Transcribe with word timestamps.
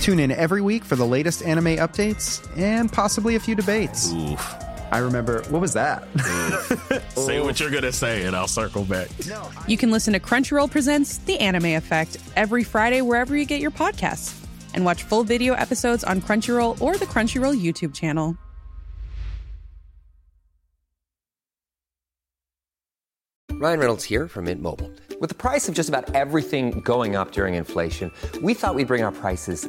Tune 0.00 0.18
in 0.18 0.32
every 0.32 0.62
week 0.62 0.82
for 0.82 0.96
the 0.96 1.06
latest 1.06 1.42
anime 1.42 1.76
updates 1.76 2.46
and 2.56 2.90
possibly 2.90 3.34
a 3.36 3.40
few 3.40 3.54
debates. 3.54 4.10
Oof. 4.12 4.54
I 4.90 4.98
remember, 4.98 5.42
what 5.50 5.60
was 5.60 5.74
that? 5.74 6.08
Say 7.14 7.40
what 7.40 7.60
you're 7.60 7.70
gonna 7.70 7.92
say, 7.92 8.24
and 8.24 8.34
I'll 8.34 8.48
circle 8.48 8.84
back. 8.84 9.08
you 9.68 9.76
can 9.76 9.90
listen 9.90 10.14
to 10.14 10.20
Crunchyroll 10.20 10.70
Presents 10.70 11.18
The 11.18 11.38
Anime 11.38 11.76
Effect 11.76 12.16
every 12.34 12.64
Friday 12.64 13.02
wherever 13.02 13.36
you 13.36 13.44
get 13.44 13.60
your 13.60 13.70
podcasts. 13.70 14.36
And 14.72 14.84
watch 14.84 15.02
full 15.02 15.22
video 15.22 15.54
episodes 15.54 16.02
on 16.02 16.20
Crunchyroll 16.20 16.80
or 16.80 16.96
the 16.96 17.04
Crunchyroll 17.04 17.60
YouTube 17.60 17.94
channel. 17.94 18.36
Ryan 23.52 23.78
Reynolds 23.78 24.04
here 24.04 24.26
from 24.26 24.46
Mint 24.46 24.62
Mobile. 24.62 24.90
With 25.20 25.28
the 25.28 25.34
price 25.34 25.68
of 25.68 25.74
just 25.74 25.90
about 25.90 26.14
everything 26.14 26.80
going 26.80 27.14
up 27.14 27.32
during 27.32 27.54
inflation, 27.54 28.10
we 28.40 28.54
thought 28.54 28.74
we'd 28.74 28.86
bring 28.86 29.02
our 29.02 29.12
prices 29.12 29.68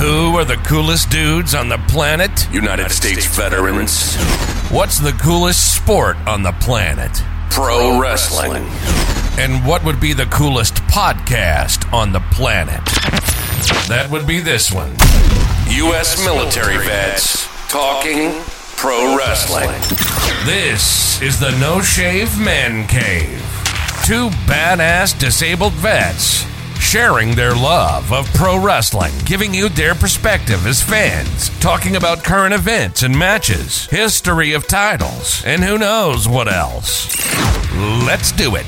Who 0.00 0.34
are 0.38 0.46
the 0.46 0.56
coolest 0.56 1.10
dudes 1.10 1.54
on 1.54 1.68
the 1.68 1.76
planet? 1.86 2.50
United, 2.50 2.90
States, 2.90 3.26
veterans. 3.36 4.16
What's 4.70 4.98
the 4.98 5.12
coolest 5.12 5.74
sport 5.76 6.16
on 6.26 6.42
the 6.42 6.52
planet? 6.52 7.22
Pro 7.50 8.00
wrestling. 8.00 8.64
And 9.38 9.62
what 9.66 9.84
would 9.84 10.00
be 10.00 10.14
the 10.14 10.24
coolest 10.24 10.76
podcast 10.84 11.92
on 11.92 12.12
the 12.12 12.20
planet? 12.32 12.82
That 13.88 14.08
would 14.10 14.26
be 14.26 14.40
this 14.40 14.72
one. 14.72 14.88
U.S. 15.68 16.24
military 16.24 16.78
vets 16.78 17.46
talking 17.68 18.32
pro 18.78 19.18
wrestling. 19.18 19.68
This 20.46 21.20
is 21.20 21.38
the 21.38 21.50
No 21.58 21.82
Shave 21.82 22.40
Man 22.40 22.88
Cave. 22.88 23.38
Two 24.06 24.30
badass 24.48 25.18
disabled 25.18 25.74
vets 25.74 26.46
sharing 26.80 27.34
their 27.34 27.54
love 27.54 28.12
of 28.12 28.26
pro 28.32 28.58
wrestling, 28.58 29.12
giving 29.24 29.54
you 29.54 29.68
their 29.68 29.94
perspective 29.94 30.66
as 30.66 30.82
fans, 30.82 31.50
talking 31.60 31.94
about 31.94 32.24
current 32.24 32.54
events 32.54 33.02
and 33.02 33.16
matches, 33.16 33.86
history 33.86 34.52
of 34.54 34.66
titles, 34.66 35.44
and 35.44 35.62
who 35.62 35.78
knows 35.78 36.26
what 36.26 36.52
else. 36.52 37.14
Let's 38.04 38.32
do 38.32 38.56
it. 38.56 38.66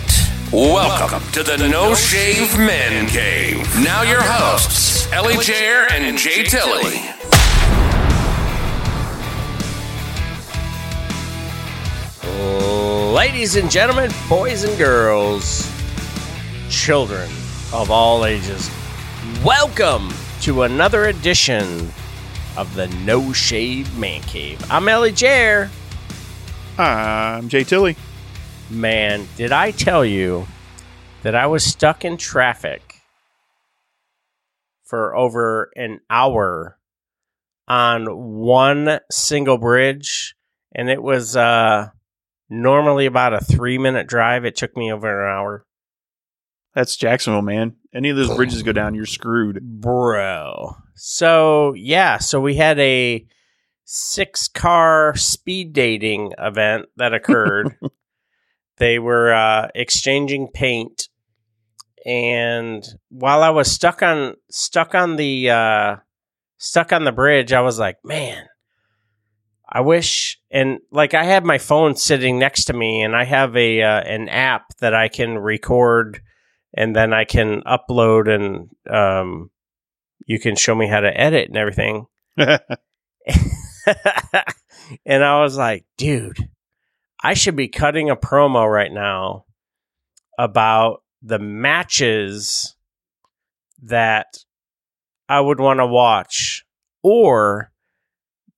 Welcome 0.53 1.27
to 1.33 1.43
the 1.43 1.57
No 1.57 1.95
Shave 1.95 2.57
Man 2.59 3.09
Cave. 3.09 3.67
Now 3.83 4.03
your 4.03 4.23
hosts, 4.23 5.11
Ellie 5.11 5.35
Jair 5.37 5.91
and 5.91 6.17
Jay 6.19 6.45
Tilley. 6.45 7.01
Ladies 13.15 13.57
and 13.57 13.71
gentlemen, 13.71 14.11
boys 14.29 14.65
and 14.65 14.77
girls, 14.79 15.71
children 16.69 17.29
of 17.73 17.91
all 17.91 18.27
ages, 18.27 18.71
welcome 19.43 20.13
to 20.43 20.65
another 20.65 21.07
edition 21.07 21.89
of 22.59 22.75
the 22.75 22.87
No 23.07 23.33
Shave 23.33 23.97
Man 23.97 24.21
Cave. 24.23 24.63
I'm 24.71 24.87
Ellie 24.89 25.13
Jair. 25.13 25.71
I'm 26.77 27.49
Jay 27.49 27.65
Tilly. 27.65 27.97
Man, 28.69 29.27
did 29.39 29.53
I 29.53 29.71
tell 29.71 30.05
you 30.05 30.47
that 31.23 31.35
I 31.35 31.47
was 31.47 31.65
stuck 31.65 32.05
in 32.05 32.19
traffic 32.19 33.01
for 34.85 35.17
over 35.17 35.71
an 35.75 36.01
hour 36.11 36.79
on 37.69 38.05
one 38.05 39.01
single 39.11 39.57
bridge? 39.57 40.35
And 40.75 40.91
it 40.91 41.03
was 41.03 41.37
uh, 41.37 41.89
normally 42.51 43.07
about 43.07 43.33
a 43.33 43.41
three 43.41 43.79
minute 43.79 44.09
drive. 44.09 44.45
It 44.45 44.57
took 44.57 44.77
me 44.77 44.93
over 44.93 45.25
an 45.25 45.39
hour. 45.39 45.65
That's 46.75 46.97
Jacksonville, 46.97 47.43
man. 47.43 47.77
Any 47.95 48.09
of 48.09 48.17
those 48.17 48.35
bridges 48.35 48.63
go 48.63 48.73
down, 48.73 48.95
you're 48.95 49.05
screwed. 49.05 49.61
Bro. 49.61 50.77
So, 50.95 51.75
yeah, 51.75 52.19
so 52.19 52.41
we 52.41 52.55
had 52.57 52.79
a 52.79 53.27
six 53.85 54.49
car 54.49 55.15
speed 55.17 55.75
dating 55.75 56.33
event 56.39 56.87
that 56.97 57.13
occurred. 57.13 57.77
they 58.79 58.99
were 58.99 59.35
uh, 59.35 59.69
exchanging 59.75 60.49
paint 60.49 61.09
and 62.05 62.85
while 63.11 63.43
I 63.43 63.51
was 63.51 63.71
stuck 63.71 64.03
on 64.03 64.35
stuck 64.51 64.95
on 64.95 65.17
the 65.17 65.51
uh, 65.51 65.97
stuck 66.59 66.93
on 66.93 67.05
the 67.05 67.13
bridge, 67.13 67.53
I 67.53 67.61
was 67.61 67.79
like, 67.79 67.99
man, 68.05 68.47
I 69.69 69.81
wish 69.81 70.41
and 70.51 70.81
like 70.91 71.15
I 71.15 71.25
had 71.25 71.45
my 71.45 71.59
phone 71.59 71.95
sitting 71.95 72.39
next 72.39 72.65
to 72.65 72.73
me 72.73 73.03
and 73.03 73.15
I 73.15 73.25
have 73.25 73.57
a 73.57 73.83
uh, 73.83 74.01
an 74.01 74.29
app 74.29 74.77
that 74.81 74.95
I 74.95 75.09
can 75.09 75.39
record 75.39 76.21
and 76.75 76.95
then 76.97 77.13
I 77.13 77.25
can 77.25 77.63
upload 77.63 78.29
and 78.29 78.71
um, 78.93 79.51
you 80.27 80.39
can 80.39 80.57
show 80.57 80.75
me 80.75 80.89
how 80.89 81.01
to 81.01 81.21
edit 81.21 81.49
and 81.49 81.57
everything. 81.57 82.07
and 85.07 85.25
I 85.25 85.41
was 85.41 85.57
like, 85.57 85.85
dude, 85.97 86.49
I 87.23 87.35
should 87.35 87.57
be 87.57 87.69
cutting 87.69 88.11
a 88.11 88.17
promo 88.17 88.71
right 88.71 88.93
now 88.93 89.45
about 90.39 91.03
the 91.23 91.39
matches 91.39 92.75
that 93.83 94.39
I 95.29 95.41
would 95.41 95.61
want 95.61 95.79
to 95.81 95.87
watch 95.87 96.65
or 97.03 97.73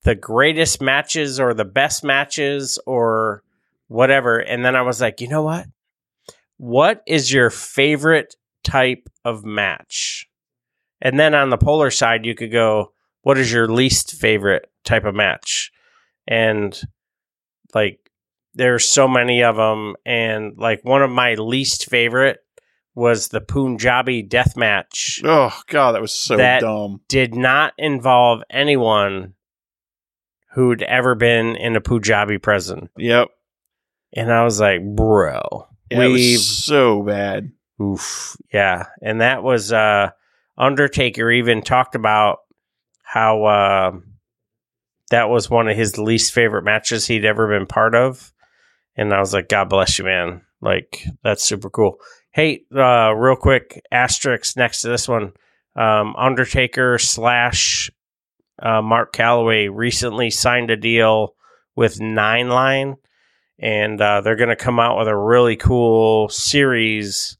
the 0.03 0.15
greatest 0.15 0.81
matches 0.81 1.39
or 1.39 1.53
the 1.53 1.65
best 1.65 2.03
matches 2.03 2.79
or 2.85 3.43
whatever. 3.87 4.39
And 4.39 4.63
then 4.63 4.75
I 4.75 4.81
was 4.83 5.01
like, 5.01 5.21
you 5.21 5.27
know 5.27 5.43
what? 5.43 5.67
What 6.57 7.01
is 7.07 7.31
your 7.31 7.49
favorite 7.49 8.35
type 8.63 9.09
of 9.23 9.43
match? 9.43 10.27
And 11.01 11.19
then 11.19 11.35
on 11.35 11.49
the 11.49 11.57
polar 11.57 11.91
side, 11.91 12.25
you 12.25 12.35
could 12.35 12.51
go, 12.51 12.93
what 13.21 13.37
is 13.37 13.51
your 13.51 13.67
least 13.67 14.13
favorite 14.13 14.69
type 14.83 15.05
of 15.05 15.15
match? 15.15 15.71
And 16.27 16.79
like, 17.73 17.99
there's 18.53 18.87
so 18.87 19.07
many 19.07 19.43
of 19.43 19.57
them. 19.57 19.95
And 20.05 20.53
like, 20.57 20.79
one 20.83 21.03
of 21.03 21.11
my 21.11 21.33
least 21.35 21.89
favorite 21.89 22.39
was 22.95 23.27
the 23.27 23.41
Punjabi 23.41 24.23
death 24.23 24.55
match. 24.55 25.21
Oh, 25.25 25.59
God, 25.67 25.91
that 25.91 26.01
was 26.01 26.13
so 26.13 26.37
that 26.37 26.61
dumb. 26.61 27.01
did 27.09 27.35
not 27.35 27.73
involve 27.77 28.41
anyone 28.49 29.33
who'd 30.53 30.81
ever 30.83 31.13
been 31.15 31.57
in 31.57 31.75
a 31.75 31.81
Punjabi 31.81 32.37
prison. 32.37 32.87
Yep. 32.97 33.27
And 34.13 34.31
I 34.31 34.45
was 34.45 34.61
like, 34.61 34.79
bro, 34.95 35.67
Yeah, 35.89 36.03
it 36.03 36.07
was 36.07 36.47
so 36.65 37.03
bad. 37.03 37.51
Oof. 37.81 38.35
Yeah. 38.53 38.85
And 39.01 39.21
that 39.21 39.43
was 39.43 39.71
uh 39.71 40.11
Undertaker 40.57 41.31
even 41.31 41.61
talked 41.61 41.95
about 41.95 42.39
how 43.03 43.43
uh 43.45 43.91
that 45.11 45.29
was 45.29 45.49
one 45.49 45.67
of 45.67 45.77
his 45.77 45.97
least 45.97 46.33
favorite 46.33 46.63
matches 46.63 47.05
he'd 47.05 47.25
ever 47.25 47.47
been 47.47 47.67
part 47.67 47.95
of. 47.95 48.33
And 48.95 49.13
I 49.13 49.19
was 49.19 49.33
like, 49.33 49.49
God 49.49 49.69
bless 49.69 49.99
you, 49.99 50.05
man. 50.05 50.41
Like, 50.61 51.05
that's 51.23 51.43
super 51.43 51.69
cool. 51.69 51.97
Hey, 52.31 52.63
uh, 52.75 53.13
real 53.13 53.35
quick, 53.35 53.81
asterisk 53.91 54.57
next 54.57 54.81
to 54.81 54.87
this 54.87 55.07
one. 55.07 55.33
Um, 55.75 56.15
Undertaker 56.15 56.97
slash 56.97 57.91
uh, 58.61 58.81
Mark 58.81 59.13
Calaway 59.13 59.69
recently 59.71 60.31
signed 60.31 60.71
a 60.71 60.77
deal 60.77 61.35
with 61.75 61.99
Nine 61.99 62.49
Line, 62.49 62.95
and 63.59 63.99
uh, 64.01 64.21
they're 64.21 64.35
going 64.35 64.49
to 64.49 64.55
come 64.55 64.79
out 64.79 64.97
with 64.97 65.07
a 65.07 65.15
really 65.15 65.55
cool 65.55 66.29
series 66.29 67.37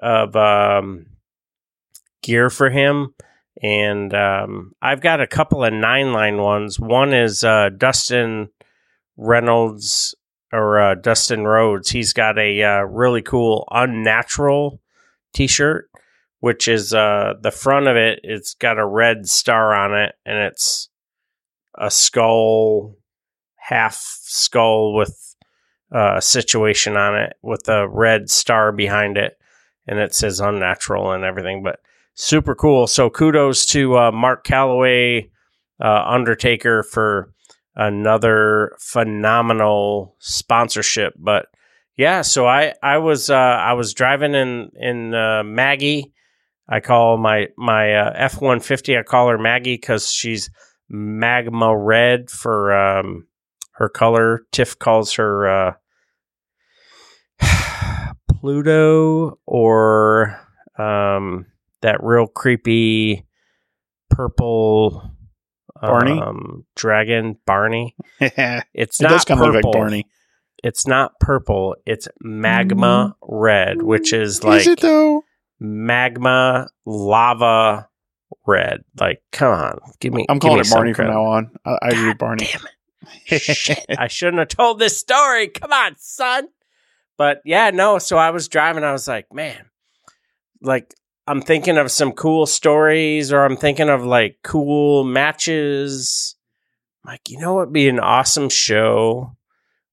of 0.00 0.34
um, 0.36 1.06
gear 2.22 2.50
for 2.50 2.70
him. 2.70 3.14
And 3.62 4.14
um, 4.14 4.72
I've 4.80 5.00
got 5.00 5.20
a 5.20 5.26
couple 5.26 5.64
of 5.64 5.72
Nine 5.72 6.12
Line 6.12 6.38
ones. 6.38 6.80
One 6.80 7.12
is 7.12 7.44
uh, 7.44 7.70
Dustin 7.76 8.48
Reynolds 9.16 10.14
or 10.52 10.80
uh, 10.80 10.94
Dustin 10.94 11.44
Rhodes. 11.44 11.90
He's 11.90 12.12
got 12.12 12.38
a 12.38 12.62
uh, 12.62 12.80
really 12.82 13.22
cool 13.22 13.68
Unnatural 13.70 14.80
t 15.34 15.46
shirt 15.46 15.90
which 16.42 16.66
is 16.66 16.92
uh, 16.92 17.34
the 17.40 17.52
front 17.52 17.86
of 17.86 17.94
it. 17.94 18.18
It's 18.24 18.54
got 18.54 18.76
a 18.76 18.84
red 18.84 19.28
star 19.28 19.72
on 19.72 19.96
it, 19.96 20.16
and 20.26 20.36
it's 20.38 20.88
a 21.78 21.88
skull, 21.88 22.96
half 23.54 23.94
skull 23.94 24.92
with 24.92 25.31
uh, 25.92 26.20
situation 26.20 26.96
on 26.96 27.16
it 27.16 27.34
with 27.42 27.68
a 27.68 27.88
red 27.88 28.30
star 28.30 28.72
behind 28.72 29.16
it, 29.16 29.38
and 29.86 29.98
it 29.98 30.14
says 30.14 30.40
unnatural 30.40 31.12
and 31.12 31.24
everything. 31.24 31.62
But 31.62 31.80
super 32.14 32.54
cool. 32.54 32.86
So 32.86 33.10
kudos 33.10 33.66
to 33.66 33.98
uh, 33.98 34.12
Mark 34.12 34.44
Calaway, 34.44 35.30
uh, 35.80 36.04
Undertaker 36.06 36.82
for 36.82 37.32
another 37.74 38.76
phenomenal 38.78 40.16
sponsorship. 40.18 41.14
But 41.18 41.46
yeah, 41.96 42.22
so 42.22 42.46
I 42.46 42.74
I 42.82 42.98
was 42.98 43.30
uh, 43.30 43.34
I 43.34 43.74
was 43.74 43.94
driving 43.94 44.34
in 44.34 44.70
in 44.74 45.14
uh, 45.14 45.42
Maggie 45.44 46.12
I 46.68 46.80
call 46.80 47.18
my 47.18 47.48
my 47.56 47.94
uh, 47.94 48.12
F 48.14 48.40
one 48.40 48.60
fifty. 48.60 48.96
I 48.96 49.02
call 49.02 49.28
her 49.28 49.38
Maggie 49.38 49.74
because 49.74 50.10
she's 50.10 50.50
magma 50.88 51.76
red 51.76 52.30
for 52.30 52.72
um, 52.74 53.26
her 53.72 53.88
color. 53.90 54.42
Tiff 54.52 54.78
calls 54.78 55.12
her 55.14 55.48
uh, 55.48 55.72
Pluto 58.28 59.38
or 59.46 60.38
um, 60.78 61.46
that 61.82 62.02
real 62.02 62.26
creepy 62.26 63.26
purple 64.10 65.10
Barney 65.80 66.18
um, 66.18 66.64
dragon 66.76 67.36
Barney. 67.46 67.96
It's 68.20 69.00
it 69.00 69.02
not 69.02 69.10
does 69.10 69.24
kind 69.24 69.40
of 69.40 69.46
purple. 69.52 69.70
like 69.70 69.72
Barney. 69.80 70.06
It's 70.62 70.86
not 70.86 71.18
purple. 71.18 71.74
It's 71.86 72.06
magma 72.20 73.16
red, 73.22 73.82
which 73.82 74.12
is 74.12 74.44
like 74.44 74.60
Is 74.60 74.66
it 74.68 74.80
though? 74.80 75.24
magma 75.58 76.68
lava 76.86 77.88
red. 78.46 78.84
Like, 78.98 79.22
come 79.32 79.52
on, 79.52 79.78
give 80.00 80.12
me. 80.12 80.24
I'm 80.28 80.38
give 80.38 80.48
calling 80.48 80.62
me 80.62 80.68
it 80.68 80.70
Barney 80.70 80.92
from 80.92 81.06
now 81.08 81.24
on. 81.24 81.50
I, 81.64 81.78
I 81.82 81.88
agree 81.88 82.14
Barney. 82.14 82.46
Damn 82.46 82.62
it! 83.26 83.38
Shit, 83.42 83.84
I 83.98 84.06
shouldn't 84.06 84.38
have 84.38 84.48
told 84.48 84.78
this 84.78 84.96
story. 84.96 85.48
Come 85.48 85.72
on, 85.72 85.96
son. 85.98 86.48
But 87.22 87.40
yeah, 87.44 87.70
no. 87.70 87.98
So 87.98 88.16
I 88.16 88.30
was 88.30 88.48
driving. 88.48 88.82
I 88.82 88.90
was 88.90 89.06
like, 89.06 89.32
man, 89.32 89.66
like 90.60 90.92
I'm 91.24 91.40
thinking 91.40 91.78
of 91.78 91.92
some 91.92 92.10
cool 92.10 92.46
stories, 92.46 93.32
or 93.32 93.44
I'm 93.44 93.56
thinking 93.56 93.88
of 93.88 94.04
like 94.04 94.38
cool 94.42 95.04
matches. 95.04 96.34
Like, 97.06 97.30
you 97.30 97.38
know 97.38 97.54
what? 97.54 97.72
Be 97.72 97.88
an 97.88 98.00
awesome 98.00 98.48
show. 98.48 99.36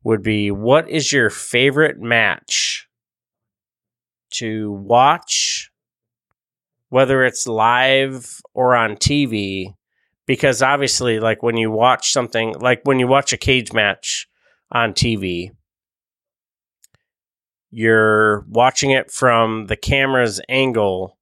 Would 0.04 0.24
be 0.24 0.50
what 0.50 0.90
is 0.90 1.14
your 1.14 1.30
favorite 1.30 2.00
match 2.00 2.88
to 4.38 4.72
watch, 4.72 5.70
whether 6.88 7.24
it's 7.24 7.46
live 7.46 8.42
or 8.56 8.76
on 8.76 8.96
TV, 8.96 9.76
because 10.26 10.64
obviously, 10.64 11.20
like 11.20 11.44
when 11.44 11.58
you 11.58 11.70
watch 11.70 12.12
something, 12.12 12.56
like 12.60 12.81
when 12.86 12.98
you 12.98 13.08
watch 13.08 13.34
a 13.34 13.38
cage 13.38 13.72
match 13.72 14.28
on 14.72 14.94
TV, 14.94 15.52
you're 17.71 18.45
watching 18.50 18.92
it 18.92 19.12
from 19.12 19.68
the 19.68 19.75
camera's 19.75 20.42
angle. 20.50 21.18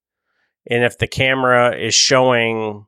And 0.69 0.83
if 0.83 0.97
the 0.97 1.07
camera 1.07 1.77
is 1.77 1.93
showing 1.93 2.85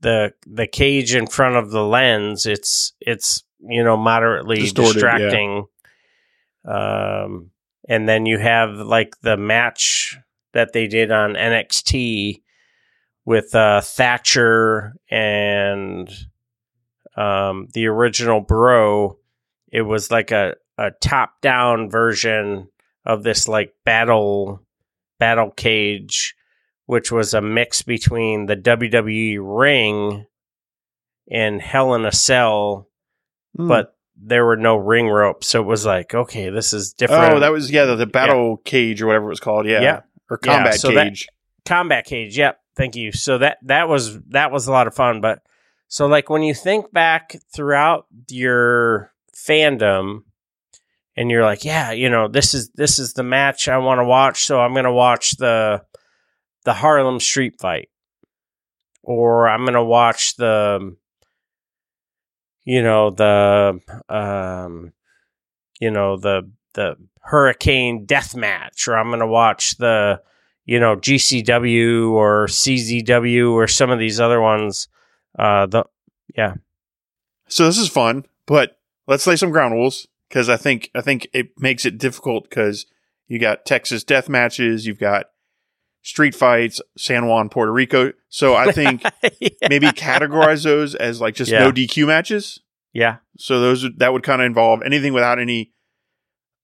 the 0.00 0.32
the 0.46 0.66
cage 0.66 1.14
in 1.14 1.26
front 1.26 1.56
of 1.56 1.70
the 1.70 1.84
lens, 1.84 2.46
it's 2.46 2.92
it's 3.00 3.42
you 3.60 3.82
know 3.82 3.96
moderately 3.96 4.60
Distorted, 4.60 5.02
yeah. 5.02 5.18
distracting. 5.18 5.66
Um, 6.66 7.50
and 7.88 8.08
then 8.08 8.26
you 8.26 8.38
have 8.38 8.74
like 8.76 9.20
the 9.20 9.36
match 9.36 10.16
that 10.52 10.72
they 10.72 10.86
did 10.86 11.10
on 11.10 11.34
NXT 11.34 12.42
with 13.24 13.54
uh, 13.54 13.80
Thatcher 13.80 14.94
and 15.10 16.08
um, 17.16 17.68
the 17.74 17.86
original 17.86 18.40
Bro. 18.40 19.18
It 19.70 19.82
was 19.82 20.10
like 20.10 20.30
a, 20.30 20.54
a 20.78 20.90
top 21.00 21.40
down 21.40 21.88
version 21.90 22.68
of 23.04 23.22
this 23.22 23.46
like 23.48 23.74
battle 23.84 24.60
battle 25.18 25.50
cage, 25.50 26.34
which 26.86 27.12
was 27.12 27.34
a 27.34 27.40
mix 27.40 27.82
between 27.82 28.46
the 28.46 28.56
WWE 28.56 29.38
ring 29.40 30.26
and 31.30 31.60
Hell 31.62 31.94
in 31.94 32.04
a 32.04 32.12
Cell, 32.12 32.88
Hmm. 33.56 33.68
but 33.68 33.96
there 34.16 34.44
were 34.44 34.56
no 34.56 34.76
ring 34.76 35.08
ropes. 35.08 35.48
So 35.48 35.60
it 35.60 35.66
was 35.66 35.84
like, 35.86 36.14
okay, 36.14 36.48
this 36.50 36.72
is 36.72 36.92
different. 36.92 37.34
Oh, 37.34 37.40
that 37.40 37.52
was 37.52 37.70
yeah, 37.70 37.84
the, 37.84 37.96
the 37.96 38.06
battle 38.06 38.58
cage 38.58 39.00
or 39.02 39.06
whatever 39.06 39.26
it 39.26 39.30
was 39.30 39.40
called. 39.40 39.66
Yeah, 39.66 39.80
Yeah. 39.80 40.00
or 40.30 40.38
Yeah, 40.44 40.54
combat 40.54 40.74
so 40.80 40.90
that- 40.92 41.04
cage. 41.08 41.26
combat 41.66 42.04
cage 42.04 42.36
yep 42.36 42.58
thank 42.76 42.94
you 42.94 43.10
so 43.10 43.38
that 43.38 43.56
that 43.62 43.88
was 43.88 44.20
that 44.24 44.50
was 44.52 44.66
a 44.66 44.70
lot 44.72 44.86
of 44.86 44.94
fun 44.94 45.22
but 45.22 45.38
so 45.88 46.06
like 46.06 46.28
when 46.28 46.42
you 46.42 46.52
think 46.52 46.92
back 46.92 47.36
throughout 47.54 48.04
your 48.28 49.10
fandom 49.34 50.24
and 51.16 51.30
you're 51.30 51.44
like 51.44 51.64
yeah 51.64 51.90
you 51.92 52.08
know 52.08 52.28
this 52.28 52.54
is 52.54 52.70
this 52.74 52.98
is 52.98 53.12
the 53.14 53.22
match 53.22 53.68
i 53.68 53.78
want 53.78 53.98
to 53.98 54.04
watch 54.04 54.44
so 54.44 54.60
i'm 54.60 54.72
going 54.72 54.84
to 54.84 54.92
watch 54.92 55.32
the 55.32 55.82
the 56.64 56.74
harlem 56.74 57.20
street 57.20 57.54
fight 57.60 57.88
or 59.02 59.48
i'm 59.48 59.62
going 59.62 59.74
to 59.74 59.84
watch 59.84 60.36
the 60.36 60.94
you 62.64 62.82
know 62.82 63.10
the 63.10 63.78
um 64.08 64.92
you 65.80 65.90
know 65.90 66.16
the 66.16 66.50
the 66.74 66.96
hurricane 67.20 68.04
death 68.04 68.34
match 68.34 68.88
or 68.88 68.96
i'm 68.96 69.08
going 69.08 69.20
to 69.20 69.26
watch 69.26 69.76
the 69.76 70.20
you 70.66 70.80
know 70.80 70.96
GCW 70.96 72.10
or 72.10 72.46
CZW 72.46 73.52
or 73.52 73.66
some 73.66 73.90
of 73.90 73.98
these 73.98 74.20
other 74.20 74.40
ones. 74.40 74.88
Uh, 75.38 75.66
the 75.66 75.84
yeah, 76.36 76.54
So 77.48 77.66
this 77.66 77.78
is 77.78 77.88
fun, 77.88 78.24
but 78.46 78.78
let's 79.06 79.26
lay 79.26 79.36
some 79.36 79.50
ground 79.50 79.74
rules 79.74 80.08
because 80.34 80.48
I 80.48 80.56
think 80.56 80.90
I 80.96 81.00
think 81.00 81.28
it 81.32 81.50
makes 81.56 81.86
it 81.86 81.96
difficult 81.96 82.50
because 82.50 82.86
you 83.28 83.38
got 83.38 83.64
Texas 83.64 84.02
death 84.02 84.28
matches, 84.28 84.84
you've 84.84 84.98
got 84.98 85.26
street 86.02 86.34
fights, 86.34 86.80
San 86.98 87.28
Juan, 87.28 87.48
Puerto 87.48 87.72
Rico. 87.72 88.12
So 88.30 88.56
I 88.56 88.72
think 88.72 89.04
maybe 89.70 89.86
categorize 89.92 90.64
those 90.64 90.96
as 90.96 91.20
like 91.20 91.36
just 91.36 91.52
Yeah. 91.52 91.60
no 91.60 91.70
DQ 91.70 92.08
matches. 92.08 92.58
yeah, 92.92 93.18
So 93.38 93.60
those 93.60 93.86
that 93.98 94.12
would 94.12 94.24
kind 94.24 94.42
of 94.42 94.46
involve 94.46 94.82
anything 94.82 95.12
without 95.12 95.38
any 95.38 95.72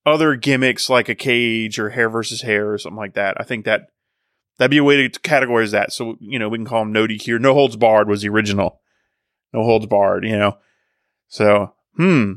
other 0.04 0.34
gimmicks 0.34 0.90
like 0.90 1.08
a 1.08 1.14
cage 1.14 1.78
or 1.78 1.90
hair 1.90 2.10
versus 2.10 2.42
hair 2.42 2.72
or 2.72 2.78
something 2.78 2.98
like 2.98 3.14
that. 3.14 3.36
I 3.38 3.44
think 3.44 3.66
that 3.66 3.82
that'd 4.58 4.70
be 4.72 4.78
a 4.78 4.84
way 4.84 5.06
to 5.08 5.20
categorize 5.20 5.70
that. 5.70 5.92
So 5.92 6.16
you 6.18 6.40
know 6.40 6.48
we 6.48 6.58
can 6.58 6.66
call 6.66 6.80
them 6.82 6.92
no 6.92 7.06
DQ. 7.06 7.40
No 7.40 7.54
holds 7.54 7.76
barred 7.76 8.08
was 8.08 8.22
the 8.22 8.30
original. 8.30 8.80
No 9.52 9.62
holds 9.62 9.86
barred. 9.86 10.24
You 10.24 10.36
know. 10.36 10.58
So 11.28 11.74
hmm, 11.96 12.32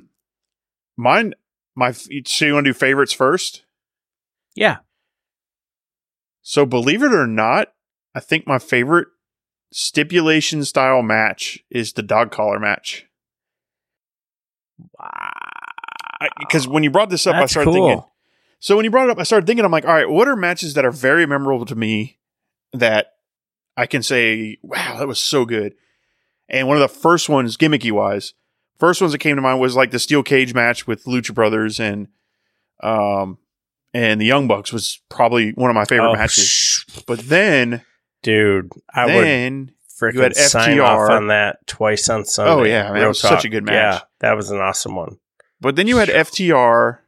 mine 0.97 1.33
my. 1.75 1.91
So 1.91 2.45
you 2.45 2.53
want 2.53 2.65
to 2.65 2.69
do 2.69 2.77
favorites 2.77 3.13
first? 3.13 3.63
yeah. 4.55 4.77
So 6.43 6.65
believe 6.65 7.01
it 7.01 7.13
or 7.13 7.25
not, 7.25 7.73
I 8.13 8.19
think 8.19 8.45
my 8.45 8.59
favorite 8.59 9.07
stipulation 9.71 10.65
style 10.65 11.01
match 11.01 11.63
is 11.71 11.93
the 11.93 12.03
dog 12.03 12.31
collar 12.31 12.59
match. 12.59 13.07
Wow. 14.99 15.31
Because 16.39 16.67
when 16.67 16.83
you 16.83 16.91
brought 16.91 17.09
this 17.09 17.25
up, 17.25 17.35
I 17.35 17.45
started 17.45 17.71
cool. 17.71 17.87
thinking. 17.87 18.03
So 18.59 18.75
when 18.75 18.85
you 18.85 18.91
brought 18.91 19.07
it 19.07 19.11
up, 19.11 19.19
I 19.19 19.23
started 19.23 19.47
thinking. 19.47 19.65
I'm 19.65 19.71
like, 19.71 19.85
all 19.85 19.93
right, 19.93 20.09
what 20.09 20.27
are 20.27 20.35
matches 20.35 20.73
that 20.75 20.85
are 20.85 20.91
very 20.91 21.25
memorable 21.25 21.65
to 21.65 21.75
me 21.75 22.19
that 22.73 23.13
I 23.75 23.85
can 23.87 24.03
say, 24.03 24.57
wow, 24.61 24.97
that 24.99 25.07
was 25.07 25.19
so 25.19 25.45
good. 25.45 25.75
And 26.49 26.67
one 26.67 26.77
of 26.77 26.81
the 26.81 26.87
first 26.87 27.29
ones, 27.29 27.57
gimmicky 27.57 27.91
wise, 27.91 28.33
first 28.79 29.01
ones 29.01 29.11
that 29.13 29.19
came 29.19 29.35
to 29.35 29.41
mind 29.41 29.59
was 29.59 29.75
like 29.75 29.91
the 29.91 29.99
steel 29.99 30.23
cage 30.23 30.53
match 30.53 30.87
with 30.87 31.05
Lucha 31.05 31.33
Brothers 31.33 31.79
and 31.79 32.07
um 32.81 33.37
and 33.93 34.19
the 34.19 34.25
Young 34.25 34.47
Bucks 34.47 34.73
was 34.73 34.99
probably 35.09 35.51
one 35.51 35.69
of 35.69 35.75
my 35.75 35.85
favorite 35.85 36.09
Oh, 36.09 36.15
matches. 36.15 36.83
But 37.05 37.19
then, 37.19 37.83
Dude, 38.23 38.71
I 38.93 39.05
would 39.05 39.23
then 39.23 39.71
freaking 40.01 40.13
You 40.15 40.21
had 40.21 40.35
sign 40.35 40.79
off 40.79 41.09
on 41.11 41.27
that 41.27 41.65
twice 41.67 42.09
on 42.09 42.25
Sunday. 42.25 42.51
Oh, 42.51 42.63
yeah, 42.63 42.91
man, 42.91 43.07
was 43.07 43.19
such 43.19 43.45
a 43.45 43.49
good 43.49 43.63
match. 43.63 43.73
Yeah, 43.73 43.99
that 44.21 44.33
was 44.35 44.49
an 44.49 44.59
awesome 44.59 44.95
one. 44.95 45.17
But 45.61 45.75
then 45.75 45.87
you 45.87 45.97
had 45.97 46.09
FTR 46.09 46.99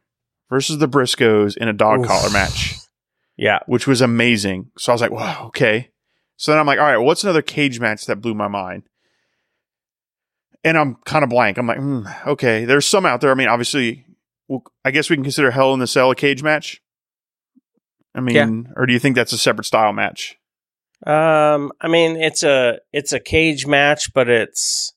versus 0.48 0.78
the 0.78 0.88
Briscoes 0.88 1.56
in 1.56 1.66
a 1.68 1.72
dog 1.72 2.00
Oof. 2.00 2.06
collar 2.06 2.30
match, 2.30 2.76
Yeah, 3.36 3.58
which 3.66 3.86
was 3.88 4.00
amazing. 4.00 4.70
So 4.78 4.92
I 4.92 4.94
was 4.94 5.02
like, 5.02 5.10
wow, 5.10 5.46
okay. 5.48 5.90
So 6.36 6.52
then 6.52 6.58
I'm 6.60 6.66
like, 6.66 6.78
all 6.78 6.84
right, 6.84 6.98
what's 6.98 7.24
another 7.24 7.42
cage 7.42 7.80
match 7.80 8.06
that 8.06 8.20
blew 8.20 8.34
my 8.34 8.48
mind? 8.48 8.84
And 10.66 10.76
I'm 10.76 10.96
kind 11.04 11.22
of 11.22 11.30
blank. 11.30 11.58
I'm 11.58 11.66
like, 11.66 11.78
hmm, 11.78 12.06
okay, 12.26 12.64
there's 12.64 12.86
some 12.86 13.06
out 13.06 13.20
there. 13.20 13.30
I 13.30 13.34
mean, 13.34 13.46
obviously, 13.46 14.04
well, 14.48 14.64
I 14.84 14.90
guess 14.90 15.08
we 15.08 15.16
can 15.16 15.22
consider 15.22 15.52
Hell 15.52 15.72
in 15.74 15.80
the 15.80 15.86
Cell 15.86 16.10
a 16.10 16.16
cage 16.16 16.42
match. 16.42 16.82
I 18.16 18.20
mean, 18.20 18.72
or 18.74 18.86
do 18.86 18.92
you 18.92 18.98
think 18.98 19.14
that's 19.14 19.32
a 19.32 19.38
separate 19.38 19.64
style 19.64 19.92
match? 19.92 20.36
Um, 21.06 21.70
I 21.80 21.88
mean, 21.88 22.16
it's 22.16 22.42
a 22.42 22.80
it's 22.92 23.12
a 23.12 23.20
cage 23.20 23.66
match, 23.66 24.12
but 24.12 24.28
it's 24.28 24.92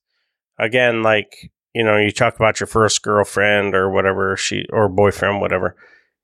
again 0.57 1.03
like 1.03 1.51
you 1.73 1.83
know, 1.83 1.97
you 1.97 2.11
talk 2.11 2.35
about 2.35 2.59
your 2.59 2.67
first 2.67 3.03
girlfriend 3.03 3.75
or 3.75 3.91
whatever 3.91 4.35
she 4.35 4.65
or 4.71 4.89
boyfriend, 4.89 5.41
whatever. 5.41 5.75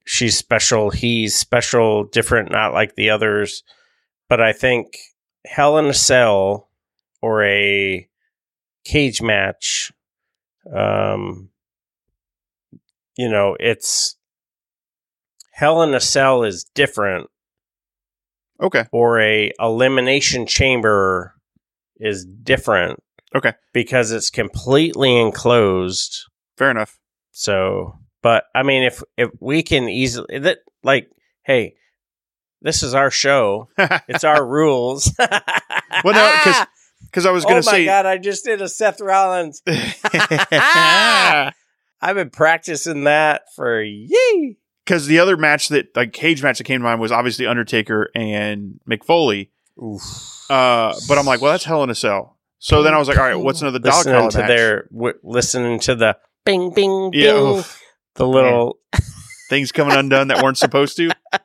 She's 0.05 0.37
special. 0.37 0.89
He's 0.89 1.35
special, 1.35 2.05
different, 2.05 2.51
not 2.51 2.73
like 2.73 2.95
the 2.95 3.09
others. 3.09 3.63
But 4.27 4.41
I 4.41 4.53
think 4.53 4.97
Hell 5.45 5.77
in 5.77 5.85
a 5.85 5.93
Cell 5.93 6.69
or 7.21 7.43
a 7.43 8.07
cage 8.85 9.21
match, 9.21 9.91
um, 10.75 11.49
you 13.17 13.29
know, 13.29 13.55
it's 13.59 14.15
Hell 15.51 15.81
in 15.83 15.93
a 15.93 15.99
Cell 16.01 16.43
is 16.43 16.65
different 16.75 17.29
Okay. 18.61 18.85
or 18.91 19.19
a 19.19 19.51
elimination 19.59 20.45
chamber 20.47 21.33
is 21.97 22.25
different 22.25 23.01
Okay. 23.35 23.53
because 23.73 24.11
it's 24.11 24.29
completely 24.29 25.17
enclosed. 25.19 26.25
Fair 26.57 26.71
enough. 26.71 26.97
So, 27.31 27.99
but 28.21 28.45
I 28.53 28.63
mean, 28.63 28.83
if 28.83 29.01
if 29.17 29.29
we 29.39 29.61
can 29.63 29.89
easily 29.89 30.39
that 30.39 30.59
like, 30.83 31.09
hey, 31.43 31.75
this 32.61 32.81
is 32.83 32.93
our 32.93 33.11
show. 33.11 33.69
It's 34.07 34.23
our 34.23 34.45
rules. 34.45 35.11
Well, 35.19 36.13
no, 36.13 36.31
because 36.37 36.65
because 37.15 37.25
I 37.25 37.31
was 37.31 37.45
going 37.45 37.59
oh 37.59 37.61
to 37.61 37.65
my 37.65 37.71
say, 37.71 37.85
god, 37.85 38.05
I 38.05 38.17
just 38.17 38.43
did 38.43 38.61
a 38.61 38.67
Seth 38.67 38.99
Rollins. 38.99 39.61
I've 40.51 41.53
been 42.01 42.29
practicing 42.29 43.05
that 43.05 43.43
for 43.55 43.81
yee. 43.81 44.57
because 44.83 45.07
the 45.07 45.19
other 45.19 45.37
match 45.37 45.69
that 45.69 45.95
like 45.95 46.11
cage 46.11 46.43
match 46.43 46.57
that 46.57 46.65
came 46.65 46.81
to 46.81 46.83
mind 46.83 46.99
was 46.99 47.13
obviously 47.13 47.47
Undertaker 47.47 48.09
and 48.13 48.81
Mick 48.89 49.05
Foley. 49.05 49.49
Uh, 50.49 50.93
but 51.07 51.17
I'm 51.17 51.25
like, 51.25 51.39
well, 51.39 51.51
that's 51.53 51.63
Hell 51.63 51.83
in 51.83 51.89
a 51.89 51.95
Cell. 51.95 52.37
So 52.59 52.83
then 52.83 52.93
I 52.93 52.97
was 52.99 53.07
like, 53.07 53.17
all 53.17 53.23
right, 53.23 53.35
what's 53.35 53.61
another 53.61 53.79
dog 53.79 53.93
listening 53.93 54.15
collar 54.15 54.31
to 54.31 54.37
match? 54.39 54.47
their 54.49 54.83
w- 54.91 55.19
listening 55.23 55.79
to 55.79 55.95
the 55.95 56.17
bing 56.43 56.73
bing 56.73 57.11
bing, 57.11 57.21
Yeah, 57.23 57.31
oof. 57.39 57.81
the 58.15 58.27
little 58.27 58.79
things 59.49 59.71
coming 59.71 59.95
undone 59.95 60.27
that 60.27 60.43
weren't 60.43 60.57
supposed 60.57 60.97
to. 60.97 61.11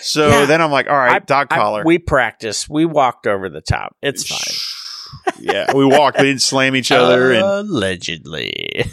So 0.00 0.28
Yeah. 0.28 0.44
then 0.46 0.60
I'm 0.60 0.70
like, 0.70 0.88
all 0.88 0.96
right, 0.96 1.14
I- 1.16 1.18
dog 1.20 1.48
I- 1.50 1.56
collar. 1.56 1.82
we 1.84 1.98
practiced. 1.98 2.68
We 2.68 2.84
walked 2.84 3.26
over 3.26 3.48
the 3.48 3.60
top. 3.60 3.96
It's 4.02 4.24
fine. 4.26 5.36
yeah, 5.40 5.72
we 5.74 5.84
walked. 5.84 6.18
We 6.18 6.24
didn't 6.24 6.42
slam 6.42 6.76
each 6.76 6.92
other, 6.92 7.32
and 7.32 7.42
Allegedly. 7.42 8.84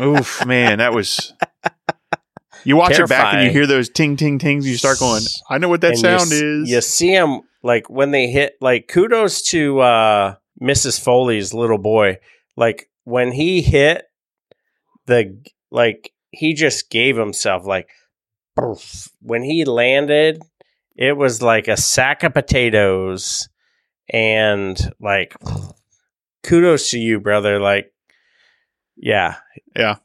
oof, 0.00 0.44
man, 0.46 0.78
that 0.78 0.92
was. 0.92 1.32
You 2.64 2.76
watch 2.76 2.98
it 2.98 3.08
back 3.10 3.34
and 3.34 3.44
you 3.44 3.50
hear 3.50 3.66
those 3.66 3.90
ting 3.90 4.16
ting 4.16 4.38
tings. 4.38 4.66
You 4.66 4.76
start 4.78 4.98
going, 4.98 5.22
I 5.50 5.58
know 5.58 5.68
what 5.68 5.82
that 5.82 5.92
And 5.92 5.98
sound 5.98 6.30
you, 6.30 6.62
is. 6.62 6.70
You 6.70 6.80
see 6.80 7.12
them 7.12 7.42
like 7.62 7.90
when 7.90 8.10
they 8.10 8.28
hit. 8.28 8.54
Like 8.60 8.88
kudos 8.88 9.42
to 9.50 9.80
uh, 9.80 10.34
Mrs. 10.62 10.98
Foley's 11.02 11.52
little 11.52 11.76
boy. 11.78 12.18
Like 12.56 12.88
when 13.04 13.32
he 13.32 13.60
hit 13.60 14.04
the 15.06 15.38
like 15.70 16.10
he 16.30 16.54
just 16.54 16.90
gave 16.90 17.16
himself 17.16 17.66
like. 17.66 17.88
When 19.20 19.42
he 19.42 19.64
landed. 19.64 20.42
It 20.96 21.16
was 21.16 21.42
like 21.42 21.66
a 21.68 21.76
sack 21.76 22.22
of 22.22 22.34
potatoes, 22.34 23.48
and 24.08 24.78
like 25.00 25.36
kudos 26.44 26.90
to 26.90 26.98
you, 26.98 27.18
brother. 27.20 27.58
Like, 27.58 27.92
yeah, 28.96 29.36
Yeah. 29.76 29.96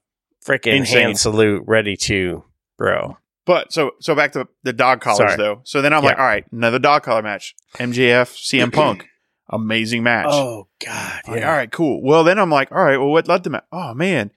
freaking 0.43 0.77
Insane. 0.79 1.01
hand 1.01 1.19
salute, 1.19 1.63
ready 1.67 1.95
to, 1.97 2.43
bro. 2.77 3.17
But 3.45 3.71
so 3.71 3.91
so 3.99 4.15
back 4.15 4.31
to 4.33 4.47
the 4.63 4.73
dog 4.73 5.01
collars 5.01 5.17
Sorry. 5.33 5.37
though. 5.37 5.61
So 5.63 5.81
then 5.81 5.93
I'm 5.93 6.03
like, 6.03 6.17
all 6.17 6.25
right, 6.25 6.45
another 6.51 6.79
dog 6.79 7.03
collar 7.03 7.21
match. 7.21 7.55
MJF, 7.75 8.35
CM 8.35 8.71
Punk, 8.73 9.07
amazing 9.49 10.01
match. 10.03 10.27
Oh 10.29 10.67
God, 10.83 11.21
I'm 11.27 11.33
like, 11.33 11.43
all 11.43 11.51
right, 11.51 11.71
cool. 11.71 12.01
Well, 12.03 12.23
then 12.23 12.39
I'm 12.39 12.49
like, 12.51 12.71
all 12.71 12.83
right, 12.83 12.97
well, 12.97 13.09
what 13.09 13.27
led 13.27 13.43
to 13.43 13.49
match? 13.51 13.65
Oh 13.71 13.93
man, 13.93 14.31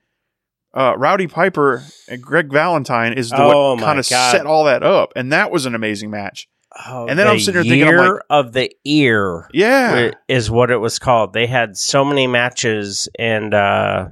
uh, 0.73 0.95
Roddy 0.97 1.27
Piper 1.27 1.83
and 2.07 2.21
Greg 2.21 2.51
Valentine 2.51 3.13
is 3.13 3.29
the 3.29 3.37
Oh, 3.41 3.75
what 3.75 3.83
kind 3.83 3.99
of 3.99 4.05
set 4.05 4.45
all 4.45 4.65
that 4.65 4.83
up, 4.83 5.13
and 5.15 5.31
that 5.31 5.51
was 5.51 5.65
an 5.65 5.75
amazing 5.75 6.09
match. 6.09 6.47
Oh, 6.87 7.05
And 7.07 7.19
then 7.19 7.27
I'm 7.27 7.39
sitting 7.39 7.61
there 7.61 7.63
thinking, 7.87 7.95
like- 7.97 8.21
of 8.31 8.53
the 8.53 8.71
ear. 8.83 9.47
Yeah. 9.53 10.11
is 10.27 10.49
what 10.49 10.71
it 10.71 10.77
was 10.77 10.97
called. 10.97 11.33
They 11.33 11.45
had 11.45 11.77
so 11.77 12.03
many 12.03 12.25
matches, 12.25 13.07
and 13.19 13.53
uh, 13.53 14.07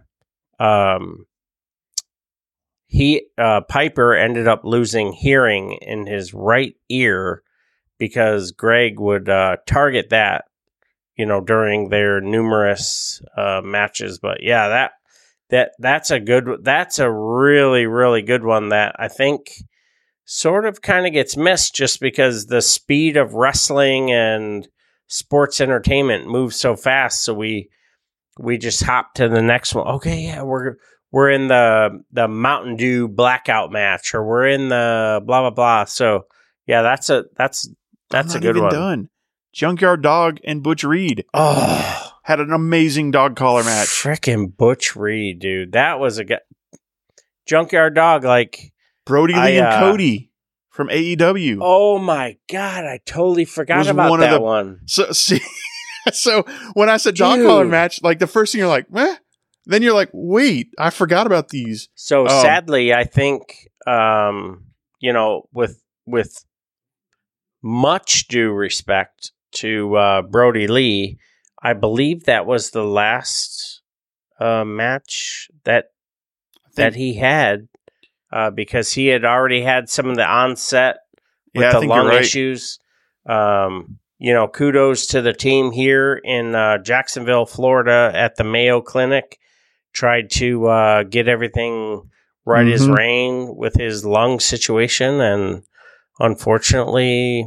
um, 0.60 1.26
he 2.88 3.28
uh, 3.38 3.62
Piper 3.62 4.14
ended 4.14 4.48
up 4.48 4.62
losing 4.64 5.14
hearing 5.14 5.74
in 5.82 6.06
his 6.06 6.34
right 6.34 6.76
ear 6.90 7.42
because 7.98 8.52
Greg 8.52 9.00
would 9.00 9.30
uh, 9.30 9.58
target 9.66 10.10
that, 10.10 10.46
you 11.16 11.26
know, 11.26 11.40
during 11.42 11.90
their 11.90 12.20
numerous 12.22 13.22
uh, 13.38 13.62
matches. 13.64 14.20
But 14.20 14.44
yeah, 14.44 14.68
that 14.70 14.92
that 15.52 15.74
that's 15.80 16.10
a 16.12 16.20
good. 16.20 16.64
That's 16.64 17.00
a 17.00 17.12
really 17.12 17.86
really 17.86 18.24
good 18.24 18.44
one 18.44 18.70
that 18.70 18.96
I 18.98 19.08
think 19.08 19.52
sort 20.26 20.66
of 20.66 20.82
kind 20.82 21.06
of 21.06 21.14
gets 21.14 21.36
missed 21.36 21.76
just 21.76 22.00
because 22.00 22.46
the 22.46 22.62
speed 22.62 23.18
of 23.18 23.34
wrestling 23.34 24.12
and 24.12 24.68
sports 25.08 25.60
entertainment 25.60 26.26
moves 26.26 26.56
so 26.56 26.74
fast 26.74 27.22
so 27.22 27.34
we 27.34 27.70
we 28.40 28.58
just 28.58 28.82
hop 28.82 29.14
to 29.14 29.28
the 29.28 29.42
next 29.42 29.76
one 29.76 29.86
okay 29.86 30.22
yeah 30.22 30.42
we're 30.42 30.76
we're 31.12 31.30
in 31.30 31.50
the 31.50 31.90
the 32.14 32.30
mountain 32.30 32.78
dew 32.78 33.10
blackout 33.10 33.74
match 33.74 34.14
or 34.14 34.26
we're 34.26 34.48
in 34.48 34.70
the 34.70 35.22
blah 35.26 35.42
blah 35.42 35.50
blah 35.50 35.84
so 35.84 36.22
yeah 36.66 36.82
that's 36.82 37.10
a 37.10 37.26
that's 37.36 37.70
that's 38.10 38.34
a 38.34 38.40
good 38.40 38.58
one 38.58 38.72
Done. 38.72 39.10
Junkyard 39.54 40.02
Dog 40.02 40.40
and 40.46 40.64
Butch 40.64 40.86
Reed 40.86 41.26
oh 41.34 42.11
had 42.32 42.40
an 42.40 42.54
amazing 42.54 43.12
dog 43.12 43.36
collar 43.36 43.64
match. 43.64 43.88
freaking 43.88 44.56
butch 44.56 44.96
reed 44.96 45.40
dude 45.40 45.74
that 45.74 46.00
was 46.00 46.18
a 46.18 46.24
good 46.26 46.40
junkyard 47.46 47.94
dog 47.94 48.24
like 48.24 48.72
Brodie 49.06 49.34
Lee 49.34 49.40
I, 49.40 49.50
and 49.50 49.66
uh, 49.68 49.80
Cody 49.80 50.32
from 50.70 50.88
AEW. 50.88 51.58
oh 51.62 51.98
my 52.00 52.38
god 52.50 52.86
i 52.86 53.00
totally 53.06 53.46
forgot 53.46 53.88
about 53.88 54.10
one 54.10 54.20
that 54.22 54.32
the- 54.32 54.40
one 54.42 54.80
So 54.86 55.12
see, 55.12 55.42
so 56.14 56.44
when 56.74 56.90
I 56.90 56.98
said 56.98 57.16
dog 57.16 57.38
Dude. 57.38 57.48
collar 57.48 57.66
match, 57.66 58.02
like 58.02 58.20
the 58.20 58.28
first 58.28 58.52
thing 58.54 58.60
you're 58.60 58.68
like, 58.68 58.88
eh? 58.96 59.16
then 59.66 59.82
you're 59.84 59.94
like, 59.94 60.10
wait, 60.14 60.70
I 60.80 60.90
forgot 60.90 61.28
about 61.28 61.50
these. 61.50 61.90
So 61.94 62.24
Um, 62.24 62.42
sadly, 62.42 62.94
I 62.94 63.04
think 63.04 63.68
um, 63.86 64.66
you 65.00 65.14
know, 65.14 65.44
with 65.54 65.82
with 66.08 66.44
much 67.62 68.28
due 68.28 68.52
respect 68.52 69.32
to 69.54 69.96
uh, 69.96 70.22
Brodie 70.24 70.68
Lee, 70.68 71.20
I 71.62 71.74
believe 71.74 72.24
that 72.26 72.46
was 72.46 72.72
the 72.72 72.84
last 72.84 73.82
uh, 74.40 74.66
match 74.66 75.50
that 75.64 75.86
that 76.76 76.96
he 76.96 77.16
had 77.16 77.68
uh, 78.32 78.50
because 78.50 78.94
he 78.94 79.08
had 79.08 79.26
already 79.26 79.62
had 79.62 79.90
some 79.90 80.10
of 80.10 80.16
the 80.16 80.26
onset 80.26 80.98
with 81.54 81.64
Yeah, 81.64 81.80
the 81.80 81.82
lung 81.86 82.08
right. 82.08 82.22
issues. 82.22 82.80
Um, 83.26 84.00
you 84.18 84.34
know, 84.34 84.48
kudos 84.48 85.08
to 85.08 85.22
the 85.22 85.34
team 85.34 85.72
here 85.72 86.20
in 86.24 86.56
uh, 86.56 86.78
Jacksonville, 86.78 87.46
Florida, 87.46 88.12
at 88.14 88.36
the 88.38 88.44
Mayo 88.44 88.82
Clinic. 88.82 89.38
Tried 89.94 90.30
to 90.32 90.68
uh, 90.68 91.04
get 91.04 91.28
everything 91.28 92.10
right 92.46 92.68
as 92.68 92.88
Mhm. 92.88 92.98
rain 92.98 93.56
with 93.56 93.76
his 93.76 94.06
lung 94.06 94.40
situation, 94.40 95.20
and 95.20 95.64
unfortunately, 96.20 97.46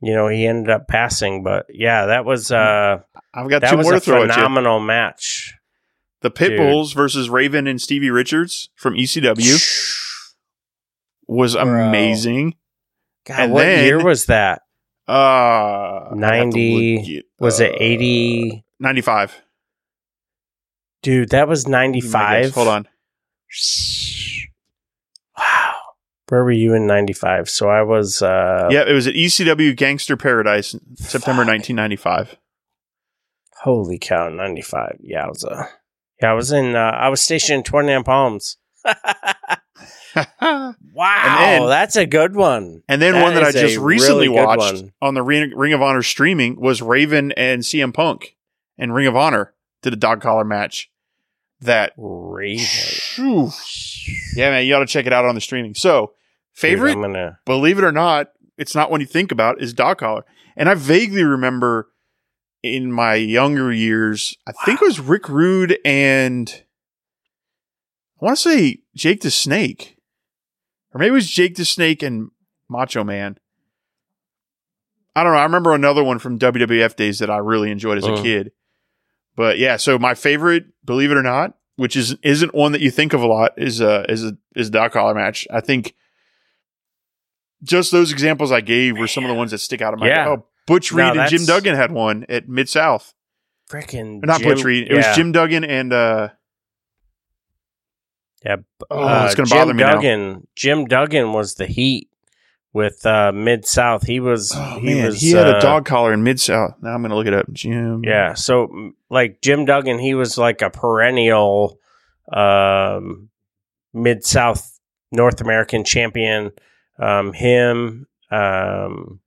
you 0.00 0.14
know, 0.14 0.28
he 0.28 0.46
ended 0.46 0.70
up 0.70 0.88
passing. 0.88 1.42
But 1.42 1.66
yeah, 1.68 2.06
that 2.06 2.24
was 2.24 2.50
uh, 2.52 2.98
I've 3.34 3.48
got 3.50 3.62
that 3.62 3.70
two 3.70 3.76
was 3.78 3.86
more 3.86 3.94
a 3.94 4.00
to 4.00 4.04
throw 4.04 4.22
at 4.22 4.28
you. 4.28 4.32
phenomenal 4.34 4.80
match. 4.80 5.54
The 6.22 6.30
Dude. 6.30 6.52
Pitbulls 6.58 6.94
versus 6.94 7.28
Raven 7.30 7.66
and 7.66 7.80
Stevie 7.80 8.10
Richards 8.10 8.70
from 8.74 8.94
ECW 8.94 9.94
was 11.28 11.54
amazing. 11.54 12.54
God, 13.26 13.40
And 13.40 13.52
what 13.52 13.62
then- 13.64 13.84
year 13.84 14.02
was 14.04 14.26
that? 14.26 14.62
Uh, 15.08 15.12
I'd 15.12 16.08
have 16.08 16.10
to 16.10 16.16
90 16.16 17.16
it 17.18 17.24
Was 17.38 17.60
it 17.60 17.74
80? 17.78 18.64
95. 18.80 19.40
Dude, 21.02 21.28
that 21.30 21.46
was 21.46 21.62
Give 21.64 21.70
me 21.70 21.72
my 21.76 21.86
guess. 21.92 22.12
95. 22.12 22.54
Hold 22.54 22.68
on. 22.68 22.88
Wow. 26.30 26.36
Where 26.36 26.44
were 26.44 26.52
you 26.52 26.74
in 26.74 26.86
'95? 26.86 27.48
So 27.48 27.68
I 27.68 27.82
was. 27.82 28.22
uh 28.22 28.68
yeah, 28.70 28.84
it 28.86 28.92
was 28.92 29.06
at 29.06 29.14
ECW 29.14 29.76
Gangster 29.76 30.16
Paradise, 30.16 30.74
in 30.74 30.80
September 30.96 31.44
1995. 31.44 32.36
Holy 33.62 33.98
cow! 33.98 34.28
'95. 34.28 34.98
Yeah, 35.00 35.24
I 35.24 35.28
was. 35.28 35.44
Uh, 35.44 35.66
yeah, 36.22 36.30
I 36.30 36.34
was 36.34 36.52
in. 36.52 36.74
Uh, 36.76 36.78
I 36.78 37.08
was 37.08 37.20
stationed 37.20 37.58
in 37.58 37.62
29 37.64 38.04
Palms. 38.04 38.56
wow, 40.40 40.74
then- 40.92 41.66
that's 41.68 41.96
a 41.96 42.06
good 42.06 42.34
one. 42.34 42.82
And 42.88 43.00
then 43.02 43.20
one 43.20 43.34
that 43.34 43.42
I 43.42 43.52
just 43.52 43.76
recently 43.76 44.28
really 44.28 44.44
watched 44.44 44.74
one. 44.74 44.92
on 45.02 45.14
the 45.14 45.22
Ring, 45.22 45.52
Ring 45.54 45.72
of 45.72 45.82
Honor 45.82 46.02
streaming 46.02 46.60
was 46.60 46.80
Raven 46.82 47.32
and 47.32 47.62
CM 47.62 47.92
Punk 47.92 48.36
and 48.78 48.94
Ring 48.94 49.06
of 49.06 49.16
Honor 49.16 49.54
did 49.82 49.92
a 49.92 49.96
dog 49.96 50.20
collar 50.20 50.44
match. 50.44 50.90
That 51.60 51.92
Raven. 51.96 52.64
Phew. 52.66 53.50
yeah, 54.36 54.50
man, 54.50 54.66
you 54.66 54.74
ought 54.74 54.80
to 54.80 54.86
check 54.86 55.06
it 55.06 55.12
out 55.12 55.24
on 55.24 55.34
the 55.34 55.40
streaming. 55.40 55.74
So, 55.74 56.12
favorite, 56.56 56.94
Dude, 56.94 57.02
gonna. 57.02 57.38
believe 57.44 57.78
it 57.78 57.84
or 57.84 57.92
not, 57.92 58.32
it's 58.58 58.74
not 58.74 58.90
one 58.90 59.00
you 59.00 59.06
think 59.06 59.30
about 59.30 59.60
is 59.62 59.72
dog 59.72 59.98
collar. 59.98 60.24
And 60.56 60.68
I 60.68 60.74
vaguely 60.74 61.22
remember 61.22 61.88
in 62.62 62.90
my 62.90 63.14
younger 63.14 63.70
years, 63.72 64.36
I 64.46 64.52
think 64.64 64.80
it 64.82 64.84
was 64.86 64.98
Rick 64.98 65.28
Rude 65.28 65.78
and 65.84 66.62
I 68.20 68.24
want 68.24 68.38
to 68.38 68.42
say 68.48 68.78
Jake 68.96 69.20
the 69.20 69.30
Snake, 69.30 69.98
or 70.92 70.98
maybe 70.98 71.10
it 71.10 71.12
was 71.12 71.30
Jake 71.30 71.54
the 71.56 71.64
Snake 71.66 72.02
and 72.02 72.30
Macho 72.68 73.04
Man. 73.04 73.36
I 75.14 75.22
don't 75.22 75.32
know. 75.32 75.38
I 75.38 75.44
remember 75.44 75.74
another 75.74 76.02
one 76.04 76.18
from 76.18 76.38
WWF 76.38 76.96
days 76.96 77.18
that 77.20 77.30
I 77.30 77.38
really 77.38 77.70
enjoyed 77.70 77.98
as 77.98 78.04
a 78.06 78.14
Uh. 78.14 78.22
kid. 78.22 78.52
But 79.34 79.58
yeah, 79.58 79.76
so 79.76 79.98
my 79.98 80.14
favorite, 80.14 80.64
believe 80.84 81.10
it 81.10 81.16
or 81.18 81.22
not, 81.22 81.54
which 81.76 81.94
is 81.96 82.16
isn't 82.22 82.54
one 82.54 82.72
that 82.72 82.80
you 82.80 82.90
think 82.90 83.12
of 83.12 83.20
a 83.22 83.26
lot, 83.26 83.52
is 83.58 83.82
a 83.82 84.10
is 84.10 84.24
a 84.24 84.36
is 84.54 84.68
a 84.68 84.70
dog 84.70 84.92
collar 84.92 85.14
match. 85.14 85.46
I 85.52 85.60
think 85.60 85.94
just 87.62 87.92
those 87.92 88.12
examples 88.12 88.52
I 88.52 88.60
gave 88.60 88.98
were 88.98 89.08
some 89.08 89.24
of 89.24 89.28
the 89.28 89.34
ones 89.34 89.50
that 89.50 89.58
stick 89.58 89.80
out 89.82 89.94
of 89.94 90.00
my 90.00 90.08
Yeah. 90.08 90.28
Oh, 90.28 90.46
Butch 90.66 90.92
No, 90.92 91.08
Reed 91.08 91.16
and 91.20 91.30
Jim 91.30 91.44
Duggan 91.46 91.74
had 91.74 91.92
one 91.92 92.26
at 92.28 92.48
Mid 92.48 92.68
South. 92.68 93.14
Freaking 93.70 94.24
Not 94.24 94.40
Jim- 94.40 94.48
Butch 94.48 94.64
Reed. 94.64 94.88
It 94.88 94.90
yeah. 94.92 95.08
was 95.08 95.16
Jim 95.16 95.32
Duggan 95.32 95.64
and 95.64 95.92
uh 95.92 96.28
Yeah. 98.44 98.56
Oh, 98.90 99.24
it's 99.24 99.34
gonna 99.34 99.48
Jim 99.48 99.58
bother 99.58 99.74
me 99.74 99.82
now. 99.82 99.94
Duggan. 99.94 100.46
Jim 100.54 100.84
Duggan 100.86 101.32
was 101.32 101.54
the 101.54 101.66
Heat 101.66 102.08
with 102.72 103.06
uh, 103.06 103.32
Mid 103.32 103.64
South. 103.66 104.06
He 104.06 104.20
was. 104.20 104.52
oh 104.54 104.78
he 104.80 104.94
man, 104.94 105.06
was. 105.06 105.20
he 105.20 105.30
had 105.30 105.48
uh, 105.48 105.56
a 105.56 105.60
dog 105.60 105.86
collar 105.86 106.12
in 106.12 106.22
Mid 106.22 106.38
South. 106.38 106.74
Now 106.82 106.90
I'm 106.94 107.02
gonna 107.02 107.14
look 107.16 107.26
it 107.26 107.34
up. 107.34 107.50
Jim. 107.52 108.02
Yeah. 108.04 108.34
So 108.34 108.92
like 109.08 109.40
Jim 109.40 109.64
Duggan, 109.64 109.98
he 109.98 110.14
was 110.14 110.36
like 110.36 110.62
a 110.62 110.68
perennial 110.70 111.78
um, 112.30 113.30
Mid 113.94 114.24
South 114.24 114.78
North 115.10 115.40
American 115.40 115.84
champion. 115.84 116.50
Um, 116.98 117.32
him, 117.32 118.06
um, 118.30 119.20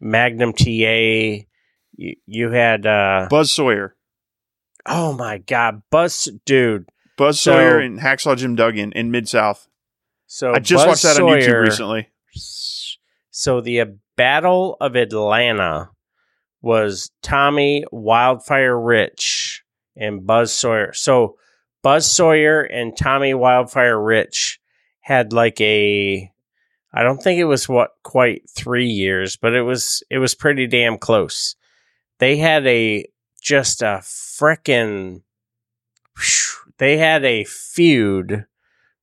Magnum 0.00 0.52
TA. 0.52 1.44
You, 1.96 2.16
you 2.26 2.50
had. 2.50 2.86
Uh, 2.86 3.26
Buzz 3.30 3.50
Sawyer. 3.50 3.94
oh 4.86 5.12
my 5.12 5.38
God, 5.38 5.82
Buzz, 5.90 6.28
dude. 6.44 6.88
Buzz 7.16 7.40
So- 7.40 7.52
Sawyer 7.52 7.78
and 7.78 8.00
Hacksaw 8.00 8.36
Jim 8.36 8.54
Duggan 8.56 8.92
in 8.92 9.10
Mid 9.10 9.28
South. 9.28 9.68
So 10.26 10.52
I 10.52 10.58
just 10.58 10.84
Buzz 10.84 11.04
watched 11.04 11.16
that 11.16 11.22
on 11.22 11.28
YouTube 11.38 11.62
recently. 11.62 12.08
So 13.30 13.60
the 13.60 13.80
uh, 13.80 13.86
Battle 14.16 14.76
of 14.80 14.96
Atlanta 14.96 15.90
was 16.60 17.10
Tommy 17.22 17.84
Wildfire 17.92 18.78
Rich 18.78 19.62
and 19.96 20.26
Buzz 20.26 20.52
Sawyer. 20.52 20.92
So 20.92 21.36
Buzz 21.82 22.10
Sawyer 22.10 22.62
and 22.62 22.96
Tommy 22.96 23.34
Wildfire 23.34 24.00
Rich 24.00 24.60
had 25.00 25.32
like 25.32 25.60
a 25.60 26.32
I 26.94 27.02
don't 27.02 27.22
think 27.22 27.40
it 27.40 27.44
was 27.44 27.68
what 27.68 27.90
quite 28.04 28.48
3 28.56 28.86
years, 28.86 29.36
but 29.36 29.54
it 29.54 29.62
was 29.62 30.02
it 30.10 30.18
was 30.18 30.34
pretty 30.34 30.66
damn 30.66 30.96
close. 30.96 31.56
They 32.18 32.36
had 32.36 32.66
a 32.66 33.06
just 33.42 33.82
a 33.82 34.00
frickin' 34.02 35.22
they 36.78 36.96
had 36.96 37.24
a 37.24 37.44
feud 37.44 38.46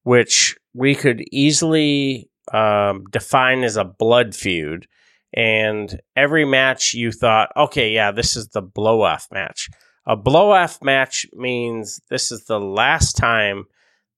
which 0.04 0.58
we 0.74 0.96
could 0.96 1.24
easily 1.32 2.30
um, 2.54 3.06
define 3.12 3.64
as 3.64 3.78
a 3.78 3.84
blood 3.84 4.36
feud. 4.36 4.88
And 5.34 6.02
every 6.16 6.44
match 6.46 6.94
you 6.94 7.12
thought, 7.12 7.52
okay, 7.56 7.92
yeah, 7.92 8.12
this 8.12 8.36
is 8.36 8.50
the 8.50 8.62
blow 8.62 9.02
off 9.02 9.28
match. 9.32 9.70
A 10.06 10.16
blow 10.16 10.52
off 10.52 10.82
match 10.82 11.26
means 11.34 12.02
this 12.10 12.32
is 12.32 12.46
the 12.46 12.60
last 12.60 13.16
time 13.16 13.66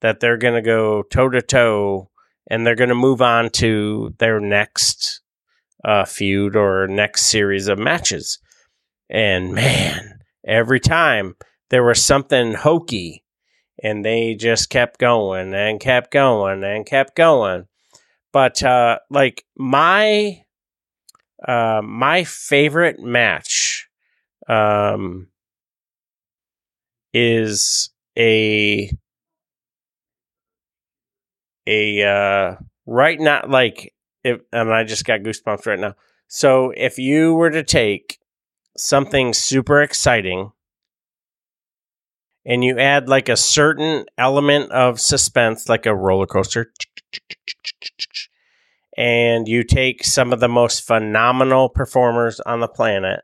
that 0.01 0.19
they're 0.19 0.37
going 0.37 0.55
to 0.55 0.61
go 0.61 1.03
toe 1.03 1.29
to 1.29 1.41
toe 1.41 2.09
and 2.47 2.65
they're 2.65 2.75
going 2.75 2.89
to 2.89 2.95
move 2.95 3.21
on 3.21 3.49
to 3.51 4.13
their 4.19 4.39
next 4.39 5.21
uh, 5.85 6.05
feud 6.05 6.55
or 6.55 6.87
next 6.87 7.23
series 7.23 7.67
of 7.67 7.79
matches. 7.79 8.39
And 9.09 9.53
man, 9.53 10.19
every 10.45 10.79
time 10.79 11.35
there 11.69 11.83
was 11.83 12.03
something 12.03 12.53
hokey 12.53 13.23
and 13.81 14.03
they 14.05 14.35
just 14.35 14.69
kept 14.69 14.99
going 14.99 15.53
and 15.53 15.79
kept 15.79 16.11
going 16.11 16.63
and 16.63 16.85
kept 16.85 17.15
going. 17.15 17.65
But 18.31 18.63
uh, 18.63 18.99
like 19.09 19.45
my 19.55 20.43
uh, 21.47 21.81
my 21.83 22.23
favorite 22.23 22.99
match 22.99 23.89
um, 24.47 25.27
is 27.13 27.89
a 28.17 28.89
a 31.67 32.03
uh, 32.03 32.55
right 32.85 33.19
now 33.19 33.45
like 33.47 33.93
if 34.23 34.41
and 34.51 34.73
I 34.73 34.83
just 34.83 35.05
got 35.05 35.21
goosebumps 35.21 35.65
right 35.65 35.79
now. 35.79 35.95
So 36.27 36.73
if 36.75 36.97
you 36.97 37.33
were 37.33 37.51
to 37.51 37.63
take 37.63 38.19
something 38.77 39.33
super 39.33 39.81
exciting 39.81 40.51
and 42.45 42.63
you 42.63 42.79
add 42.79 43.07
like 43.07 43.29
a 43.29 43.37
certain 43.37 44.05
element 44.17 44.71
of 44.71 44.99
suspense, 44.99 45.69
like 45.69 45.85
a 45.85 45.95
roller 45.95 46.25
coaster, 46.25 46.71
and 48.97 49.47
you 49.47 49.63
take 49.63 50.03
some 50.03 50.33
of 50.33 50.39
the 50.39 50.47
most 50.47 50.85
phenomenal 50.85 51.69
performers 51.69 52.39
on 52.41 52.59
the 52.59 52.67
planet 52.67 53.21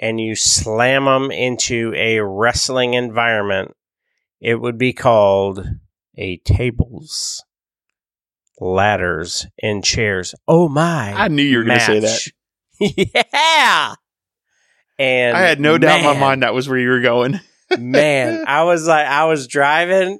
and 0.00 0.20
you 0.20 0.34
slam 0.36 1.06
them 1.06 1.30
into 1.30 1.92
a 1.96 2.20
wrestling 2.20 2.94
environment, 2.94 3.74
it 4.40 4.54
would 4.54 4.78
be 4.78 4.92
called 4.92 5.66
a 6.18 6.36
tables, 6.38 7.44
ladders, 8.60 9.46
and 9.62 9.82
chairs. 9.82 10.34
Oh 10.46 10.68
my! 10.68 11.12
I 11.12 11.28
knew 11.28 11.42
you 11.42 11.58
were 11.58 11.64
going 11.64 11.78
to 11.78 11.84
say 11.84 12.00
that. 12.00 12.32
yeah. 13.32 13.94
And 14.98 15.36
I 15.36 15.42
had 15.42 15.60
no 15.60 15.78
doubt 15.78 16.00
in 16.00 16.04
my 16.04 16.18
mind 16.18 16.42
that 16.42 16.54
was 16.54 16.68
where 16.68 16.78
you 16.78 16.88
were 16.88 17.00
going. 17.00 17.40
man, 17.78 18.44
I 18.46 18.64
was 18.64 18.86
like, 18.86 19.06
I 19.06 19.26
was 19.26 19.46
driving, 19.46 20.18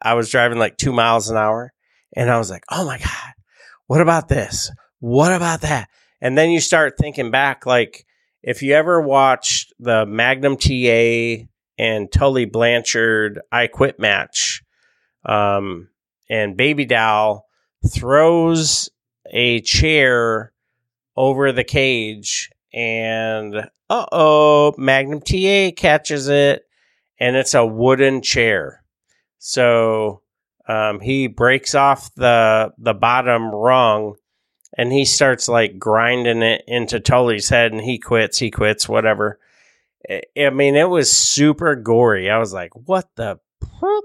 I 0.00 0.14
was 0.14 0.30
driving 0.30 0.58
like 0.58 0.76
two 0.76 0.92
miles 0.92 1.30
an 1.30 1.36
hour, 1.36 1.72
and 2.14 2.30
I 2.30 2.38
was 2.38 2.50
like, 2.50 2.64
oh 2.70 2.84
my 2.84 2.98
God, 2.98 3.32
what 3.86 4.00
about 4.00 4.28
this? 4.28 4.70
What 4.98 5.32
about 5.32 5.62
that? 5.62 5.88
And 6.20 6.36
then 6.36 6.50
you 6.50 6.60
start 6.60 6.98
thinking 6.98 7.30
back, 7.30 7.64
like, 7.64 8.04
if 8.42 8.62
you 8.62 8.74
ever 8.74 9.00
watched 9.00 9.72
the 9.78 10.04
Magnum 10.04 10.56
TA 10.56 11.46
and 11.78 12.12
Tully 12.12 12.44
Blanchard 12.44 13.40
I 13.50 13.68
Quit 13.68 13.98
match, 13.98 14.62
um, 15.24 15.88
and 16.28 16.56
Baby 16.56 16.84
Doll 16.84 17.46
throws 17.92 18.90
a 19.30 19.60
chair 19.60 20.52
over 21.16 21.52
the 21.52 21.64
cage, 21.64 22.50
and 22.72 23.54
uh 23.88 24.06
oh, 24.12 24.74
Magnum 24.78 25.20
TA 25.20 25.70
catches 25.76 26.28
it, 26.28 26.64
and 27.18 27.36
it's 27.36 27.54
a 27.54 27.66
wooden 27.66 28.22
chair. 28.22 28.82
So 29.38 30.22
um, 30.68 31.00
he 31.00 31.26
breaks 31.26 31.74
off 31.74 32.14
the 32.14 32.72
the 32.78 32.94
bottom 32.94 33.54
rung, 33.54 34.14
and 34.76 34.92
he 34.92 35.04
starts 35.04 35.48
like 35.48 35.78
grinding 35.78 36.42
it 36.42 36.62
into 36.66 37.00
Tully's 37.00 37.48
head, 37.48 37.72
and 37.72 37.80
he 37.80 37.98
quits. 37.98 38.38
He 38.38 38.50
quits. 38.50 38.88
Whatever. 38.88 39.38
I- 40.08 40.50
mean, 40.50 40.76
it 40.76 40.88
was 40.88 41.10
super 41.10 41.74
gory. 41.76 42.30
I 42.30 42.38
was 42.38 42.52
like, 42.52 42.70
"What 42.74 43.08
the?" 43.16 43.38
poop?" 43.60 44.04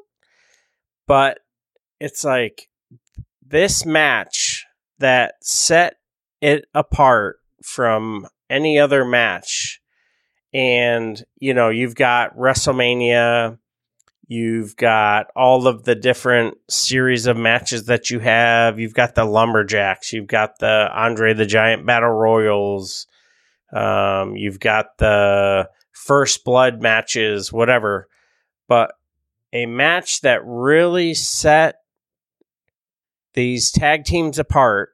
But 1.08 1.40
it's 2.00 2.24
like 2.24 2.70
this 3.46 3.86
match 3.86 4.66
that 5.00 5.36
set 5.42 5.98
it 6.42 6.66
apart 6.74 7.38
from 7.64 8.28
any 8.50 8.80
other 8.80 9.06
match. 9.06 9.82
And, 10.54 11.22
you 11.38 11.54
know, 11.54 11.70
you've 11.70 11.96
got 11.96 12.38
WrestleMania, 12.38 13.58
you've 14.28 14.76
got 14.78 15.28
all 15.36 15.68
of 15.68 15.84
the 15.84 15.96
different 15.96 16.56
series 16.70 17.28
of 17.28 17.36
matches 17.36 17.86
that 17.86 18.10
you 18.10 18.20
have. 18.20 18.80
You've 18.80 18.94
got 18.94 19.16
the 19.16 19.26
Lumberjacks, 19.26 20.14
you've 20.14 20.28
got 20.28 20.60
the 20.60 20.90
Andre 20.94 21.34
the 21.34 21.46
Giant 21.46 21.86
Battle 21.86 22.10
Royals, 22.10 23.08
um, 23.74 24.36
you've 24.36 24.60
got 24.60 24.98
the 24.98 25.70
First 25.92 26.46
Blood 26.46 26.82
matches, 26.82 27.52
whatever. 27.52 28.08
But 28.68 28.94
a 29.56 29.66
match 29.66 30.20
that 30.20 30.42
really 30.44 31.14
set 31.14 31.76
these 33.36 33.72
tag 33.72 34.04
teams 34.04 34.38
apart 34.38 34.90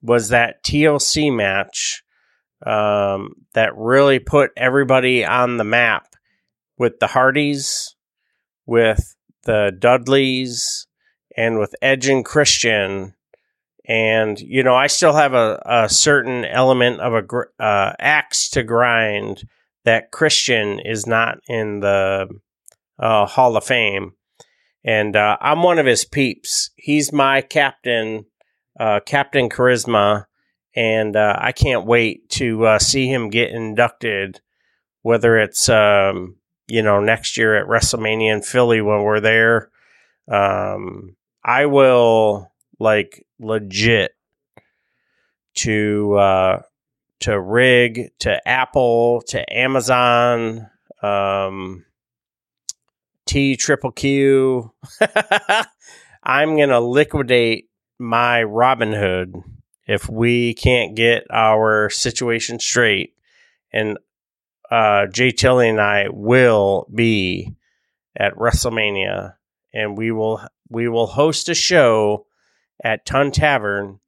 was 0.00 0.30
that 0.30 0.64
TLC 0.64 1.34
match 1.34 2.02
um, 2.64 3.34
that 3.52 3.76
really 3.76 4.20
put 4.20 4.52
everybody 4.56 5.22
on 5.22 5.58
the 5.58 5.64
map 5.64 6.14
with 6.78 6.98
the 6.98 7.08
Hardys, 7.08 7.94
with 8.64 9.14
the 9.44 9.70
Dudleys, 9.78 10.86
and 11.36 11.58
with 11.58 11.74
Edge 11.82 12.08
and 12.08 12.24
Christian. 12.24 13.14
And 13.84 14.40
you 14.40 14.62
know, 14.62 14.74
I 14.74 14.86
still 14.86 15.12
have 15.12 15.34
a, 15.34 15.62
a 15.66 15.88
certain 15.90 16.46
element 16.46 17.00
of 17.00 17.12
a 17.12 17.20
gr- 17.20 17.52
uh, 17.58 17.92
axe 17.98 18.48
to 18.50 18.62
grind 18.62 19.44
that 19.84 20.10
Christian 20.10 20.80
is 20.80 21.06
not 21.06 21.38
in 21.48 21.80
the 21.80 22.28
uh, 23.00 23.26
Hall 23.26 23.56
of 23.56 23.64
Fame, 23.64 24.12
and 24.84 25.16
uh, 25.16 25.36
I'm 25.40 25.62
one 25.62 25.78
of 25.78 25.86
his 25.86 26.04
peeps. 26.04 26.70
He's 26.76 27.12
my 27.12 27.40
captain, 27.40 28.26
uh, 28.78 29.00
Captain 29.04 29.48
Charisma, 29.48 30.26
and 30.74 31.16
uh, 31.16 31.36
I 31.38 31.52
can't 31.52 31.86
wait 31.86 32.28
to 32.30 32.64
uh, 32.66 32.78
see 32.78 33.06
him 33.06 33.30
get 33.30 33.50
inducted. 33.50 34.40
Whether 35.02 35.38
it's 35.38 35.68
um, 35.68 36.36
you 36.68 36.82
know 36.82 37.00
next 37.00 37.36
year 37.36 37.56
at 37.56 37.66
WrestleMania 37.66 38.34
in 38.34 38.42
Philly 38.42 38.80
when 38.80 39.02
we're 39.02 39.20
there, 39.20 39.70
um, 40.28 41.16
I 41.42 41.66
will 41.66 42.52
like 42.78 43.26
legit 43.38 44.12
to 45.54 46.14
uh, 46.14 46.62
to 47.20 47.40
rig 47.40 48.10
to 48.20 48.48
Apple 48.48 49.22
to 49.28 49.52
Amazon. 49.52 50.68
Um, 51.02 51.84
T 53.30 53.54
triple 53.54 53.92
Q. 53.92 54.72
I'm 56.24 56.58
gonna 56.58 56.80
liquidate 56.80 57.70
my 57.96 58.42
Robinhood 58.42 59.44
if 59.86 60.08
we 60.08 60.52
can't 60.54 60.96
get 60.96 61.28
our 61.30 61.88
situation 61.90 62.58
straight. 62.58 63.14
And 63.72 63.98
uh, 64.68 65.06
Jay 65.06 65.30
Tilly 65.30 65.68
and 65.68 65.80
I 65.80 66.08
will 66.10 66.88
be 66.92 67.54
at 68.18 68.34
WrestleMania, 68.34 69.34
and 69.72 69.96
we 69.96 70.10
will 70.10 70.42
we 70.68 70.88
will 70.88 71.06
host 71.06 71.48
a 71.48 71.54
show 71.54 72.26
at 72.82 73.06
Ton 73.06 73.30
Tavern. 73.30 74.00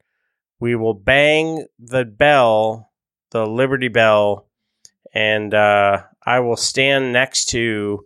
We 0.58 0.74
will 0.74 0.94
bang 0.94 1.66
the 1.78 2.04
bell, 2.04 2.90
the 3.30 3.46
Liberty 3.46 3.86
Bell, 3.86 4.48
and 5.14 5.54
uh, 5.54 6.02
I 6.26 6.40
will 6.40 6.56
stand 6.56 7.12
next 7.12 7.50
to 7.50 8.04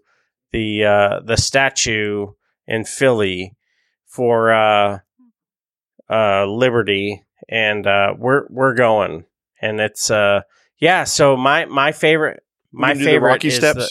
the 0.52 0.84
uh, 0.84 1.20
the 1.24 1.36
statue 1.36 2.28
in 2.66 2.84
Philly 2.84 3.54
for 4.06 4.52
uh, 4.52 4.98
uh, 6.10 6.46
Liberty, 6.46 7.24
and 7.48 7.86
uh, 7.86 8.14
we're 8.16 8.46
we're 8.48 8.74
going, 8.74 9.24
and 9.60 9.80
it's 9.80 10.10
uh, 10.10 10.42
yeah. 10.78 11.04
So 11.04 11.36
my 11.36 11.64
my 11.66 11.92
favorite 11.92 12.42
my 12.72 12.92
gonna 12.92 13.04
favorite 13.04 13.28
Rocky 13.30 13.48
is 13.48 13.56
steps? 13.56 13.78
the- 13.78 13.90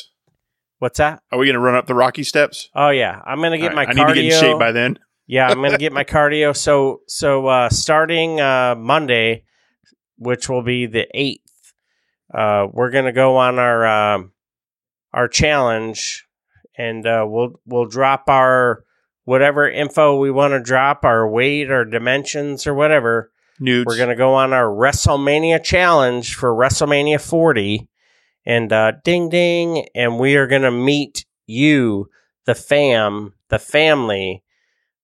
what's 0.79 0.97
that? 0.97 1.21
Are 1.31 1.39
we 1.39 1.45
going 1.47 1.53
to 1.55 1.59
run 1.59 1.75
up 1.75 1.87
the 1.87 1.95
Rocky 1.95 2.23
steps? 2.23 2.69
Oh 2.75 2.89
yeah, 2.89 3.21
I'm 3.25 3.41
gonna 3.41 3.57
get 3.57 3.71
All 3.71 3.75
my 3.75 3.85
right, 3.85 3.95
cardio. 3.95 4.01
I 4.03 4.07
need 4.07 4.13
to 4.15 4.21
get 4.23 4.33
in 4.33 4.39
shape 4.39 4.59
by 4.59 4.71
then. 4.71 4.99
yeah, 5.27 5.47
I'm 5.47 5.61
gonna 5.61 5.77
get 5.77 5.93
my 5.93 6.03
cardio. 6.05 6.55
So 6.55 7.01
so 7.07 7.47
uh, 7.47 7.69
starting 7.69 8.39
uh, 8.39 8.75
Monday, 8.77 9.43
which 10.17 10.49
will 10.49 10.61
be 10.63 10.85
the 10.85 11.07
eighth, 11.13 11.73
uh, 12.33 12.67
we're 12.71 12.91
gonna 12.91 13.13
go 13.13 13.37
on 13.37 13.57
our 13.59 13.85
um, 13.85 14.31
our 15.13 15.27
challenge, 15.27 16.24
and 16.77 17.05
uh, 17.05 17.25
we'll 17.27 17.59
we'll 17.65 17.85
drop 17.85 18.29
our 18.29 18.83
whatever 19.23 19.69
info 19.69 20.17
we 20.17 20.31
want 20.31 20.53
to 20.53 20.61
drop, 20.61 21.03
our 21.03 21.27
weight, 21.27 21.69
our 21.69 21.85
dimensions, 21.85 22.65
or 22.67 22.73
whatever. 22.73 23.31
Nudes. 23.59 23.85
We're 23.87 23.97
gonna 23.97 24.15
go 24.15 24.33
on 24.33 24.53
our 24.53 24.67
WrestleMania 24.67 25.63
challenge 25.63 26.35
for 26.35 26.53
WrestleMania 26.53 27.21
40, 27.21 27.87
and 28.45 28.71
uh, 28.71 28.93
ding 29.03 29.29
ding, 29.29 29.87
and 29.95 30.19
we 30.19 30.35
are 30.35 30.47
gonna 30.47 30.71
meet 30.71 31.25
you, 31.47 32.09
the 32.45 32.55
fam, 32.55 33.33
the 33.49 33.59
family, 33.59 34.43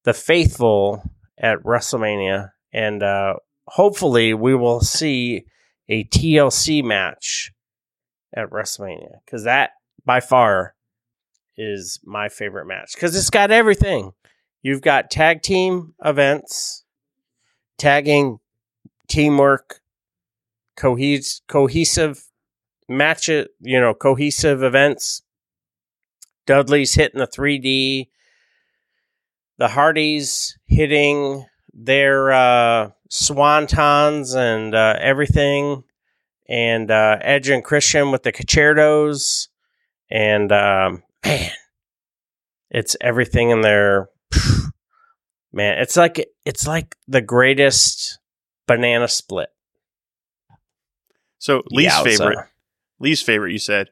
the 0.03 0.13
faithful 0.13 1.03
at 1.37 1.59
WrestleMania, 1.59 2.51
and 2.73 3.01
uh, 3.03 3.35
hopefully 3.67 4.33
we 4.33 4.53
will 4.53 4.81
see 4.81 5.45
a 5.87 6.03
TLC 6.05 6.83
match 6.83 7.51
at 8.35 8.49
WrestleMania 8.49 9.19
because 9.25 9.43
that 9.43 9.71
by 10.05 10.19
far 10.19 10.75
is 11.57 11.99
my 12.03 12.29
favorite 12.29 12.65
match 12.65 12.93
because 12.93 13.15
it's 13.15 13.29
got 13.29 13.51
everything. 13.51 14.11
You've 14.61 14.81
got 14.81 15.09
tag 15.09 15.41
team 15.41 15.93
events, 16.03 16.83
tagging, 17.77 18.39
teamwork, 19.07 19.81
cohes- 20.77 21.41
cohesive 21.47 22.23
match 22.87 23.29
it, 23.29 23.51
you 23.59 23.79
know, 23.79 23.93
cohesive 23.93 24.63
events. 24.63 25.23
Dudley's 26.45 26.93
hitting 26.93 27.19
the 27.19 27.27
3D. 27.27 28.09
The 29.57 29.67
Hardys 29.67 30.57
hitting 30.67 31.45
their 31.73 32.31
uh, 32.31 32.89
swantons 33.09 34.35
and 34.35 34.73
uh, 34.75 34.95
everything. 34.99 35.83
And 36.49 36.91
uh, 36.91 37.17
Edge 37.21 37.49
and 37.49 37.63
Christian 37.63 38.11
with 38.11 38.23
the 38.23 38.31
con-chair-tos. 38.31 39.49
And 40.09 40.51
um, 40.51 41.03
man, 41.25 41.51
it's 42.69 42.95
everything 43.01 43.49
in 43.49 43.61
there. 43.61 44.09
Man, 45.53 45.79
it's 45.79 45.97
like 45.97 46.25
it's 46.45 46.65
like 46.65 46.95
the 47.09 47.21
greatest 47.21 48.19
banana 48.67 49.07
split. 49.09 49.49
So 51.39 51.63
least 51.69 52.01
favorite, 52.03 52.37
least 52.99 53.25
favorite. 53.25 53.51
You 53.51 53.59
said 53.59 53.89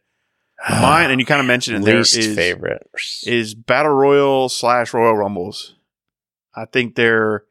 mine, 0.70 1.12
and 1.12 1.20
you 1.20 1.26
kind 1.26 1.42
of 1.42 1.48
mentioned 1.48 1.84
it. 1.84 1.86
There 1.86 1.98
Least 1.98 2.16
is 2.18 2.36
favorite. 2.36 2.88
is 3.26 3.56
battle 3.56 3.92
royal 3.92 4.48
slash 4.48 4.94
royal 4.94 5.16
rumbles. 5.18 5.76
I 6.56 6.66
think 6.66 6.96
they're 6.96 7.44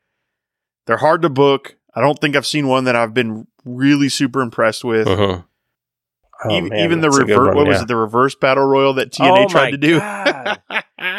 they're 0.86 0.96
hard 0.96 1.20
to 1.22 1.28
book. 1.28 1.76
I 1.94 2.00
don't 2.00 2.18
think 2.18 2.34
I've 2.36 2.46
seen 2.46 2.66
one 2.68 2.84
that 2.84 2.96
I've 2.96 3.12
been 3.12 3.46
really 3.64 4.08
super 4.08 4.40
impressed 4.40 4.84
with. 4.84 5.06
Mhm. 5.06 5.44
Oh, 6.44 6.56
even, 6.56 6.68
man, 6.68 6.84
even 6.84 7.00
the 7.00 7.08
that's 7.08 7.18
a 7.18 7.24
good 7.24 7.38
reverse, 7.38 7.56
what 7.56 7.66
was 7.66 7.82
it? 7.82 7.88
The 7.88 7.96
reverse 7.96 8.34
battle 8.36 8.64
royal 8.64 8.94
that 8.94 9.10
TNA 9.10 9.46
Oh 9.46 9.48
tried 9.48 9.72
to 9.72 9.76
do. 9.76 9.98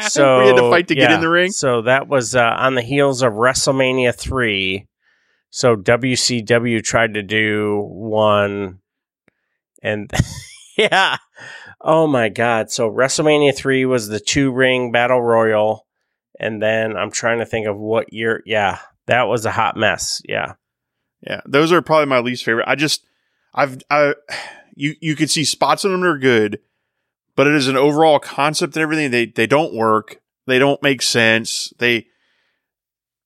So 0.08 0.40
we 0.42 0.48
had 0.48 0.56
to 0.56 0.70
fight 0.70 0.88
to 0.88 0.96
get 0.96 1.12
in 1.12 1.20
the 1.20 1.30
ring. 1.30 1.52
So 1.52 1.82
that 1.82 2.08
was 2.08 2.36
uh, 2.36 2.56
on 2.58 2.76
the 2.76 2.82
heels 2.82 3.22
of 3.22 3.34
WrestleMania 3.34 4.16
three. 4.16 4.88
So 5.50 5.76
WCW 5.76 6.84
tried 6.84 7.16
to 7.16 7.24
do 7.24 7.82
one, 7.90 8.80
and 9.82 10.12
yeah, 10.78 11.18
oh 11.82 12.08
my 12.08 12.30
god! 12.30 12.72
So 12.72 12.90
WrestleMania 12.90 13.56
three 13.56 13.86
was 13.86 14.08
the 14.08 14.20
two 14.20 14.52
ring 14.52 14.92
battle 14.92 15.22
royal, 15.22 15.86
and 16.40 16.62
then 16.62 16.96
I'm 16.96 17.12
trying 17.12 17.40
to 17.40 17.46
think 17.46 17.68
of 17.68 17.78
what 17.78 18.14
year. 18.14 18.44
Yeah, 18.46 18.80
that 19.08 19.24
was 19.24 19.46
a 19.46 19.52
hot 19.52 19.76
mess. 19.76 20.22
Yeah, 20.30 20.54
Yeah, 21.26 21.42
those 21.46 21.72
are 21.72 21.82
probably 21.82 22.06
my 22.06 22.20
least 22.20 22.46
favorite. 22.46 22.68
I 22.68 22.76
just, 22.76 23.04
I've, 23.54 23.80
I, 23.90 24.14
you, 24.80 24.96
you 25.02 25.16
could 25.16 25.30
see 25.30 25.44
spots 25.44 25.84
of 25.84 25.92
them 25.92 26.02
that 26.02 26.08
are 26.08 26.18
good, 26.18 26.60
but 27.36 27.48
it 27.48 27.54
is 27.54 27.68
an 27.68 27.76
overall 27.76 28.18
concept 28.18 28.76
and 28.76 28.82
everything. 28.82 29.12
They, 29.12 29.26
they 29.26 29.46
don't 29.46 29.74
work. 29.74 30.22
They 30.48 30.58
don't 30.58 30.82
make 30.82 31.02
sense. 31.02 31.74
They, 31.80 32.08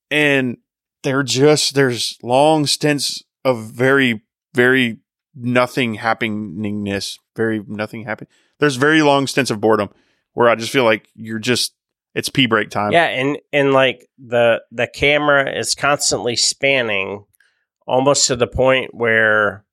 and 0.09 0.57
they're 1.03 1.21
just, 1.21 1.75
there's 1.75 2.17
long 2.23 2.65
stints 2.65 3.23
of 3.45 3.65
very, 3.65 4.23
very 4.55 4.97
nothing 5.35 5.97
happeningness, 5.97 7.19
very 7.35 7.63
nothing 7.67 8.05
happen. 8.05 8.27
There's 8.59 8.77
very 8.77 9.03
long 9.03 9.27
stints 9.27 9.51
of 9.51 9.61
boredom 9.61 9.89
where 10.33 10.49
I 10.49 10.55
just 10.55 10.71
feel 10.71 10.85
like 10.85 11.07
you're 11.13 11.37
just, 11.37 11.75
it's 12.15 12.29
pee 12.29 12.47
break 12.47 12.69
time. 12.69 12.91
yeah, 12.91 13.05
and 13.05 13.37
and 13.51 13.73
like 13.73 14.07
the 14.19 14.61
the 14.71 14.87
camera 14.87 15.51
is 15.51 15.73
constantly 15.73 16.35
spanning, 16.35 17.25
almost 17.87 18.27
to 18.27 18.35
the 18.35 18.45
point 18.45 18.93
where 18.93 19.65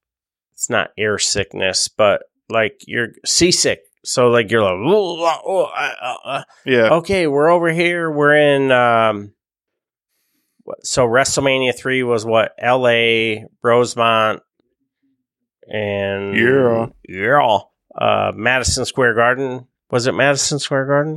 it's 0.60 0.68
not 0.68 0.90
air 0.98 1.16
sickness, 1.16 1.88
but 1.88 2.24
like 2.50 2.82
you're 2.86 3.12
seasick. 3.24 3.80
So 4.04 4.28
like 4.28 4.50
you're 4.50 4.62
like, 4.62 4.74
"Ooh, 4.74 5.24
uh, 5.24 5.38
oh, 5.42 5.70
uh, 5.74 5.92
uh, 6.02 6.16
uh." 6.22 6.42
Yeah. 6.66 6.88
okay, 6.96 7.26
we're 7.26 7.48
over 7.48 7.72
here. 7.72 8.10
We're 8.10 8.34
in. 8.34 8.70
um 8.70 9.32
So 10.82 11.06
WrestleMania 11.06 11.74
three 11.74 12.02
was 12.02 12.26
what 12.26 12.52
L.A. 12.58 13.46
Rosemont 13.62 14.42
and 15.66 16.36
Yeah. 16.36 16.86
yeah, 17.08 17.58
uh, 17.98 18.32
Madison 18.34 18.84
Square 18.84 19.14
Garden. 19.14 19.66
Was 19.90 20.06
it 20.06 20.12
Madison 20.12 20.58
Square 20.58 20.86
Garden? 20.88 21.16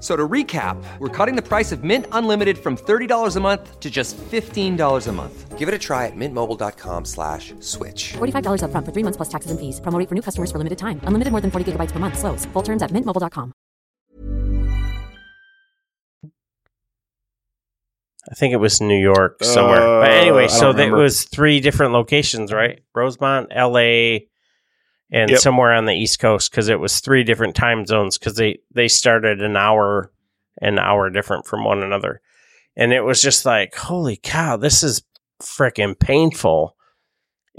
F- 0.00 0.02
So 0.02 0.16
to 0.16 0.26
recap, 0.26 0.82
we're 0.98 1.08
cutting 1.10 1.36
the 1.36 1.42
price 1.42 1.72
of 1.72 1.84
Mint 1.84 2.06
Unlimited 2.12 2.56
from 2.56 2.74
$30 2.76 3.36
a 3.36 3.40
month 3.40 3.78
to 3.80 3.90
just 3.90 4.16
$15 4.16 5.06
a 5.06 5.12
month. 5.12 5.58
Give 5.58 5.68
it 5.68 5.74
a 5.74 5.78
try 5.78 6.06
at 6.06 6.16
mintmobile.com 6.16 7.04
slash 7.04 7.52
switch. 7.60 8.14
$45 8.16 8.62
upfront 8.64 8.86
for 8.86 8.92
three 8.92 9.02
months 9.04 9.18
plus 9.18 9.28
taxes 9.28 9.50
and 9.50 9.60
fees. 9.60 9.78
Promo 9.82 9.98
rate 9.98 10.08
for 10.08 10.14
new 10.14 10.22
customers 10.22 10.50
for 10.50 10.56
limited 10.56 10.78
time. 10.78 11.00
Unlimited 11.04 11.32
more 11.32 11.42
than 11.42 11.50
40 11.50 11.72
gigabytes 11.72 11.92
per 11.92 11.98
month. 11.98 12.16
Slows. 12.18 12.46
Full 12.54 12.62
terms 12.62 12.82
at 12.82 12.90
mintmobile.com. 12.92 13.52
I 18.30 18.34
think 18.34 18.52
it 18.52 18.58
was 18.58 18.80
New 18.80 18.98
York 18.98 19.42
somewhere. 19.44 19.80
but 19.80 20.10
Uh, 20.10 20.14
anyway, 20.14 20.46
so 20.48 20.60
don't 20.72 20.76
there 20.76 20.86
remember. 20.86 21.02
was 21.04 21.24
three 21.24 21.60
different 21.60 21.92
locations, 21.92 22.52
right? 22.52 22.80
Rosemont, 22.94 23.48
L.A., 23.50 24.28
and 25.12 25.30
Yep. 25.30 25.40
somewhere 25.40 25.72
on 25.72 25.86
the 25.86 25.94
East 25.94 26.20
Coast 26.20 26.50
because 26.50 26.68
it 26.68 26.78
was 26.80 27.00
three 27.00 27.24
different 27.24 27.54
time 27.56 27.84
zones 27.86 28.18
because 28.18 28.36
they 28.36 28.60
they 28.72 28.88
started 28.88 29.42
an 29.42 29.56
hour 29.56 30.12
an 30.60 30.78
hour 30.78 31.10
different 31.10 31.46
from 31.46 31.64
one 31.64 31.82
another, 31.82 32.20
and 32.76 32.92
it 32.92 33.02
was 33.02 33.22
just 33.22 33.44
like, 33.44 33.74
holy 33.74 34.16
cow, 34.16 34.56
this 34.56 34.82
is 34.82 35.02
freaking 35.42 35.98
painful. 35.98 36.76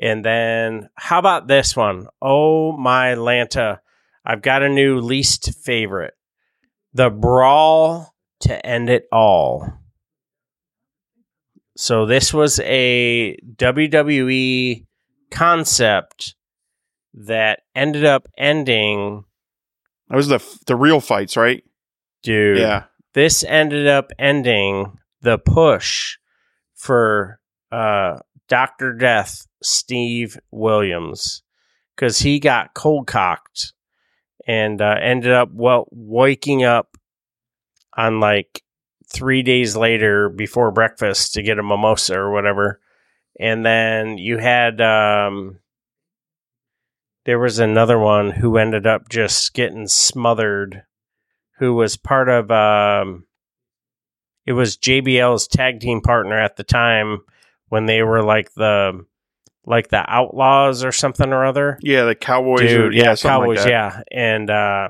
And 0.01 0.23
then 0.23 0.89
how 0.95 1.19
about 1.19 1.47
this 1.47 1.75
one? 1.75 2.07
Oh 2.21 2.71
my 2.77 3.15
Lanta, 3.15 3.79
I've 4.25 4.41
got 4.41 4.63
a 4.63 4.69
new 4.69 4.99
least 4.99 5.53
favorite, 5.63 6.13
the 6.93 7.09
brawl 7.09 8.13
to 8.41 8.65
end 8.65 8.89
it 8.89 9.07
all. 9.11 9.73
So 11.77 12.05
this 12.05 12.33
was 12.33 12.59
a 12.59 13.37
WWE 13.55 14.85
concept 15.31 16.35
that 17.13 17.61
ended 17.75 18.05
up 18.05 18.27
ending. 18.37 19.25
That 20.09 20.15
was 20.17 20.27
the 20.27 20.41
the 20.67 20.75
real 20.75 21.01
fights, 21.01 21.37
right? 21.37 21.63
Dude, 22.23 22.57
Yeah. 22.59 22.83
this 23.13 23.43
ended 23.43 23.87
up 23.87 24.11
ending 24.19 24.97
the 25.21 25.37
push 25.37 26.17
for 26.75 27.39
uh, 27.71 28.19
Doctor 28.47 28.93
Death, 28.93 29.47
Steve 29.63 30.37
Williams, 30.51 31.43
because 31.95 32.19
he 32.19 32.39
got 32.39 32.73
cold 32.73 33.07
cocked 33.07 33.73
and 34.47 34.81
uh, 34.81 34.95
ended 35.01 35.31
up 35.31 35.49
well 35.53 35.87
waking 35.91 36.63
up 36.63 36.97
on 37.95 38.19
like 38.19 38.63
three 39.13 39.41
days 39.43 39.75
later 39.75 40.29
before 40.29 40.71
breakfast 40.71 41.33
to 41.33 41.41
get 41.43 41.59
a 41.59 41.63
mimosa 41.63 42.17
or 42.17 42.31
whatever. 42.31 42.79
And 43.39 43.65
then 43.65 44.17
you 44.17 44.37
had 44.37 44.79
um 44.81 45.59
there 47.25 47.39
was 47.39 47.59
another 47.59 47.99
one 47.99 48.31
who 48.31 48.57
ended 48.57 48.87
up 48.87 49.09
just 49.09 49.53
getting 49.53 49.87
smothered 49.87 50.83
who 51.59 51.75
was 51.75 51.95
part 51.97 52.29
of 52.29 52.49
um 52.51 53.25
it 54.45 54.53
was 54.53 54.77
JBL's 54.77 55.47
tag 55.47 55.79
team 55.79 56.01
partner 56.01 56.37
at 56.37 56.55
the 56.55 56.63
time 56.63 57.19
when 57.69 57.85
they 57.85 58.01
were 58.01 58.23
like 58.23 58.53
the 58.53 59.05
like 59.65 59.89
the 59.89 60.03
outlaws 60.11 60.83
or 60.83 60.91
something 60.91 61.31
or 61.31 61.45
other. 61.45 61.77
Yeah, 61.81 62.05
the 62.05 62.15
Cowboys. 62.15 62.61
Dude, 62.61 62.79
or, 62.79 62.91
yeah, 62.91 63.03
yeah, 63.03 63.15
Cowboys, 63.15 63.57
like 63.59 63.65
that. 63.65 63.69
yeah. 63.69 64.01
And 64.11 64.49
uh 64.49 64.89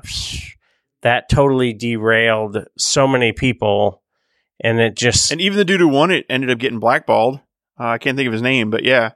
that 1.02 1.28
totally 1.28 1.74
derailed 1.74 2.64
so 2.78 3.06
many 3.06 3.32
people 3.32 4.02
and 4.60 4.80
it 4.80 4.96
just 4.96 5.30
And 5.32 5.40
even 5.40 5.58
the 5.58 5.64
dude 5.64 5.80
who 5.80 5.88
won 5.88 6.10
it 6.10 6.24
ended 6.30 6.50
up 6.50 6.58
getting 6.58 6.80
blackballed. 6.80 7.40
Uh, 7.78 7.88
I 7.88 7.98
can't 7.98 8.16
think 8.16 8.26
of 8.26 8.32
his 8.32 8.42
name, 8.42 8.70
but 8.70 8.84
yeah, 8.84 9.12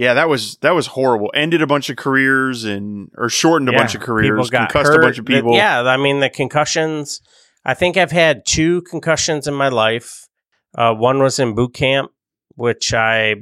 yeah, 0.00 0.14
that 0.14 0.30
was 0.30 0.56
that 0.62 0.70
was 0.74 0.86
horrible. 0.86 1.30
Ended 1.34 1.60
a 1.60 1.66
bunch 1.66 1.90
of 1.90 1.96
careers 1.96 2.64
and 2.64 3.10
or 3.18 3.28
shortened 3.28 3.68
a 3.68 3.72
Yeah, 3.72 3.78
bunch 3.78 3.94
of 3.94 4.00
careers. 4.00 4.48
concussed 4.48 4.88
hurt. 4.88 4.96
a 4.98 5.06
bunch 5.06 5.18
of 5.18 5.26
The- 5.26 5.34
people. 5.34 5.54
yeah, 5.54 5.82
I 5.82 5.98
mean 5.98 6.20
the 6.20 6.30
concussions. 6.30 7.20
I 7.66 7.74
think 7.74 7.98
I've 7.98 8.10
had 8.10 8.46
two 8.46 8.80
concussions 8.82 9.46
in 9.46 9.52
my 9.52 9.68
life. 9.68 10.26
Uh, 10.74 10.94
one 10.94 11.18
was 11.18 11.38
in 11.38 11.54
boot 11.54 11.74
camp, 11.74 12.10
which 12.54 12.94
I 12.94 13.34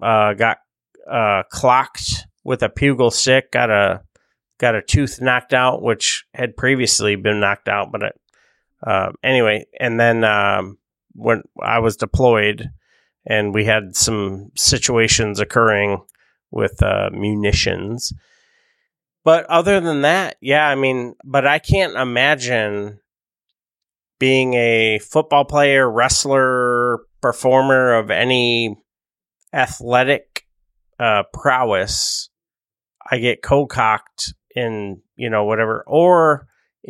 uh, 0.00 0.34
got 0.34 0.58
uh, 1.10 1.42
clocked 1.50 2.26
with 2.44 2.62
a 2.62 2.68
pugil 2.68 3.12
stick. 3.12 3.50
Got 3.50 3.70
a 3.70 4.02
got 4.60 4.76
a 4.76 4.82
tooth 4.82 5.20
knocked 5.20 5.52
out, 5.52 5.82
which 5.82 6.24
had 6.34 6.56
previously 6.56 7.16
been 7.16 7.40
knocked 7.40 7.68
out. 7.68 7.90
But 7.90 8.02
it, 8.02 8.20
uh, 8.86 9.10
anyway, 9.24 9.66
and 9.80 9.98
then 9.98 10.22
um, 10.22 10.78
when 11.14 11.42
I 11.60 11.80
was 11.80 11.96
deployed, 11.96 12.70
and 13.26 13.54
we 13.54 13.64
had 13.64 13.96
some 13.96 14.50
situations 14.56 15.40
occurring 15.40 16.02
with 16.50 16.82
uh, 16.82 17.10
munitions. 17.12 18.12
But 19.24 19.46
other 19.46 19.80
than 19.80 20.02
that, 20.02 20.36
yeah, 20.40 20.66
I 20.66 20.74
mean, 20.74 21.14
but 21.24 21.46
I 21.46 21.58
can't 21.58 21.96
imagine 21.96 22.98
being 24.18 24.54
a 24.54 24.98
football 24.98 25.44
player, 25.44 25.90
wrestler, 25.90 27.00
performer 27.20 27.94
of 27.94 28.10
any 28.10 28.76
athletic 29.52 30.46
uh, 30.98 31.22
prowess. 31.32 32.28
I 33.10 33.18
get 33.18 33.42
cold 33.42 33.70
cocked 33.70 34.34
in, 34.54 35.02
you 35.16 35.30
know, 35.30 35.44
whatever, 35.44 35.84
or 35.86 36.46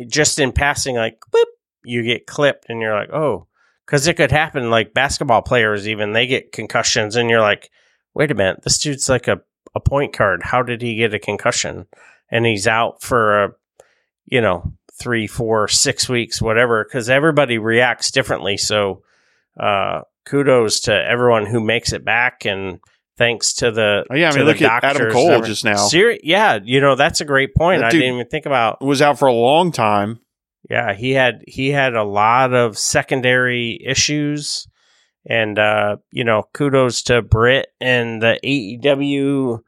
just 0.07 0.39
in 0.39 0.51
passing, 0.51 0.95
like, 0.95 1.19
boop, 1.33 1.45
you 1.83 2.03
get 2.03 2.27
clipped 2.27 2.65
and 2.69 2.81
you're 2.81 2.95
like, 2.95 3.11
oh, 3.11 3.47
because 3.85 4.07
it 4.07 4.15
could 4.15 4.31
happen. 4.31 4.69
Like 4.69 4.93
basketball 4.93 5.41
players, 5.41 5.87
even 5.87 6.13
they 6.13 6.27
get 6.27 6.51
concussions, 6.51 7.15
and 7.15 7.29
you're 7.29 7.41
like, 7.41 7.69
wait 8.13 8.31
a 8.31 8.35
minute, 8.35 8.63
this 8.63 8.77
dude's 8.77 9.09
like 9.09 9.27
a, 9.27 9.41
a 9.75 9.79
point 9.79 10.15
guard. 10.15 10.43
How 10.43 10.61
did 10.61 10.81
he 10.81 10.95
get 10.95 11.13
a 11.13 11.19
concussion? 11.19 11.87
And 12.29 12.45
he's 12.45 12.67
out 12.67 13.01
for 13.01 13.43
a, 13.43 13.51
you 14.25 14.41
know, 14.41 14.73
three, 14.99 15.27
four, 15.27 15.67
six 15.67 16.07
weeks, 16.07 16.41
whatever, 16.41 16.83
because 16.83 17.09
everybody 17.09 17.57
reacts 17.57 18.11
differently. 18.11 18.57
So, 18.57 19.03
uh, 19.59 20.01
kudos 20.25 20.81
to 20.81 20.93
everyone 20.93 21.45
who 21.45 21.59
makes 21.59 21.93
it 21.93 22.05
back, 22.05 22.45
and 22.45 22.79
thanks 23.17 23.53
to 23.55 23.71
the 23.71 24.05
Oh, 24.09 24.15
yeah, 24.15 24.31
I 24.31 24.35
mean, 24.35 24.45
look 24.45 24.61
at 24.61 24.83
Adam 24.83 25.11
Cole 25.11 25.41
just 25.41 25.65
now. 25.65 25.87
Seri- 25.87 26.21
yeah, 26.23 26.59
you 26.63 26.79
know 26.79 26.95
that's 26.95 27.21
a 27.21 27.25
great 27.25 27.53
point. 27.55 27.83
I 27.83 27.89
didn't 27.89 28.15
even 28.15 28.27
think 28.27 28.45
about 28.45 28.81
was 28.81 29.01
out 29.01 29.19
for 29.19 29.27
a 29.27 29.33
long 29.33 29.71
time. 29.71 30.19
Yeah, 30.69 30.93
he 30.93 31.11
had 31.11 31.43
he 31.47 31.69
had 31.69 31.93
a 31.93 32.03
lot 32.03 32.53
of 32.53 32.77
secondary 32.77 33.79
issues, 33.85 34.67
and 35.25 35.59
uh, 35.59 35.97
you 36.11 36.23
know, 36.23 36.43
kudos 36.53 37.03
to 37.03 37.21
Britt 37.21 37.67
and 37.81 38.21
the 38.21 38.39
AEW 38.43 39.59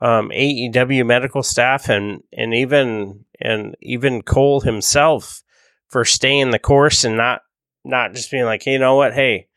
um, 0.00 0.30
AEW 0.30 1.06
medical 1.06 1.42
staff, 1.42 1.88
and 1.88 2.22
and 2.32 2.54
even 2.54 3.24
and 3.40 3.76
even 3.80 4.22
Cole 4.22 4.60
himself 4.60 5.42
for 5.88 6.04
staying 6.04 6.50
the 6.50 6.58
course 6.58 7.04
and 7.04 7.16
not 7.16 7.42
not 7.84 8.12
just 8.12 8.30
being 8.30 8.44
like, 8.44 8.62
hey, 8.62 8.72
you 8.72 8.78
know 8.78 8.96
what, 8.96 9.14
hey, 9.14 9.48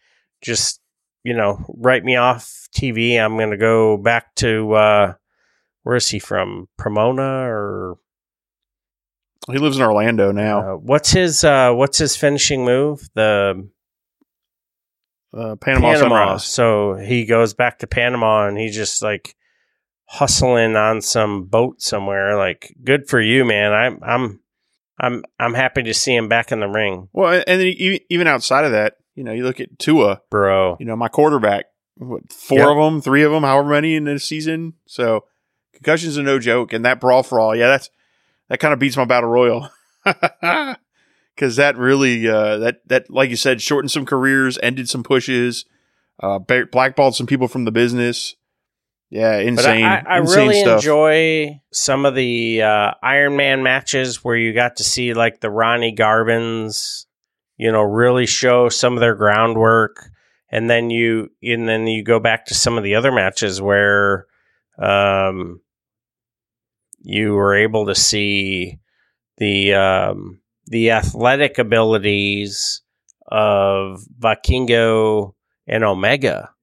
just 0.42 0.80
you 1.24 1.34
know, 1.34 1.66
write 1.70 2.04
me 2.04 2.18
off 2.18 2.68
TV. 2.76 3.20
I'm 3.20 3.38
gonna 3.38 3.58
go 3.58 3.98
back 3.98 4.36
to 4.36 4.74
uh, 4.74 5.14
where 5.84 5.96
is 5.96 6.10
he 6.10 6.20
from, 6.20 6.68
Pomona 6.78 7.50
or 7.50 7.98
He 9.52 9.58
lives 9.58 9.78
in 9.78 9.84
Orlando 9.84 10.32
now. 10.32 10.74
uh, 10.74 10.78
what's 10.78 11.12
his 11.12 11.44
uh, 11.44 11.74
what's 11.74 11.98
his 11.98 12.16
finishing 12.16 12.64
move? 12.66 13.10
The 13.14 13.70
Uh, 15.36 15.56
Panama, 15.56 15.96
Sunrise. 15.96 16.46
So 16.46 16.94
he 16.96 17.26
goes 17.26 17.54
back 17.54 17.80
to 17.80 17.88
Panama 17.88 18.48
and 18.48 18.58
he's 18.58 18.76
just 18.76 19.02
like 19.02 19.36
hustling 20.06 20.76
on 20.76 21.02
some 21.02 21.46
boat 21.46 21.82
somewhere. 21.82 22.38
Like, 22.38 22.76
good 22.84 23.10
for 23.10 23.20
you, 23.20 23.44
man. 23.44 23.74
I'm 23.74 24.00
I'm 24.04 24.40
I'm 25.00 25.24
I'm 25.40 25.54
happy 25.56 25.82
to 25.84 25.94
see 25.94 26.16
him 26.16 26.30
back 26.30 26.52
in 26.52 26.60
the 26.60 26.68
ring, 26.68 27.10
Well, 27.14 27.44
and 27.48 27.60
then 27.62 27.74
even 28.10 28.28
outside 28.28 28.64
of 28.64 28.72
that, 28.74 28.98
you 29.16 29.24
know, 29.24 29.34
you 29.34 29.44
look 29.44 29.60
at 29.60 29.80
Tua, 29.80 30.22
bro. 30.30 30.78
you 30.80 30.86
know, 30.86 30.96
my 30.96 31.08
quarterback, 31.08 31.66
what, 31.98 32.32
four 32.32 32.60
Yep. 32.60 32.68
of 32.68 32.78
them, 32.78 33.02
three 33.02 33.24
of 33.24 33.32
them, 33.32 33.42
however 33.44 33.70
many 33.70 33.96
in 33.96 34.04
the 34.06 34.20
season. 34.20 34.74
So 34.86 35.26
concussions 35.74 36.16
are 36.18 36.24
no 36.24 36.38
joke. 36.38 36.74
And 36.74 36.86
that 36.86 37.00
brawl 37.02 37.24
for 37.24 37.40
all, 37.40 37.56
yeah, 37.56 37.68
that's 37.68 37.90
that 38.54 38.60
kind 38.60 38.72
of 38.72 38.78
beats 38.80 38.96
my 38.96 39.06
battle 39.06 39.30
royal. 39.30 39.70
Because 41.36 41.56
that 41.56 41.76
really, 41.78 42.30
uh, 42.30 42.58
that 42.60 42.88
that 42.90 43.10
like 43.10 43.32
you 43.32 43.36
said, 43.36 43.60
shortened 43.60 43.90
some 43.90 44.06
careers, 44.06 44.60
ended 44.62 44.88
some 44.88 45.02
pushes, 45.02 45.66
uh, 46.20 46.38
blackballed 46.38 47.16
some 47.16 47.26
people 47.26 47.48
from 47.48 47.66
the 47.66 47.72
business. 47.72 48.36
Yeah, 49.10 49.38
But 49.38 49.48
insane. 49.48 49.84
I, 49.84 50.04
I 50.08 50.20
insane 50.20 50.48
really 50.50 50.62
stuff. 50.62 50.78
enjoy 50.78 51.60
some 51.72 52.06
of 52.06 52.14
the 52.14 52.62
uh, 52.62 52.92
Iron 53.02 53.36
Man 53.36 53.64
matches 53.64 54.24
where 54.24 54.36
you 54.36 54.54
got 54.54 54.76
to 54.76 54.84
see 54.84 55.16
like 55.16 55.40
the 55.42 55.50
Ronnie 55.50 55.96
Garvins, 55.96 57.08
you 57.58 57.72
know, 57.72 57.82
really 57.82 58.28
show 58.28 58.70
some 58.70 58.94
of 58.94 59.00
their 59.00 59.16
groundwork, 59.16 60.12
and 60.52 60.70
then 60.70 60.92
you 60.92 61.32
and 61.42 61.68
then 61.68 61.88
you 61.88 62.04
go 62.04 62.20
back 62.20 62.46
to 62.46 62.54
some 62.54 62.78
of 62.78 62.84
the 62.84 62.94
other 62.94 63.12
matches 63.12 63.60
where 63.60 64.28
um, 64.78 65.62
you 67.04 67.34
were 67.34 67.56
able 67.56 67.86
to 67.86 67.96
see 67.96 68.80
the 69.38 69.74
um, 69.74 70.42
the 70.66 70.92
athletic 70.92 71.60
abilities 71.60 72.82
of 73.28 74.02
Vikingo 74.20 75.34
and 75.68 75.84
Omega 75.84 76.54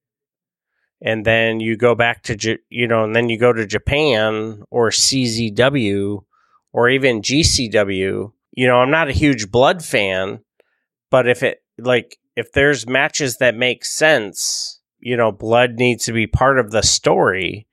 and 1.02 1.24
then 1.24 1.60
you 1.60 1.76
go 1.76 1.94
back 1.94 2.22
to 2.24 2.58
you 2.68 2.86
know, 2.86 3.04
and 3.04 3.16
then 3.16 3.28
you 3.28 3.38
go 3.38 3.52
to 3.52 3.66
Japan 3.66 4.62
or 4.70 4.90
CZW 4.90 6.24
or 6.72 6.88
even 6.88 7.22
GCW. 7.22 8.32
You 8.52 8.66
know, 8.66 8.76
I'm 8.76 8.90
not 8.90 9.08
a 9.08 9.12
huge 9.12 9.50
blood 9.50 9.82
fan, 9.82 10.40
but 11.10 11.28
if 11.28 11.42
it 11.42 11.62
like 11.78 12.18
if 12.36 12.52
there's 12.52 12.86
matches 12.86 13.38
that 13.38 13.54
make 13.54 13.84
sense, 13.84 14.80
you 14.98 15.16
know, 15.16 15.32
blood 15.32 15.74
needs 15.74 16.04
to 16.04 16.12
be 16.12 16.26
part 16.26 16.58
of 16.58 16.70
the 16.70 16.82
story. 16.82 17.66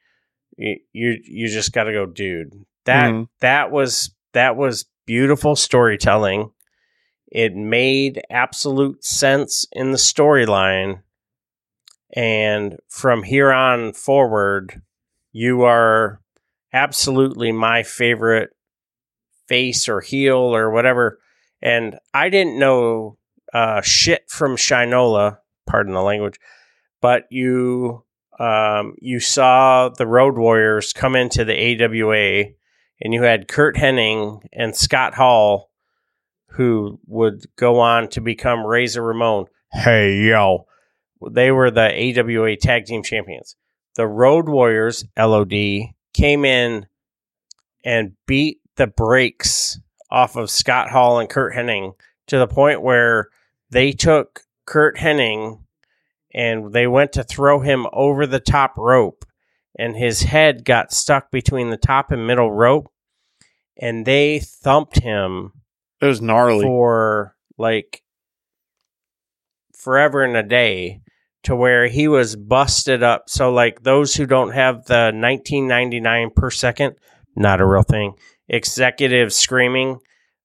You 0.57 0.77
you, 0.91 1.17
you 1.23 1.47
just 1.47 1.71
got 1.71 1.85
to 1.85 1.93
go, 1.93 2.05
dude. 2.05 2.65
That 2.85 3.11
Mhm. 3.11 3.29
that 3.41 3.71
was 3.71 4.13
that 4.33 4.55
was 4.55 4.85
beautiful 5.05 5.55
storytelling. 5.55 6.51
It 7.31 7.55
made 7.55 8.21
absolute 8.29 9.03
sense 9.03 9.65
in 9.71 9.91
the 9.91 9.97
storyline 9.97 11.01
and 12.13 12.77
from 12.89 13.23
here 13.23 13.51
on 13.51 13.93
forward, 13.93 14.81
you 15.31 15.63
are 15.63 16.21
absolutely 16.73 17.51
my 17.51 17.83
favorite 17.83 18.51
face 19.47 19.87
or 19.89 20.01
heel 20.01 20.37
or 20.37 20.71
whatever. 20.71 21.19
And 21.61 21.99
I 22.13 22.29
didn't 22.29 22.59
know 22.59 23.17
uh, 23.53 23.81
shit 23.81 24.29
from 24.29 24.55
Shinola, 24.55 25.37
pardon 25.65 25.93
the 25.93 26.01
language, 26.01 26.39
but 27.01 27.23
you 27.29 28.03
um, 28.39 28.95
you 28.99 29.19
saw 29.19 29.89
the 29.89 30.07
Road 30.07 30.37
Warriors 30.37 30.93
come 30.93 31.15
into 31.15 31.43
the 31.43 31.83
AWA, 31.83 32.51
and 33.01 33.13
you 33.13 33.23
had 33.23 33.47
Curt 33.47 33.75
Hennig 33.75 34.41
and 34.53 34.75
Scott 34.75 35.15
Hall, 35.15 35.71
who 36.51 36.99
would 37.07 37.45
go 37.55 37.79
on 37.79 38.09
to 38.09 38.21
become 38.21 38.65
Razor 38.65 39.01
Ramon. 39.01 39.45
Hey 39.71 40.21
yo, 40.27 40.65
they 41.31 41.51
were 41.51 41.71
the 41.71 42.19
AWA 42.19 42.55
Tag 42.57 42.85
Team 42.85 43.03
Champions. 43.03 43.55
The 43.95 44.07
Road 44.07 44.47
Warriors, 44.47 45.03
LOD, 45.17 45.53
came 46.13 46.45
in 46.45 46.85
and 47.83 48.13
beat 48.27 48.59
the 48.75 48.87
brakes 48.87 49.79
off 50.09 50.35
of 50.35 50.49
Scott 50.49 50.89
Hall 50.89 51.19
and 51.19 51.29
Curt 51.29 51.53
Hennig 51.53 51.93
to 52.27 52.37
the 52.37 52.47
point 52.47 52.81
where 52.81 53.29
they 53.71 53.91
took 53.91 54.41
Curt 54.65 54.97
Hennig 54.97 55.59
and 56.37 56.71
they 56.71 56.85
went 56.85 57.13
to 57.13 57.23
throw 57.23 57.61
him 57.61 57.87
over 57.91 58.27
the 58.27 58.39
top 58.39 58.77
rope, 58.77 59.25
and 59.77 59.97
his 59.97 60.21
head 60.21 60.63
got 60.63 60.93
stuck 60.93 61.31
between 61.31 61.71
the 61.71 61.77
top 61.77 62.11
and 62.11 62.27
middle 62.27 62.51
rope, 62.51 62.91
and 63.75 64.05
they 64.05 64.37
thumped 64.39 64.99
him 64.99 65.51
It 65.99 66.05
was 66.05 66.21
gnarly. 66.21 66.63
for 66.63 67.35
like 67.57 68.03
forever 69.75 70.23
and 70.23 70.37
a 70.37 70.43
day 70.43 71.01
to 71.41 71.55
where 71.55 71.87
he 71.87 72.07
was 72.07 72.35
busted 72.35 73.01
up. 73.01 73.23
So 73.29 73.51
like 73.51 73.81
those 73.81 74.15
who 74.15 74.27
don't 74.27 74.51
have 74.53 74.85
the 74.85 75.11
1999 75.15 76.29
per 76.35 76.51
second, 76.51 76.95
not 77.35 77.61
a 77.61 77.65
real 77.65 77.81
thing. 77.81 78.13
Executive 78.47 79.33
screaming, 79.33 79.99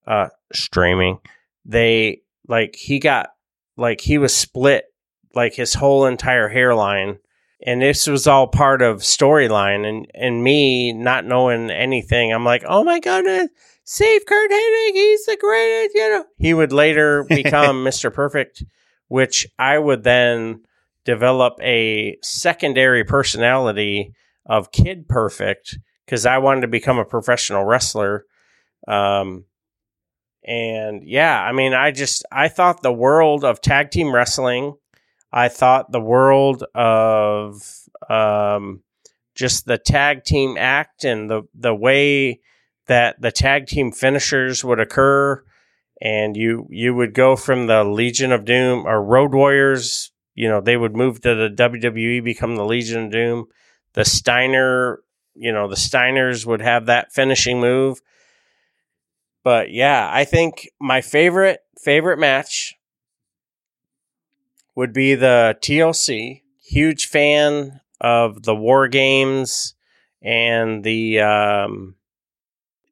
uh 0.06 0.28
streaming. 0.54 1.18
They 1.66 2.22
like 2.48 2.76
he 2.76 2.98
got 2.98 3.28
like 3.76 4.00
he 4.00 4.16
was 4.16 4.34
split 4.34 4.86
like 5.34 5.54
his 5.54 5.74
whole 5.74 6.06
entire 6.06 6.48
hairline. 6.48 7.18
And 7.64 7.80
this 7.80 8.08
was 8.08 8.26
all 8.26 8.48
part 8.48 8.82
of 8.82 8.98
storyline 8.98 9.88
and 9.88 10.06
and 10.14 10.42
me 10.42 10.92
not 10.92 11.24
knowing 11.24 11.70
anything. 11.70 12.32
I'm 12.32 12.44
like 12.44 12.64
oh 12.66 12.84
my 12.84 13.00
goodness 13.00 13.48
save 13.84 14.24
curt 14.26 14.50
hennig 14.50 14.92
he's 14.92 15.26
the 15.26 15.36
greatest 15.36 15.94
you 15.94 16.08
know? 16.08 16.24
He 16.38 16.54
would 16.54 16.72
later 16.72 17.24
become 17.28 17.84
mr 17.84 18.12
perfect 18.12 18.64
which 19.08 19.46
i 19.58 19.78
would 19.78 20.04
then 20.04 20.62
develop 21.04 21.54
a 21.60 22.16
secondary 22.22 23.04
personality 23.04 24.14
of 24.46 24.72
kid 24.72 25.08
perfect 25.08 25.78
because 26.06 26.26
i 26.26 26.38
wanted 26.38 26.62
to 26.62 26.68
become 26.68 26.98
a 26.98 27.04
professional 27.04 27.64
wrestler. 27.64 28.24
Um 28.86 29.44
and 30.44 31.06
yeah 31.06 31.40
i 31.40 31.52
mean 31.52 31.72
i 31.72 31.92
just 31.92 32.24
i 32.32 32.48
thought 32.48 32.82
the 32.82 32.92
world 32.92 33.44
of 33.44 33.60
tag 33.60 33.92
team 33.92 34.12
wrestling 34.12 34.74
I 35.32 35.48
thought 35.48 35.90
the 35.90 36.00
world 36.00 36.64
of 36.74 37.62
um, 38.10 38.82
just 39.34 39.64
the 39.64 39.78
tag 39.78 40.24
team 40.24 40.56
act 40.58 41.04
and 41.04 41.30
the 41.30 41.42
the 41.54 41.74
way 41.74 42.40
that 42.86 43.20
the 43.20 43.32
tag 43.32 43.66
team 43.66 43.92
finishers 43.92 44.62
would 44.64 44.78
occur, 44.78 45.42
and 46.00 46.36
you 46.36 46.66
you 46.70 46.94
would 46.94 47.14
go 47.14 47.36
from 47.36 47.66
the 47.66 47.82
Legion 47.84 48.32
of 48.32 48.44
Doom 48.44 48.86
or 48.86 49.02
Road 49.02 49.34
Warriors. 49.34 50.12
You 50.34 50.48
know 50.48 50.60
they 50.60 50.76
would 50.76 50.94
move 50.94 51.22
to 51.22 51.34
the 51.34 51.48
WWE, 51.48 52.22
become 52.22 52.56
the 52.56 52.66
Legion 52.66 53.06
of 53.06 53.12
Doom. 53.12 53.46
The 53.94 54.04
Steiner, 54.04 55.00
you 55.34 55.52
know, 55.52 55.68
the 55.68 55.76
Steiners 55.76 56.44
would 56.46 56.60
have 56.60 56.86
that 56.86 57.12
finishing 57.12 57.60
move. 57.60 58.00
But 59.44 59.70
yeah, 59.70 60.08
I 60.12 60.24
think 60.24 60.68
my 60.80 61.00
favorite 61.00 61.60
favorite 61.82 62.18
match 62.18 62.76
would 64.74 64.92
be 64.92 65.14
the 65.14 65.56
TLC. 65.60 66.42
Huge 66.64 67.06
fan 67.06 67.80
of 68.00 68.42
the 68.42 68.54
War 68.54 68.88
Games 68.88 69.74
and 70.22 70.82
the 70.84 71.20
um, 71.20 71.96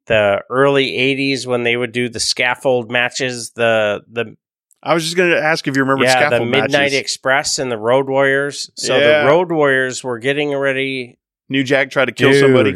the 0.05 0.41
early 0.49 0.91
'80s 0.91 1.47
when 1.47 1.63
they 1.63 1.75
would 1.77 1.91
do 1.91 2.09
the 2.09 2.19
scaffold 2.19 2.91
matches. 2.91 3.51
The 3.51 4.03
the 4.11 4.35
I 4.83 4.93
was 4.93 5.03
just 5.03 5.15
going 5.15 5.29
to 5.31 5.39
ask 5.41 5.67
if 5.67 5.75
you 5.75 5.81
remember 5.83 6.03
yeah, 6.05 6.11
scaffold 6.27 6.41
the 6.41 6.45
Midnight 6.45 6.71
matches. 6.71 6.97
Express 6.99 7.59
and 7.59 7.71
the 7.71 7.77
Road 7.77 8.07
Warriors. 8.09 8.69
So 8.75 8.97
Yeah. 8.97 9.21
the 9.23 9.27
Road 9.29 9.51
Warriors 9.51 10.03
were 10.03 10.19
getting 10.19 10.55
ready. 10.55 11.19
New 11.49 11.63
Jack 11.63 11.91
tried 11.91 12.05
to 12.05 12.11
kill 12.13 12.33
somebody. 12.33 12.75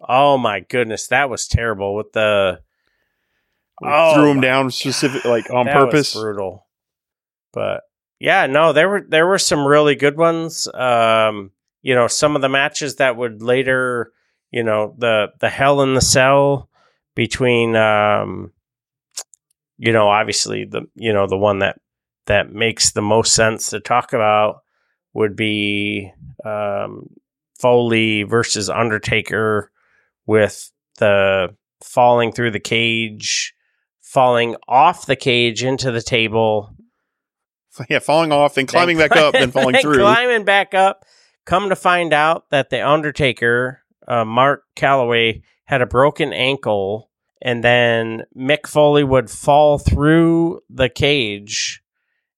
Oh 0.00 0.38
my 0.38 0.60
goodness, 0.60 1.08
that 1.08 1.28
was 1.28 1.48
terrible 1.48 1.94
with 1.94 2.12
the 2.12 2.60
Oh 3.82 4.14
threw 4.14 4.30
him 4.30 4.40
down 4.40 4.70
specific, 4.70 5.24
like 5.24 5.50
on 5.50 5.66
that 5.66 5.76
was 5.76 5.84
purpose. 5.86 6.14
brutal. 6.14 6.66
But 7.52 7.82
yeah, 8.20 8.46
no, 8.46 8.72
there 8.72 8.88
were 8.88 9.04
there 9.08 9.26
were 9.26 9.38
some 9.38 9.66
really 9.66 9.94
good 9.94 10.16
ones. 10.16 10.68
Um, 10.74 11.52
you 11.82 11.94
know, 11.94 12.06
some 12.06 12.36
of 12.36 12.42
the 12.42 12.48
matches 12.48 12.96
that 12.96 13.16
would 13.16 13.42
later, 13.42 14.12
you 14.50 14.62
know, 14.62 14.94
the 14.98 15.28
the 15.40 15.48
Hell 15.48 15.82
in 15.82 15.94
the 15.94 16.00
Cell 16.00 16.68
between, 17.14 17.76
um, 17.76 18.52
you 19.76 19.92
know, 19.92 20.08
obviously 20.08 20.64
the 20.64 20.82
you 20.94 21.12
know 21.12 21.26
the 21.26 21.36
one 21.36 21.60
that 21.60 21.80
that 22.26 22.52
makes 22.52 22.92
the 22.92 23.02
most 23.02 23.34
sense 23.34 23.70
to 23.70 23.80
talk 23.80 24.12
about 24.12 24.62
would 25.14 25.34
be 25.34 26.12
um, 26.44 27.08
Foley 27.58 28.22
versus 28.22 28.68
Undertaker 28.68 29.70
with 30.26 30.70
the 30.98 31.54
falling 31.82 32.32
through 32.32 32.50
the 32.50 32.60
cage, 32.60 33.54
falling 34.00 34.56
off 34.68 35.06
the 35.06 35.16
cage 35.16 35.64
into 35.64 35.90
the 35.90 36.02
table, 36.02 36.70
Yeah, 37.88 37.98
falling 38.00 38.32
off, 38.32 38.54
then 38.54 38.66
climbing 38.66 38.98
back 38.98 39.16
up, 39.16 39.32
then 39.32 39.50
falling 39.52 39.76
through. 39.76 39.98
climbing 39.98 40.44
back 40.44 40.74
up. 40.74 41.04
Come 41.44 41.70
to 41.70 41.76
find 41.76 42.12
out 42.12 42.50
that 42.50 42.70
the 42.70 42.86
Undertaker, 42.86 43.82
uh, 44.06 44.24
Mark 44.24 44.64
Calaway, 44.76 45.42
had 45.64 45.80
a 45.80 45.86
broken 45.86 46.32
ankle, 46.32 47.10
and 47.40 47.62
then 47.64 48.24
Mick 48.36 48.66
Foley 48.66 49.04
would 49.04 49.30
fall 49.30 49.78
through 49.78 50.60
the 50.68 50.88
cage, 50.88 51.82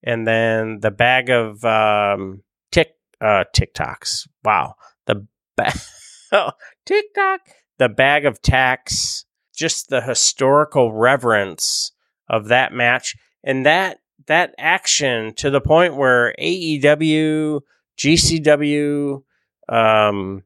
and 0.02 0.26
then 0.26 0.80
the 0.80 0.90
bag 0.90 1.30
of 1.30 1.64
um, 1.64 2.42
tick 2.70 2.94
uh, 3.20 3.44
TikToks. 3.54 4.28
Wow, 4.44 4.74
the 5.06 5.26
ba- 5.56 5.72
oh, 6.32 6.52
TikTok, 6.86 7.40
the 7.78 7.88
bag 7.88 8.26
of 8.26 8.42
tacks. 8.42 9.24
Just 9.56 9.90
the 9.90 10.00
historical 10.00 10.92
reverence 10.94 11.92
of 12.28 12.48
that 12.48 12.72
match, 12.72 13.14
and 13.44 13.66
that 13.66 13.98
that 14.26 14.54
action 14.58 15.34
to 15.34 15.50
the 15.50 15.60
point 15.60 15.96
where 15.96 16.34
AEW, 16.38 17.60
GCW, 17.98 19.22
um, 19.68 20.42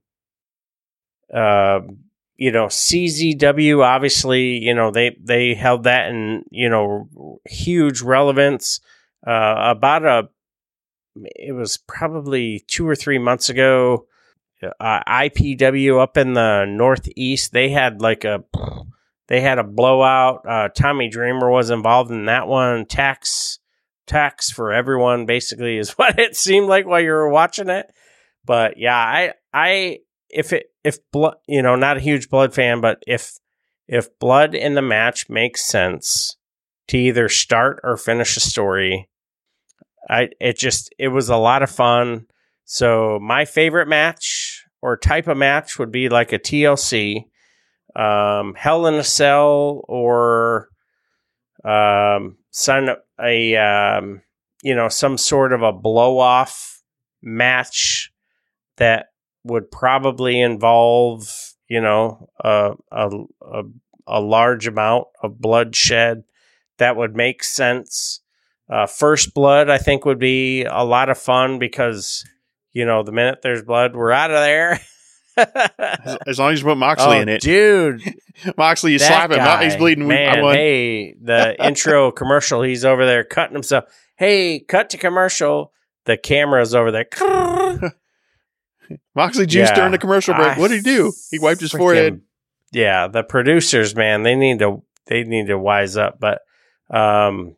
uh, 1.33 1.81
you 2.37 2.51
know, 2.51 2.66
CZW, 2.66 3.85
obviously, 3.85 4.59
you 4.59 4.75
know, 4.75 4.91
they, 4.91 5.16
they 5.22 5.55
held 5.55 5.85
that 5.85 6.09
in, 6.09 6.45
you 6.51 6.68
know, 6.68 7.41
huge 7.47 8.03
relevance. 8.03 8.81
Uh, 9.27 9.55
about 9.70 10.05
a 10.05 10.29
it 11.16 11.53
was 11.53 11.77
probably 11.77 12.64
two 12.66 12.87
or 12.89 12.97
three 12.97 13.18
months 13.18 13.49
ago. 13.49 14.07
Uh, 14.81 15.01
IPW 15.07 16.01
up 16.01 16.16
in 16.16 16.33
the 16.33 16.64
Northeast, 16.64 17.53
they 17.53 17.68
had 17.68 18.01
like 18.01 18.25
a 18.25 18.45
they 19.29 19.41
had 19.41 19.59
a 19.59 19.64
blowout. 19.64 20.43
Uh, 20.49 20.68
Tommy 20.68 21.09
Dreamer 21.09 21.51
was 21.51 21.70
involved 21.70 22.11
in 22.11 22.27
that 22.27 22.47
one. 22.47 22.87
Tax 22.87 23.59
tax 24.07 24.50
for 24.50 24.72
everyone 24.72 25.26
basically 25.26 25.78
is 25.78 25.90
what 25.98 26.18
it 26.18 26.36
seemed 26.36 26.68
like 26.68 26.86
while 26.86 27.00
you 27.00 27.11
were 27.11 27.30
watching 27.30 27.68
it. 27.68 27.92
But 28.44 28.78
yeah, 28.78 28.96
I 28.96 29.32
I 29.52 29.98
if 30.28 30.52
it 30.52 30.66
if 30.82 30.98
blood 31.12 31.36
you 31.46 31.62
know 31.62 31.76
not 31.76 31.96
a 31.96 32.00
huge 32.00 32.28
blood 32.28 32.55
fan, 32.55 32.80
but 32.80 33.02
if 33.07 33.32
if 33.86 34.18
blood 34.18 34.55
in 34.55 34.74
the 34.74 34.82
match 34.82 35.28
makes 35.28 35.64
sense 35.64 36.36
to 36.88 36.98
either 36.98 37.28
start 37.28 37.80
or 37.82 37.96
finish 37.96 38.36
a 38.36 38.40
story, 38.40 39.09
I 40.09 40.28
it 40.40 40.59
just 40.59 40.94
it 40.98 41.09
was 41.09 41.28
a 41.28 41.36
lot 41.36 41.62
of 41.62 41.70
fun. 41.70 42.26
So 42.64 43.18
my 43.20 43.44
favorite 43.44 43.88
match 43.88 44.64
or 44.82 44.96
type 44.96 45.28
of 45.28 45.36
match 45.36 45.78
would 45.78 45.90
be 45.90 46.09
like 46.09 46.32
a 46.32 46.38
TLC, 46.38 47.24
um, 47.96 48.55
Hell 48.55 48.86
in 48.86 48.94
a 48.94 49.05
Cell, 49.05 49.82
or 49.88 50.68
um, 51.64 52.36
some 52.50 52.90
a 53.20 53.56
um, 53.56 54.22
you 54.62 54.74
know 54.74 54.88
some 54.88 55.18
sort 55.18 55.52
of 55.52 55.62
a 55.62 55.72
blow 55.72 56.18
off 56.18 56.82
match 57.22 58.12
that 58.76 59.06
would 59.44 59.70
probably 59.70 60.40
involve 60.40 61.52
you 61.68 61.80
know 61.80 62.28
a, 62.42 62.72
a 62.90 63.10
a 63.42 63.62
a 64.06 64.20
large 64.20 64.66
amount 64.66 65.06
of 65.22 65.40
bloodshed 65.40 66.24
that 66.78 66.96
would 66.96 67.16
make 67.16 67.42
sense. 67.42 68.20
Uh, 68.68 68.86
First 68.86 69.34
Blood, 69.34 69.70
I 69.70 69.78
think, 69.78 70.04
would 70.04 70.18
be 70.18 70.64
a 70.64 70.84
lot 70.84 71.08
of 71.08 71.18
fun 71.18 71.58
because 71.58 72.24
you 72.72 72.84
know 72.84 73.02
the 73.02 73.12
minute 73.12 73.40
there's 73.42 73.62
blood, 73.62 73.94
we're 73.94 74.12
out 74.12 74.30
of 74.30 74.40
there. 74.40 74.80
as, 75.37 76.18
as 76.26 76.39
long 76.39 76.53
as 76.53 76.61
you 76.61 76.64
put 76.66 76.76
Moxley 76.78 77.16
Oh, 77.18 77.20
in 77.20 77.28
it, 77.28 77.41
dude. 77.43 78.03
Moxley, 78.57 78.93
you 78.93 78.99
slap 78.99 79.30
him. 79.30 79.37
guy, 79.39 79.64
he's 79.64 79.76
bleeding. 79.76 80.07
Man, 80.09 80.43
hey, 80.45 81.14
the 81.20 81.57
intro 81.66 82.11
commercial, 82.12 82.62
he's 82.62 82.85
over 82.85 83.05
there 83.07 83.24
cutting 83.24 83.55
himself. 83.55 83.85
Hey, 84.16 84.61
cut 84.61 84.91
to 84.91 84.97
commercial. 84.99 85.72
The 86.07 86.16
camera's 86.16 86.74
over 86.74 86.91
there. 86.91 87.07
Moxley 89.14 89.47
juiced 89.47 89.70
Yeah. 89.72 89.76
during 89.76 89.93
the 89.93 89.99
commercial 89.99 90.35
break. 90.35 90.59
What 90.59 90.68
did 90.68 90.76
he 90.76 90.82
do? 90.82 91.12
He 91.30 91.39
wiped 91.39 91.61
his 91.61 91.72
freaking- 91.72 91.78
forehead. 91.78 92.20
Yeah, 92.72 93.07
the 93.07 93.22
producers, 93.22 93.95
man, 93.95 94.22
they 94.24 94.35
need 94.35 94.59
to 94.59 94.82
they 95.07 95.22
need 95.24 95.47
to 95.47 95.59
wise 95.59 95.97
up. 95.97 96.18
But 96.20 96.41
um 96.91 97.57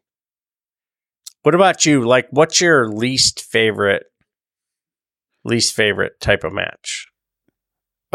what 1.42 1.54
about 1.54 1.86
you? 1.86 2.04
Like 2.06 2.28
what's 2.30 2.60
your 2.60 2.88
least 2.88 3.40
favorite 3.42 4.04
least 5.44 5.74
favorite 5.74 6.20
type 6.20 6.44
of 6.44 6.52
match? 6.52 7.08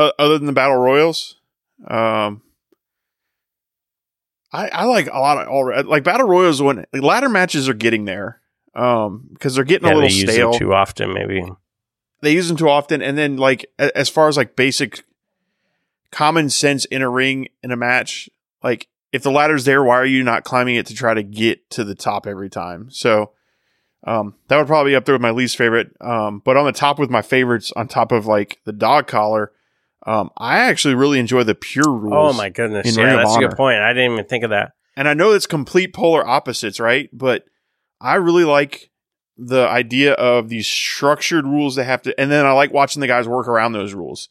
Uh, 0.01 0.11
other 0.19 0.37
than 0.37 0.47
the 0.47 0.53
battle 0.53 0.77
royals. 0.77 1.35
Um, 1.87 2.41
I 4.53 4.67
I 4.69 4.83
like 4.85 5.07
a 5.07 5.19
lot 5.19 5.37
of 5.37 5.47
all 5.47 5.71
like 5.85 6.03
battle 6.03 6.27
royals 6.27 6.61
when 6.61 6.85
like, 6.93 7.01
ladder 7.03 7.29
matches 7.29 7.69
are 7.69 7.73
getting 7.73 8.05
there. 8.05 8.41
Um, 8.73 9.27
because 9.33 9.55
they're 9.55 9.65
getting 9.65 9.87
Yeah, 9.87 9.95
a 9.95 9.95
little 9.95 10.09
stale. 10.09 10.53
too 10.53 10.73
often, 10.73 11.13
maybe. 11.13 11.45
they 12.21 12.31
use 12.33 12.47
them 12.47 12.55
too 12.57 12.69
often, 12.69 13.01
and 13.01 13.17
then 13.17 13.35
like 13.37 13.65
as 13.77 14.07
far 14.09 14.29
as 14.29 14.37
like 14.37 14.55
basic 14.55 15.03
common 16.11 16.49
sense 16.49 16.85
in 16.85 17.01
a 17.01 17.09
ring 17.09 17.49
in 17.63 17.71
a 17.71 17.75
match, 17.75 18.29
like 18.63 18.87
if 19.11 19.23
the 19.23 19.31
ladder's 19.31 19.65
there, 19.65 19.83
why 19.83 19.95
are 19.95 20.05
you 20.05 20.23
not 20.23 20.43
climbing 20.45 20.75
it 20.75 20.85
to 20.85 20.93
try 20.93 21.13
to 21.13 21.23
get 21.23 21.69
to 21.71 21.83
the 21.83 21.95
top 21.95 22.25
every 22.27 22.49
time? 22.49 22.89
So. 22.91 23.31
Um, 24.03 24.33
that 24.47 24.57
would 24.57 24.65
probably 24.65 24.93
be 24.93 24.95
up 24.95 25.05
there 25.05 25.13
with 25.13 25.21
my 25.21 25.29
least 25.29 25.55
favorite. 25.57 25.95
Um, 26.01 26.41
but 26.43 26.57
on 26.57 26.65
the 26.65 26.71
top 26.71 26.97
with 26.97 27.11
my 27.11 27.21
favorites, 27.21 27.71
on 27.75 27.87
top 27.87 28.11
of 28.11 28.25
like 28.25 28.59
the 28.65 28.73
dog 28.73 29.05
collar, 29.05 29.51
um, 30.05 30.31
I 30.37 30.59
actually 30.59 30.95
really 30.95 31.19
enjoy 31.19 31.43
the 31.43 31.55
pure 31.55 31.91
rules. 31.91 32.35
Oh 32.35 32.37
my 32.37 32.49
goodness. 32.49 32.95
Yeah, 32.97 33.17
that's 33.17 33.35
a 33.35 33.39
good 33.39 33.57
point. 33.57 33.79
I 33.79 33.93
didn't 33.93 34.13
even 34.13 34.25
think 34.25 34.43
of 34.43 34.49
that. 34.49 34.73
And 34.95 35.07
I 35.07 35.13
know 35.13 35.31
it's 35.31 35.47
complete 35.47 35.93
polar 35.93 36.25
opposites, 36.25 36.79
right? 36.79 37.09
But 37.13 37.45
I 37.99 38.15
really 38.15 38.43
like 38.43 38.89
the 39.37 39.67
idea 39.67 40.13
of 40.13 40.49
these 40.49 40.67
structured 40.67 41.45
rules 41.45 41.75
that 41.75 41.85
have 41.85 42.01
to, 42.03 42.19
and 42.19 42.31
then 42.31 42.45
I 42.45 42.51
like 42.51 42.73
watching 42.73 42.99
the 42.99 43.07
guys 43.07 43.27
work 43.27 43.47
around 43.47 43.73
those 43.73 43.93
rules. 43.93 44.29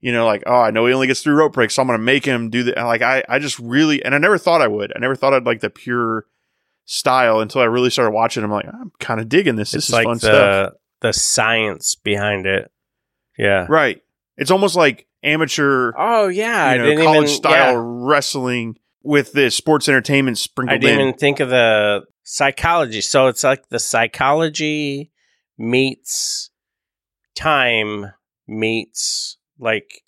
You 0.00 0.12
know, 0.12 0.24
like, 0.24 0.42
oh, 0.46 0.60
I 0.60 0.70
know 0.70 0.86
he 0.86 0.94
only 0.94 1.06
gets 1.06 1.22
three 1.22 1.34
rope 1.34 1.52
breaks, 1.52 1.74
so 1.74 1.82
I'm 1.82 1.88
going 1.88 1.98
to 1.98 2.02
make 2.02 2.24
him 2.24 2.48
do 2.48 2.62
that. 2.64 2.78
And 2.78 2.86
like, 2.86 3.02
I, 3.02 3.22
I 3.28 3.38
just 3.38 3.58
really, 3.58 4.02
and 4.02 4.14
I 4.14 4.18
never 4.18 4.38
thought 4.38 4.62
I 4.62 4.66
would. 4.66 4.92
I 4.96 4.98
never 4.98 5.14
thought 5.14 5.34
I'd 5.34 5.44
like 5.44 5.60
the 5.60 5.68
pure 5.68 6.24
style 6.86 7.40
until 7.40 7.60
I 7.60 7.66
really 7.66 7.90
started 7.90 8.12
watching. 8.12 8.42
I'm 8.42 8.50
like, 8.50 8.66
I'm 8.66 8.92
kind 8.98 9.20
of 9.20 9.28
digging 9.28 9.56
this. 9.56 9.72
This 9.72 9.90
it's 9.90 9.98
is 9.98 10.04
fun 10.04 10.14
the 10.14 10.18
stuff. 10.18 10.72
the 11.00 11.12
science 11.12 11.94
behind 11.94 12.46
it. 12.46 12.72
Yeah. 13.36 13.66
Right. 13.68 14.02
It's 14.38 14.50
almost 14.50 14.74
like 14.74 15.06
amateur, 15.22 15.92
Oh 15.96 16.28
yeah. 16.28 16.66
I 16.66 16.72
you 16.74 16.78
know, 16.78 16.86
didn't 16.86 17.04
college 17.04 17.22
even 17.24 17.28
style 17.28 17.74
yeah. 17.74 17.82
wresling 17.82 18.76
with 19.02 19.32
the 19.32 19.50
sports 19.50 19.88
entertainment 19.88 20.38
sprinkled. 20.38 20.76
I 20.76 20.78
didn't 20.78 21.00
in. 21.00 21.08
even 21.08 21.18
think 21.18 21.40
of 21.40 21.50
the 21.50 22.02
psychology. 22.22 23.00
So 23.00 23.28
it's 23.28 23.44
like 23.44 23.68
the 23.68 23.78
psychology 23.78 25.10
meets 25.58 26.50
time 27.34 28.12
meets 28.46 29.38
like 29.58 30.02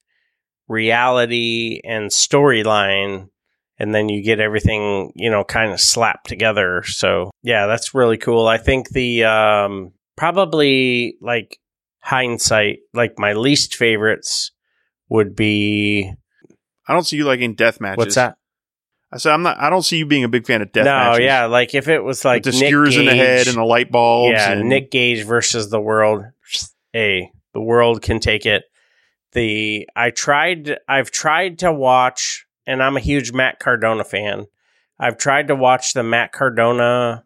reality 0.69 1.81
and 1.85 2.11
storyline 2.11 3.29
and 3.79 3.95
then 3.95 4.09
you 4.09 4.23
get 4.23 4.39
everything, 4.39 5.13
you 5.17 5.31
know, 5.31 5.43
kind 5.43 5.73
of 5.73 5.81
slapped 5.81 6.29
together. 6.29 6.83
So, 6.85 7.31
yeah, 7.43 7.67
that's 7.67 7.95
really 7.95 8.17
cool. 8.17 8.47
I 8.47 8.59
think 8.59 8.91
the 8.91 9.25
um 9.25 9.93
probably 10.17 11.17
like 11.21 11.59
hindsight, 12.01 12.81
like 12.95 13.19
my 13.19 13.33
least 13.33 13.75
favorites 13.75 14.53
would 15.13 15.37
be 15.37 16.13
I 16.89 16.93
don't 16.93 17.05
see 17.05 17.17
you 17.17 17.25
liking 17.25 17.55
death 17.55 17.81
matches. 17.81 17.99
what's 17.99 18.15
that? 18.17 18.37
I 19.13 19.19
said 19.19 19.33
I'm 19.33 19.43
not. 19.43 19.59
I 19.59 19.69
don't 19.69 19.83
see 19.83 19.99
you 19.99 20.07
being 20.07 20.25
a 20.25 20.29
big 20.29 20.47
fan 20.47 20.63
of 20.63 20.73
death 20.73 20.87
no, 20.87 20.91
matches. 20.91 21.25
yeah, 21.25 21.45
like 21.45 21.75
if 21.75 21.87
it 21.87 22.01
was 22.03 22.25
like 22.25 22.45
with 22.45 22.55
the 22.55 22.61
Nick 22.61 22.69
skewers 22.69 22.97
in 22.97 23.05
the 23.05 23.15
head 23.15 23.45
Gage- 23.45 23.49
and 23.49 23.57
the 23.59 23.65
light 23.65 23.93
bulbs. 23.93 24.33
Yeah, 24.33 24.53
and, 24.53 24.69
Nick 24.69 24.91
Gage 24.91 25.25
versus 25.25 25.69
the 25.69 25.81
world. 25.81 26.25
Hey, 26.93 27.31
the 27.53 27.61
world 27.61 28.01
can 28.03 28.21
take 28.21 28.47
it. 28.47 28.65
The 29.33 29.89
I 29.95 30.11
tried 30.11 30.79
I've 30.89 31.11
tried 31.11 31.59
to 31.61 31.73
watch 31.73 32.47
and 32.67 32.83
I'm 32.83 32.97
a 32.97 33.01
huge 33.01 33.33
Matt 33.33 33.59
Cardona 33.61 34.05
fan. 34.05 34.47
I've 34.99 35.19
tried 35.19 35.49
to 35.49 35.57
watch 35.57 35.93
the 35.93 36.03
Matt 36.03 36.33
Cardona 36.33 37.25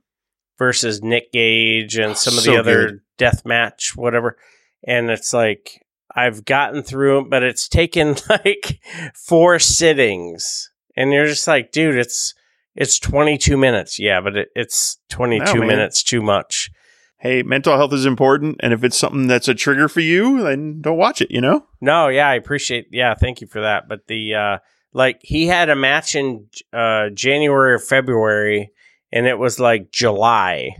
versus 0.59 1.03
Nick 1.03 1.33
Gage 1.33 1.97
and 1.97 2.17
some 2.17 2.35
of 2.35 2.41
So 2.45 2.51
the 2.53 2.59
other 2.59 2.87
good. 2.87 3.01
death 3.19 3.45
match 3.45 3.93
whatever 3.95 4.39
and 4.87 5.11
it's 5.11 5.33
like 5.33 5.86
I've 6.17 6.45
gotten 6.45 6.83
through 6.83 7.21
it 7.21 7.31
but 7.31 7.43
it's 7.43 7.69
taken 7.69 8.17
like 8.29 8.81
four 9.15 9.59
sittings 9.59 10.71
and 10.97 11.13
you're 11.13 11.27
just 11.27 11.47
like 11.47 11.71
dude 11.71 11.97
it's 11.97 12.35
it's 12.77 12.99
22 12.99 13.57
minutes. 13.57 13.99
Yeah, 13.99 14.21
but 14.21 14.37
it, 14.37 14.49
it's 14.55 14.99
22 15.09 15.61
No, 15.61 15.67
minutes 15.67 16.03
too 16.03 16.23
much. 16.23 16.71
Hey, 17.19 17.43
mental 17.43 17.77
health 17.77 17.95
is 17.95 18.05
important, 18.05 18.57
and 18.61 18.75
if 18.75 18.85
it's 18.85 18.99
something 18.99 19.27
that's 19.27 19.49
a 19.49 19.55
trigger 19.55 19.89
for 19.89 20.01
you, 20.01 20.43
then 20.43 20.83
don't 20.83 20.99
watch 20.99 21.23
it. 21.23 21.31
You 21.31 21.41
know. 21.41 21.67
No, 21.81 22.09
yeah, 22.09 22.29
I 22.29 22.35
appreciate. 22.35 22.89
Yeah, 22.93 23.15
thank 23.15 23.41
you 23.41 23.47
for 23.47 23.63
that. 23.63 23.89
But 23.89 24.07
the 24.07 24.35
uh 24.35 24.59
like 24.93 25.21
he 25.23 25.47
had 25.47 25.71
a 25.71 25.75
match 25.75 26.15
in 26.15 26.47
uh 26.73 27.09
January 27.15 27.73
or 27.73 27.79
February, 27.79 28.71
and 29.11 29.27
it 29.27 29.39
was 29.39 29.59
like 29.59 29.91
July. 29.91 30.77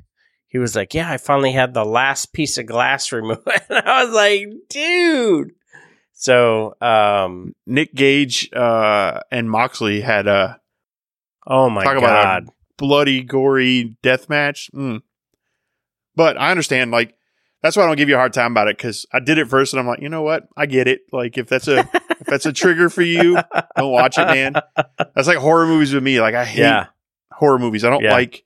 He 0.49 0.59
was 0.59 0.77
like, 0.77 0.95
"Yeah, 0.95 1.11
I 1.11 1.17
finally 1.19 1.53
had 1.53 1.75
the 1.75 1.85
last 1.85 2.33
piece 2.33 2.57
of 2.59 2.67
glass 2.67 3.13
removed," 3.13 3.43
and 3.69 3.79
I 3.87 4.05
was 4.05 4.15
like, 4.15 4.49
"Dude." 4.69 5.53
So, 6.13 6.75
um, 6.81 7.55
Nick 7.67 7.95
Gage 7.95 8.51
uh, 8.55 9.21
and 9.31 9.51
Moxley 9.51 10.01
had 10.01 10.27
a 10.27 10.61
oh 11.47 11.69
my 11.69 11.85
talk 11.85 11.95
god, 11.95 12.03
about 12.03 12.43
a 12.45 12.47
bloody, 12.79 13.23
gory 13.23 13.97
death 14.03 14.29
match. 14.29 14.71
Mm. 14.75 15.03
But 16.15 16.39
I 16.41 16.51
understand, 16.51 16.91
like 16.91 17.15
that's 17.63 17.77
why 17.77 17.83
I 17.83 17.87
don't 17.87 17.97
give 17.97 18.09
you 18.09 18.15
a 18.15 18.19
hard 18.19 18.33
time 18.33 18.53
about 18.53 18.69
it 18.69 18.79
because 18.79 19.05
I 19.13 19.21
did 19.21 19.37
it 19.39 19.49
first, 19.49 19.75
and 19.75 19.81
I'm 19.81 19.87
like, 19.87 20.01
you 20.01 20.09
know 20.09 20.23
what, 20.23 20.49
I 20.57 20.65
get 20.67 20.89
it. 20.89 21.03
Like 21.13 21.37
if 21.37 21.49
that's 21.49 21.69
a 21.69 21.81
if 21.81 22.27
that's 22.27 22.47
a 22.47 22.53
trigger 22.53 22.89
for 22.89 23.03
you, 23.03 23.39
don't 23.77 23.93
watch 23.93 24.17
it, 24.17 24.27
man. 24.27 24.55
That's 25.15 25.29
like 25.29 25.37
horror 25.37 25.67
movies 25.67 25.93
with 25.93 26.03
me. 26.03 26.21
Like 26.21 26.35
I 26.35 26.45
hate 26.47 26.61
yeah, 26.63 26.87
horror 27.31 27.59
movies. 27.59 27.85
I 27.85 27.91
don't 27.91 28.03
Yeah. 28.03 28.15
like. 28.15 28.43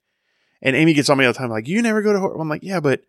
And 0.62 0.76
Amy 0.76 0.92
gets 0.92 1.08
on 1.08 1.16
me 1.18 1.24
all 1.24 1.32
the 1.32 1.38
time, 1.38 1.50
like 1.50 1.66
you 1.68 1.80
never 1.82 2.02
go 2.02 2.12
to 2.12 2.18
horror. 2.20 2.38
I'm 2.40 2.48
like, 2.48 2.62
yeah, 2.62 2.80
but 2.80 3.02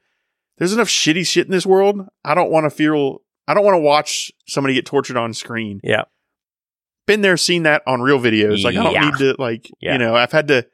there's 0.57 0.73
enough 0.73 0.87
shitty 0.87 1.25
shit 1.27 1.45
in 1.45 1.51
this 1.51 1.65
world. 1.65 2.07
I 2.23 2.33
don't 2.33 2.51
want 2.51 2.65
to 2.65 2.69
feel. 2.69 3.21
I 3.47 3.53
don't 3.53 3.65
want 3.65 3.75
to 3.75 3.79
watch 3.81 4.31
somebody 4.47 4.73
get 4.75 4.85
tortured 4.85 5.17
on 5.17 5.33
screen. 5.33 5.81
yeah, 5.83 6.03
Been 7.07 7.21
there, 7.21 7.35
seen 7.37 7.63
that 7.63 7.81
on 7.87 8.01
real 8.01 8.19
videos. 8.19 8.63
Like 8.63 8.75
I 8.75 8.83
don't 8.83 8.93
Yeah. 8.93 9.01
need 9.09 9.17
to 9.17 9.35
like 9.39 9.69
Yeah. 9.81 9.93
you 9.93 9.97
know. 9.99 10.15
I've 10.15 10.31
had 10.31 10.47
to 10.49 10.65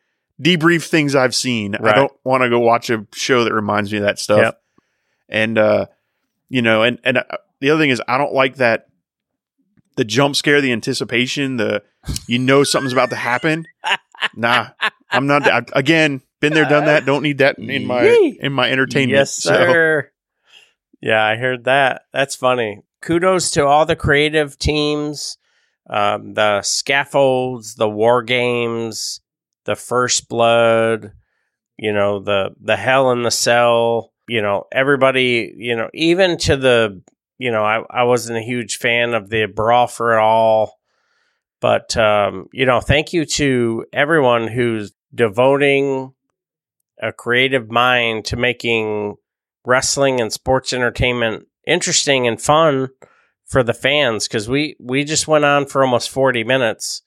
debrief 0.42 0.86
things 0.88 1.16
I've 1.16 1.34
seen. 1.34 1.74
I 1.76 1.94
don't 1.96 2.12
want 2.24 2.44
to 2.44 2.50
go 2.50 2.60
watch 2.60 2.90
a 2.92 3.08
show 3.14 3.44
that 3.44 3.54
reminds 3.54 3.92
me 3.92 3.98
of 3.98 4.04
that 4.04 4.20
stuff. 4.20 4.42
Yep. 4.42 4.62
And 5.30 5.58
uh, 5.58 5.86
you 6.50 6.62
know, 6.62 6.84
and 6.84 7.00
and 7.04 7.18
uh, 7.18 7.24
the 7.60 7.72
other 7.72 7.82
thing 7.82 7.90
is, 7.90 8.02
I 8.08 8.18
don't 8.20 8.34
like 8.34 8.58
that. 8.58 8.88
The 9.96 10.06
jump 10.06 10.36
scare, 10.36 10.62
the 10.62 10.72
anticipation, 10.74 11.58
the 11.58 11.82
you 12.28 12.38
know 12.38 12.64
something's 12.64 12.94
about 12.94 13.10
to 13.10 13.16
happen. 13.16 13.66
Nah, 14.36 14.68
I'm 15.10 15.28
not 15.28 15.48
I, 15.48 15.64
again 15.74 16.22
been 16.40 16.54
there, 16.54 16.66
done 16.66 16.86
that. 16.86 17.06
Don't 17.06 17.24
need 17.24 17.40
that 17.40 17.58
in 17.58 17.86
my 17.86 18.04
in 18.40 18.54
my 18.54 18.70
entertainment. 18.70 19.12
Yes, 19.12 19.34
So, 19.34 19.52
sir. 19.52 20.12
Yeah, 21.02 21.24
I 21.24 21.36
heard 21.36 21.66
that. 21.66 22.04
That's 22.12 22.36
funny. 22.36 22.82
Kudos 23.02 23.52
to 23.52 23.66
all 23.66 23.86
the 23.86 23.96
creative 23.96 24.58
teams, 24.58 25.38
um, 25.90 26.34
the 26.34 26.62
scaffolds, 26.64 27.76
the 27.76 27.90
war 27.90 28.24
games, 28.24 29.22
the 29.66 29.76
first 29.76 30.28
blood. 30.28 31.14
You 31.78 31.94
know 31.94 32.20
the 32.20 32.56
the 32.60 32.76
hell 32.76 33.12
in 33.12 33.24
the 33.24 33.32
cell. 33.32 34.12
You 34.28 34.42
know 34.42 34.66
everybody. 34.72 35.54
You 35.58 35.76
know 35.76 35.90
even 35.94 36.38
to 36.40 36.58
the. 36.58 37.02
You 37.40 37.52
know 37.52 37.64
I 37.64 37.84
I 37.88 38.04
wasn't 38.04 38.40
a 38.40 38.42
huge 38.42 38.78
fan 38.78 39.14
of 39.14 39.30
the 39.30 39.46
brawl 39.46 39.86
for 39.86 40.18
it 40.18 40.20
all, 40.20 40.80
but 41.62 41.96
um, 41.96 42.48
you 42.52 42.66
know 42.66 42.80
thank 42.80 43.14
you 43.14 43.26
to 43.26 43.86
everyone 43.94 44.48
who's 44.48 44.92
devoting 45.18 46.14
a 47.02 47.12
creative 47.12 47.70
mind 47.70 48.26
to 48.26 48.36
making 48.38 49.16
wrestling 49.66 50.22
and 50.22 50.32
sports 50.32 50.72
entertainment 50.72 51.46
interesting 51.66 52.26
and 52.28 52.42
fun 52.42 52.88
for 53.46 53.62
the 53.64 53.74
fans 53.74 54.28
because 54.28 54.48
we 54.48 54.76
we 54.80 55.04
just 55.04 55.28
went 55.28 55.44
on 55.44 55.66
for 55.66 55.84
almost 55.84 56.10
40 56.10 56.44
minutes 56.46 57.02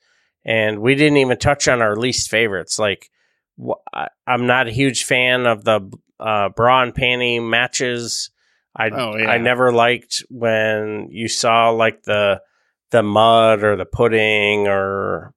and 0.45 0.81
we 0.81 0.95
didn't 0.95 1.17
even 1.17 1.39
touch 1.39 1.67
on 1.69 1.81
our 1.81 1.97
least 1.97 2.29
favorites 2.29 2.79
like 2.79 3.11
wh- 3.59 3.81
i'm 4.27 4.47
not 4.47 4.69
a 4.69 4.73
huge 4.73 5.05
fan 5.05 5.47
of 5.47 5.65
the 5.65 5.81
uh, 6.19 6.51
bra 6.51 6.83
and 6.83 6.95
panty 6.95 7.43
matches 7.43 8.31
i 8.77 8.89
Oh, 8.91 9.17
yeah. 9.17 9.31
i 9.31 9.39
never 9.39 9.73
liked 9.73 10.23
when 10.29 11.09
you 11.11 11.29
saw 11.29 11.71
like 11.71 12.03
the 12.03 12.43
the 12.91 13.03
mud 13.03 13.63
or 13.65 13.77
the 13.77 13.87
pudding 13.87 14.69
or 14.69 15.33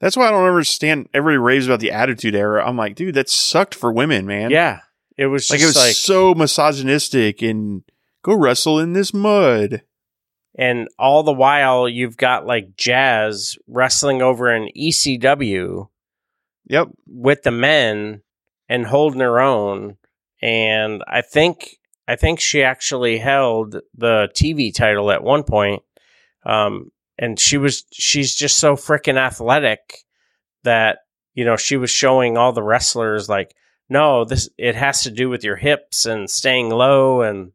That's 0.00 0.16
why 0.16 0.28
I 0.28 0.30
don't 0.30 0.46
understand. 0.46 1.08
Everybody 1.12 1.38
raves 1.38 1.66
about 1.66 1.80
the 1.80 1.90
Attitude 1.92 2.34
Era. 2.34 2.66
I'm 2.66 2.76
like, 2.76 2.94
dude, 2.94 3.14
that 3.16 3.28
sucked 3.28 3.74
for 3.74 3.92
women, 3.92 4.26
man. 4.26 4.50
yeah 4.50 4.80
it 5.18 5.26
was 5.26 5.50
like 5.50 5.60
it 5.60 5.66
was 5.66 5.76
like 5.76 5.92
so 5.94 6.34
misogynistic 6.34 7.42
and 7.42 7.82
go 8.22 8.34
wrestle 8.34 8.78
in 8.78 8.94
this 8.94 9.12
mud. 9.12 9.82
and 10.54 10.88
all 10.98 11.22
the 11.22 11.32
while 11.32 11.86
you've 11.88 12.16
got 12.16 12.46
like 12.46 12.74
Jazz 12.76 13.56
wrestling 13.66 14.22
over 14.22 14.50
in 14.54 14.70
ECW 14.76 15.88
Yep. 16.68 16.88
with 17.06 17.42
the 17.42 17.50
men 17.50 18.22
and 18.68 18.86
holding 18.86 19.20
her 19.20 19.40
own 19.40 19.96
and 20.40 21.02
I 21.06 21.20
think 21.20 21.76
I 22.08 22.16
think 22.16 22.40
she 22.40 22.62
actually 22.62 23.18
held 23.18 23.80
the 23.94 24.28
TV 24.34 24.72
title 24.74 25.10
at 25.10 25.22
one 25.22 25.42
point 25.42 25.82
um 26.46 26.90
and 27.20 27.38
she 27.38 27.56
was 27.58 27.84
she's 27.92 28.34
just 28.34 28.56
so 28.56 28.74
freaking 28.74 29.16
athletic 29.18 29.98
that 30.64 30.98
you 31.34 31.44
know 31.44 31.56
she 31.56 31.76
was 31.76 31.90
showing 31.90 32.36
all 32.36 32.52
the 32.52 32.62
wrestlers 32.62 33.28
like 33.28 33.54
no 33.88 34.24
this 34.24 34.48
it 34.58 34.74
has 34.74 35.02
to 35.04 35.10
do 35.12 35.28
with 35.28 35.44
your 35.44 35.56
hips 35.56 36.06
and 36.06 36.28
staying 36.28 36.70
low 36.70 37.20
and 37.22 37.52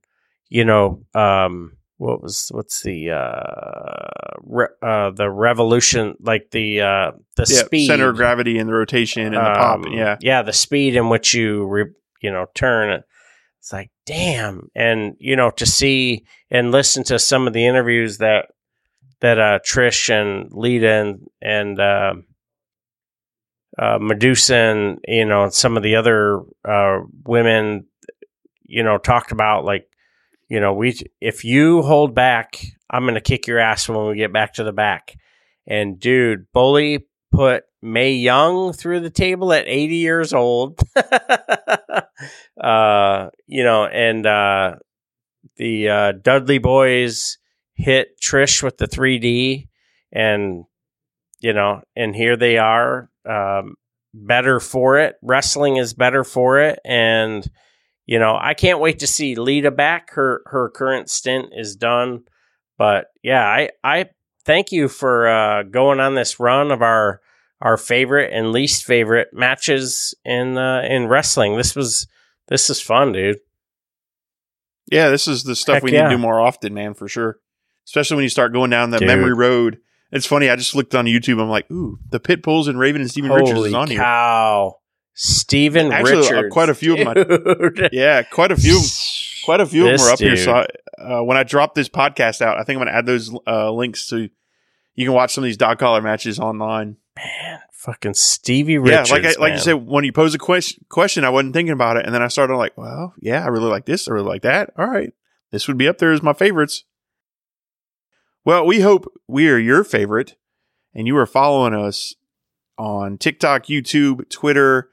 you 0.47 0.63
know 0.63 1.03
um 1.13 1.76
what 1.97 2.22
was 2.22 2.49
what's 2.51 2.84
the 2.84 3.09
uh, 3.11 4.38
re- 4.43 4.68
uh 4.82 5.11
the 5.11 5.30
revolution 5.30 6.16
like 6.20 6.51
the 6.51 6.82
uh 6.82 7.11
the 7.38 7.45
Yeah, 7.49 7.63
speed 7.63 7.88
center 7.88 8.09
of 8.09 8.16
gravity 8.18 8.57
and 8.59 8.68
the 8.70 8.74
rotation 8.74 9.24
and 9.26 9.34
the 9.36 9.39
pop. 9.39 9.86
um, 9.86 9.93
Yeah. 9.93 10.18
yeah 10.22 10.41
the 10.41 10.53
speed 10.53 10.95
in 10.95 11.09
which 11.09 11.34
you 11.34 11.66
re, 11.66 11.86
you 12.22 12.32
know 12.32 12.47
turn 12.53 12.91
it 12.91 13.03
it's 13.59 13.72
like 13.74 13.89
damn 14.05 14.70
and 14.76 15.16
you 15.20 15.36
know 15.36 15.51
to 15.51 15.66
see 15.66 16.26
and 16.51 16.72
listen 16.72 17.03
to 17.05 17.18
some 17.18 17.47
of 17.47 17.53
the 17.53 17.66
interviews 17.66 18.18
that 18.20 18.47
that 19.26 19.39
uh 19.39 19.59
trish 19.65 20.11
and 20.11 20.51
lita 20.53 20.88
and 20.88 21.28
and 21.41 21.80
um 21.82 22.26
uh 23.80 23.97
medusa 23.99 24.55
and 24.55 24.99
you 25.07 25.26
know 25.26 25.49
some 25.49 25.78
of 25.78 25.82
the 25.82 25.95
other 25.95 26.41
uh 26.63 26.99
women 27.26 27.88
you 28.63 28.84
know 28.84 28.99
talked 28.99 29.32
about 29.32 29.65
like 29.65 29.88
you 30.47 30.59
know 30.59 30.73
we 30.73 30.95
if 31.19 31.43
you 31.43 31.82
hold 31.82 32.13
back 32.13 32.63
i'm 32.91 33.05
gonna 33.07 33.19
kick 33.19 33.47
your 33.47 33.57
ass 33.57 33.89
when 33.89 34.07
we 34.07 34.15
get 34.15 34.32
back 34.32 34.53
to 34.53 34.63
the 34.63 34.71
back 34.71 35.15
and 35.65 35.99
dude 35.99 36.45
bully 36.53 37.07
put 37.32 37.63
Mae 37.82 38.13
Young 38.13 38.73
through 38.73 39.01
the 39.01 39.09
table 39.09 39.53
at 39.53 39.65
80 39.67 39.95
years 39.97 40.34
old. 40.34 40.80
uh, 42.61 43.30
you 43.45 43.63
know, 43.63 43.86
and 43.86 44.26
uh, 44.26 44.76
the 45.57 45.89
uh, 45.89 46.11
Dudley 46.13 46.57
boys 46.57 47.38
hit 47.76 48.19
Trish 48.19 48.63
with 48.63 48.78
the 48.78 48.88
3D, 48.88 49.67
and 50.11 50.65
you 51.39 51.53
know, 51.53 51.82
and 51.95 52.15
here 52.15 52.38
they 52.38 52.57
are, 52.57 53.09
um, 53.30 53.76
better 54.13 54.59
for 54.59 54.97
it. 54.97 55.15
Wrestling 55.21 55.78
is 55.78 55.93
better 55.93 56.23
for 56.23 56.59
it, 56.59 56.80
and 56.84 57.47
you 58.05 58.19
know, 58.19 58.38
I 58.39 58.53
can't 58.53 58.80
wait 58.80 58.99
to 58.99 59.07
see 59.07 59.36
Lita 59.36 59.71
back. 59.71 60.11
Her 60.11 60.41
her 60.47 60.69
current 60.69 61.09
stint 61.09 61.49
is 61.55 61.76
done, 61.76 62.23
but 62.78 63.07
yeah, 63.21 63.43
I 63.43 63.69
I 63.84 64.09
thank 64.45 64.71
you 64.71 64.88
for 64.88 65.28
uh, 65.28 65.63
going 65.63 65.99
on 65.99 66.15
this 66.15 66.39
run 66.39 66.71
of 66.71 66.82
our 66.82 67.21
our 67.61 67.78
favorite 67.78 68.32
and 68.34 68.51
least 68.51 68.84
favorite 68.84 69.30
matches 69.34 70.13
in 70.23 70.57
uh, 70.57 70.82
in 70.88 71.07
wrestling. 71.07 71.57
This 71.57 71.76
was 71.76 72.07
this 72.47 72.69
is 72.69 72.80
fun, 72.80 73.11
dude. 73.11 73.38
Yeah, 74.91 75.09
this 75.09 75.28
is 75.28 75.43
the 75.43 75.55
stuff 75.55 75.76
Heck 75.76 75.84
we 75.84 75.91
need 75.91 75.97
yeah. 75.97 76.09
to 76.09 76.15
do 76.15 76.21
more 76.21 76.39
often, 76.39 76.73
man, 76.73 76.93
for 76.93 77.07
sure. 77.07 77.39
Especially 77.86 78.15
when 78.15 78.23
you 78.23 78.29
start 78.29 78.53
going 78.53 78.69
down 78.69 78.91
that 78.91 78.99
Dude. 78.99 79.07
memory 79.07 79.33
road. 79.33 79.79
It's 80.11 80.25
funny. 80.25 80.49
I 80.49 80.55
just 80.55 80.75
looked 80.75 80.95
on 80.95 81.05
YouTube. 81.05 81.41
I'm 81.41 81.49
like, 81.49 81.69
ooh, 81.71 81.99
the 82.09 82.19
Pit 82.19 82.41
Bulls 82.41 82.67
and 82.67 82.79
Raven 82.79 83.01
and 83.01 83.09
Steven 83.09 83.31
Richards 83.31 83.59
is 83.59 83.73
on 83.73 83.88
here. 83.88 83.99
cow, 83.99 84.77
Steven 85.13 85.91
Actually, 85.91 86.13
uh, 86.13 86.19
Richards, 86.19 86.53
quite 86.53 86.69
a 86.69 86.73
few 86.73 86.97
of 86.97 87.15
dude. 87.15 87.89
Yeah, 87.93 88.23
quite 88.23 88.51
a 88.51 88.55
few, 88.55 88.79
quite 89.43 89.61
a 89.61 89.65
few 89.65 89.88
of 89.88 89.97
them 89.97 90.07
are 90.07 90.11
up 90.11 90.19
here. 90.19 90.38
So 90.38 90.51
I, 90.53 90.67
uh, 91.01 91.23
when 91.23 91.38
I 91.38 91.43
drop 91.43 91.75
this 91.75 91.89
podcast 91.89 92.41
out, 92.41 92.57
I 92.57 92.63
think 92.63 92.77
I'm 92.77 92.86
going 92.86 92.93
to 92.93 92.97
add 92.97 93.05
those 93.05 93.33
uh, 93.47 93.71
links 93.71 94.07
to. 94.07 94.29
You 94.93 95.05
can 95.05 95.13
watch 95.13 95.33
some 95.33 95.43
of 95.43 95.47
these 95.47 95.57
dog 95.57 95.79
collar 95.79 96.01
matches 96.01 96.39
online. 96.39 96.97
Man, 97.17 97.59
fucking 97.73 98.13
Stevie 98.13 98.77
Richards. 98.77 99.09
yeah, 99.09 99.15
like 99.15 99.25
I, 99.25 99.39
like 99.39 99.53
you 99.53 99.59
said, 99.59 99.73
when 99.73 100.05
you 100.05 100.13
pose 100.13 100.33
a 100.33 100.38
question, 100.38 100.86
question, 100.89 101.23
I 101.23 101.29
wasn't 101.29 101.53
thinking 101.53 101.73
about 101.73 101.97
it, 101.97 102.05
and 102.05 102.15
then 102.15 102.21
I 102.21 102.29
started 102.29 102.55
like, 102.55 102.77
well, 102.77 103.13
yeah, 103.19 103.43
I 103.43 103.47
really 103.47 103.69
like 103.69 103.86
this, 103.86 104.07
I 104.07 104.11
really 104.13 104.27
like 104.27 104.41
that. 104.43 104.71
All 104.77 104.88
right, 104.88 105.13
this 105.51 105.67
would 105.67 105.77
be 105.77 105.88
up 105.88 105.97
there 105.97 106.11
as 106.11 106.23
my 106.23 106.33
favorites. 106.33 106.83
Well, 108.46 108.68
we 108.68 108.82
hope 108.82 109.12
we 109.28 109.50
are 109.50 109.58
your 109.58 109.84
favorite, 109.84 110.36
and 110.93 111.08
you 111.08 111.18
are 111.18 111.26
following 111.26 111.74
us 111.74 112.14
on 112.78 113.18
TikTok, 113.18 113.64
YouTube, 113.64 114.30
Twitter, 114.30 114.91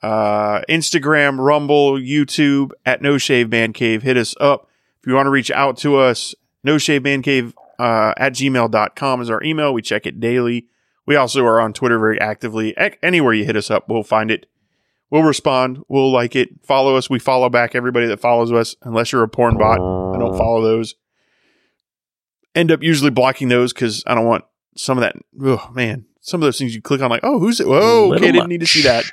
uh, 0.00 0.60
Instagram, 0.68 1.44
Rumble, 1.44 1.94
YouTube 1.94 2.70
at 2.86 3.02
No 3.02 3.18
Shave 3.18 3.50
Man 3.50 3.72
Cave. 3.72 4.04
Hit 4.04 4.16
us 4.16 4.36
up 4.38 4.68
if 5.00 5.08
you 5.08 5.14
want 5.14 5.26
to 5.26 5.30
reach 5.30 5.50
out 5.50 5.76
to 5.78 5.96
us. 5.96 6.36
No 6.62 6.78
Shave 6.78 7.02
Man 7.02 7.20
Cave 7.20 7.52
uh, 7.80 8.14
at 8.16 8.32
gmail.com 8.34 9.20
is 9.20 9.28
our 9.28 9.42
email. 9.42 9.74
We 9.74 9.82
check 9.82 10.06
it 10.06 10.20
daily. 10.20 10.68
We 11.04 11.16
also 11.16 11.44
are 11.46 11.60
on 11.60 11.72
Twitter 11.72 11.98
very 11.98 12.20
actively. 12.20 12.76
Anywhere 13.02 13.32
you 13.32 13.44
hit 13.44 13.56
us 13.56 13.72
up, 13.72 13.88
we'll 13.88 14.04
find 14.04 14.30
it. 14.30 14.46
We'll 15.10 15.24
respond. 15.24 15.82
We'll 15.88 16.12
like 16.12 16.36
it. 16.36 16.64
Follow 16.64 16.94
us. 16.94 17.10
We 17.10 17.18
follow 17.18 17.48
back 17.48 17.74
everybody 17.74 18.06
that 18.06 18.20
follows 18.20 18.52
us, 18.52 18.76
unless 18.82 19.10
you're 19.10 19.24
a 19.24 19.28
porn 19.28 19.58
bot. 19.58 19.80
I 19.80 20.18
don't 20.20 20.38
follow 20.38 20.62
those. 20.62 20.94
End 22.54 22.70
up 22.70 22.82
usually 22.82 23.10
blocking 23.10 23.48
those 23.48 23.72
because 23.72 24.04
I 24.06 24.14
don't 24.14 24.26
want 24.26 24.44
some 24.76 24.98
of 24.98 25.02
that. 25.02 25.16
Oh 25.40 25.70
man, 25.72 26.06
some 26.20 26.40
of 26.40 26.46
those 26.46 26.58
things 26.58 26.74
you 26.74 26.82
click 26.82 27.00
on, 27.00 27.10
like, 27.10 27.24
oh, 27.24 27.38
who's 27.38 27.60
it? 27.60 27.66
Whoa, 27.66 28.08
Little 28.08 28.14
okay, 28.14 28.32
didn't 28.32 28.48
need 28.48 28.60
to 28.60 28.66
see 28.66 28.82
that. 28.82 29.04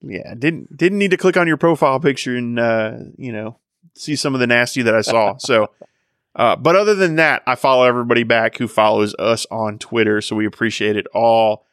Yeah, 0.00 0.34
didn't 0.34 0.76
didn't 0.76 0.98
need 0.98 1.10
to 1.10 1.16
click 1.16 1.36
on 1.36 1.46
your 1.46 1.56
profile 1.56 2.00
picture 2.00 2.36
and 2.36 2.58
uh, 2.58 2.96
you 3.16 3.32
know 3.32 3.58
see 3.94 4.16
some 4.16 4.34
of 4.34 4.40
the 4.40 4.46
nasty 4.46 4.82
that 4.82 4.94
I 4.94 5.00
saw. 5.00 5.36
So, 5.38 5.70
uh, 6.36 6.56
but 6.56 6.76
other 6.76 6.94
than 6.94 7.16
that, 7.16 7.42
I 7.46 7.54
follow 7.54 7.84
everybody 7.84 8.22
back 8.22 8.56
who 8.58 8.68
follows 8.68 9.14
us 9.18 9.46
on 9.50 9.78
Twitter, 9.78 10.20
so 10.20 10.36
we 10.36 10.46
appreciate 10.46 10.96
it 10.96 11.06
all. 11.14 11.66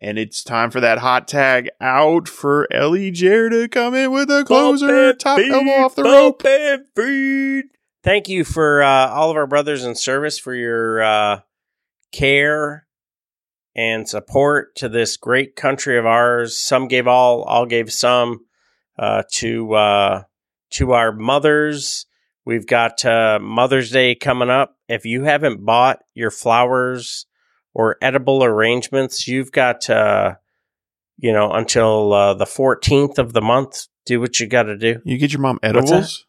And 0.00 0.16
it's 0.16 0.44
time 0.44 0.70
for 0.70 0.80
that 0.80 0.98
hot 0.98 1.26
tag 1.26 1.70
out 1.80 2.28
for 2.28 2.72
Ellie 2.72 3.10
Jer 3.10 3.50
to 3.50 3.66
come 3.66 3.96
in 3.96 4.12
with 4.12 4.30
a 4.30 4.44
closer, 4.44 5.12
top 5.12 5.40
elbow 5.40 5.70
off 5.70 5.96
the 5.96 6.04
rope. 6.04 6.40
Thank 8.08 8.30
you 8.30 8.42
for 8.42 8.82
uh, 8.82 9.10
all 9.10 9.30
of 9.30 9.36
our 9.36 9.46
brothers 9.46 9.84
in 9.84 9.94
service 9.94 10.38
for 10.38 10.54
your 10.54 11.02
uh, 11.02 11.40
care 12.10 12.86
and 13.76 14.08
support 14.08 14.74
to 14.76 14.88
this 14.88 15.18
great 15.18 15.56
country 15.56 15.98
of 15.98 16.06
ours. 16.06 16.56
Some 16.58 16.88
gave 16.88 17.06
all, 17.06 17.42
all 17.42 17.66
gave 17.66 17.92
some 17.92 18.46
uh, 18.98 19.24
to 19.32 19.74
uh, 19.74 20.22
to 20.70 20.92
our 20.92 21.12
mothers. 21.12 22.06
We've 22.46 22.66
got 22.66 23.04
uh, 23.04 23.40
Mother's 23.42 23.90
Day 23.90 24.14
coming 24.14 24.48
up. 24.48 24.78
If 24.88 25.04
you 25.04 25.24
haven't 25.24 25.66
bought 25.66 25.98
your 26.14 26.30
flowers 26.30 27.26
or 27.74 27.98
edible 28.00 28.42
arrangements, 28.42 29.28
you've 29.28 29.52
got 29.52 29.90
uh, 29.90 30.36
you 31.18 31.34
know 31.34 31.52
until 31.52 32.14
uh, 32.14 32.32
the 32.32 32.46
fourteenth 32.46 33.18
of 33.18 33.34
the 33.34 33.42
month. 33.42 33.86
Do 34.06 34.18
what 34.18 34.40
you 34.40 34.46
got 34.46 34.62
to 34.62 34.78
do. 34.78 35.02
You 35.04 35.18
get 35.18 35.30
your 35.30 35.42
mom 35.42 35.58
What's 35.62 35.90
that? 35.90 35.96
edibles. 35.96 36.24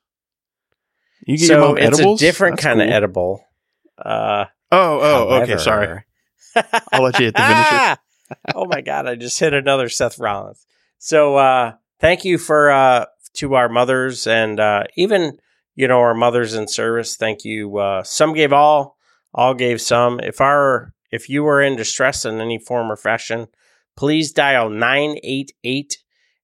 You 1.26 1.38
get 1.38 1.48
so 1.48 1.54
your 1.54 1.62
mom 1.62 1.78
it's 1.78 1.98
edibles. 2.00 2.22
a 2.22 2.26
different 2.26 2.56
That's 2.58 2.66
kind 2.66 2.82
of 2.82 2.90
edible. 2.90 3.44
Uh, 3.98 4.46
Oh, 4.72 5.00
oh, 5.02 5.42
okay. 5.42 5.58
Sorry. 5.58 6.04
I'll 6.92 7.02
let 7.04 7.20
you 7.20 7.26
hit 7.26 7.36
the 7.36 7.42
finisher. 7.42 7.98
oh 8.56 8.66
my 8.66 8.82
god, 8.82 9.08
I 9.08 9.16
just 9.16 9.40
hit 9.40 9.54
another 9.54 9.90
Seth 9.90 10.20
Rollins. 10.20 10.66
So 11.00 11.38
uh 11.38 11.74
thank 12.00 12.26
you 12.26 12.38
for 12.38 12.70
uh 12.72 13.06
to 13.36 13.56
our 13.56 13.70
mothers 13.70 14.28
and 14.28 14.60
uh 14.60 14.84
even 14.96 15.40
you 15.76 15.88
know 15.88 16.00
our 16.00 16.14
mothers 16.14 16.54
in 16.54 16.68
service. 16.68 17.16
Thank 17.16 17.46
you. 17.46 17.78
Uh 17.78 18.04
some 18.04 18.34
gave 18.34 18.54
all, 18.54 18.98
all 19.34 19.54
gave 19.54 19.82
some. 19.82 20.20
If 20.20 20.40
our 20.42 20.94
if 21.12 21.30
you 21.30 21.48
are 21.48 21.62
in 21.62 21.76
distress 21.76 22.26
in 22.26 22.40
any 22.40 22.60
form 22.60 22.92
or 22.92 22.96
fashion, 22.96 23.48
please 23.96 24.32
dial 24.32 24.70
988 24.70 25.98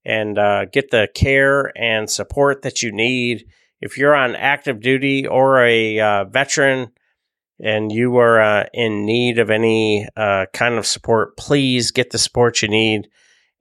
and 0.03 0.38
uh, 0.38 0.65
get 0.65 0.89
the 0.91 1.07
care 1.13 1.71
and 1.78 2.09
support 2.09 2.63
that 2.63 2.82
you 2.82 2.91
need. 2.91 3.45
If 3.86 3.99
you're 3.99 4.15
on 4.15 4.36
active 4.36 4.81
duty 4.81 5.27
or 5.27 5.63
a 5.63 5.99
uh, 5.99 6.25
veteran 6.25 6.89
and 7.59 7.91
you 7.91 8.17
are 8.17 8.41
uh, 8.41 8.65
in 8.73 9.05
need 9.05 9.38
of 9.38 9.51
any 9.51 10.07
uh, 10.17 10.47
kind 10.53 10.79
of 10.79 10.88
support, 10.88 11.38
please 11.38 11.91
get 11.91 12.09
the 12.09 12.17
support 12.17 12.63
you 12.63 12.67
need. 12.67 13.07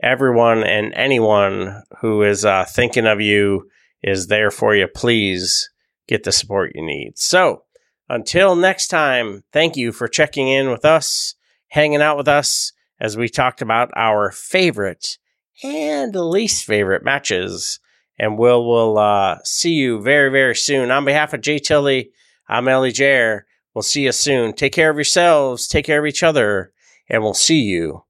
Everyone 0.03 0.65
and 0.65 0.95
anyone 0.95 1.83
who 2.01 2.23
is 2.23 2.43
uh, 2.43 2.65
thinking 2.65 3.07
of 3.07 3.21
you 3.21 3.69
is 4.03 4.29
there 4.29 4.51
for 4.51 4.75
you. 4.75 4.89
Please 4.89 5.69
get 6.09 6.25
the 6.25 6.33
support 6.33 6.73
you 6.75 6.81
need. 6.83 7.19
So, 7.19 7.65
until 8.09 8.57
next 8.57 8.89
time, 8.89 9.45
thank 9.53 9.77
you 9.77 9.93
for 9.93 10.09
checking 10.09 10.49
in 10.49 10.71
with 10.71 10.87
us, 10.87 11.35
hanging 11.69 12.01
out 12.01 12.17
with 12.17 12.29
us 12.29 12.73
as 12.99 13.15
we 13.15 13.29
talked 13.29 13.61
about 13.61 13.91
our 13.95 14.31
favorite 14.31 15.19
and 15.63 16.17
least 16.17 16.65
favorite 16.65 17.05
matches. 17.05 17.79
And 18.19 18.39
we'll, 18.39 18.67
we'll 18.67 18.99
uh, 18.99 19.39
see 19.45 19.73
you 19.73 20.01
very, 20.01 20.31
very 20.31 20.55
soon. 20.55 20.91
On 20.91 21.05
behalf 21.05 21.33
of 21.33 21.41
Jay 21.41 21.59
Tilly, 21.59 22.11
I'm 22.49 22.69
Ellie 22.69 22.93
Jair. 22.93 23.43
We'll 23.75 23.83
see 23.83 24.05
you 24.05 24.13
soon. 24.13 24.53
Take 24.53 24.73
care 24.73 24.91
of 24.91 24.97
yourselves, 24.97 25.67
take 25.67 25.85
care 25.85 25.99
of 25.99 26.07
each 26.07 26.23
other, 26.23 26.73
and 27.09 27.23
we'll 27.23 27.35
see 27.35 27.61
you 27.61 28.05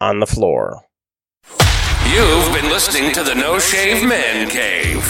on 0.00 0.18
the 0.18 0.26
floor. 0.26 0.82
You've 2.12 2.52
been 2.52 2.70
listening 2.70 3.12
to 3.12 3.22
the 3.22 3.34
No 3.34 3.58
Shave 3.58 4.02
Man 4.08 4.48
Cave. 4.48 5.04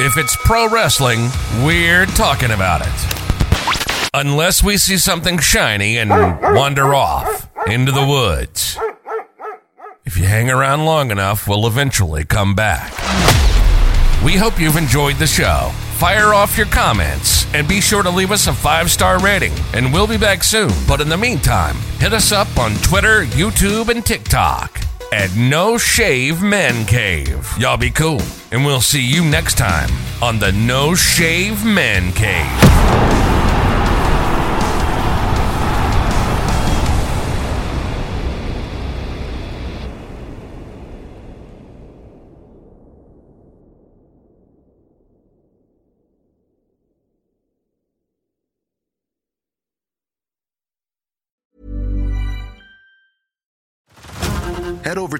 If 0.00 0.16
it's 0.16 0.36
pro 0.36 0.70
wrestling, 0.70 1.28
we're 1.64 2.06
talking 2.06 2.52
about 2.52 2.80
it. 2.82 4.10
Unless 4.14 4.62
we 4.62 4.78
see 4.78 4.96
something 4.96 5.38
shiny 5.38 5.98
and 5.98 6.10
wander 6.10 6.94
off 6.94 7.50
into 7.66 7.92
the 7.92 8.06
woods. 8.06 8.78
If 10.08 10.16
you 10.16 10.24
hang 10.24 10.48
around 10.48 10.86
long 10.86 11.10
enough, 11.10 11.46
we'll 11.46 11.66
eventually 11.66 12.24
come 12.24 12.54
back. 12.54 12.92
We 14.24 14.36
hope 14.36 14.58
you've 14.58 14.78
enjoyed 14.78 15.16
the 15.16 15.26
show. 15.26 15.70
Fire 15.98 16.32
off 16.32 16.56
your 16.56 16.66
comments 16.68 17.44
and 17.52 17.68
be 17.68 17.82
sure 17.82 18.02
to 18.02 18.08
leave 18.08 18.32
us 18.32 18.46
a 18.46 18.54
five 18.54 18.90
star 18.90 19.20
rating, 19.20 19.52
and 19.74 19.92
we'll 19.92 20.06
be 20.06 20.16
back 20.16 20.42
soon. 20.42 20.70
But 20.88 21.02
in 21.02 21.10
the 21.10 21.18
meantime, 21.18 21.76
hit 21.98 22.14
us 22.14 22.32
up 22.32 22.48
on 22.58 22.72
Twitter, 22.76 23.26
YouTube, 23.26 23.90
and 23.90 24.02
TikTok 24.02 24.80
at 25.12 25.36
No 25.36 25.76
Shave 25.76 26.40
Man 26.40 26.86
Cave. 26.86 27.46
Y'all 27.58 27.76
be 27.76 27.90
cool, 27.90 28.22
and 28.50 28.64
we'll 28.64 28.80
see 28.80 29.02
you 29.02 29.22
next 29.22 29.58
time 29.58 29.90
on 30.22 30.38
the 30.38 30.52
No 30.52 30.94
Shave 30.94 31.66
Man 31.66 32.12
Cave. 32.12 33.07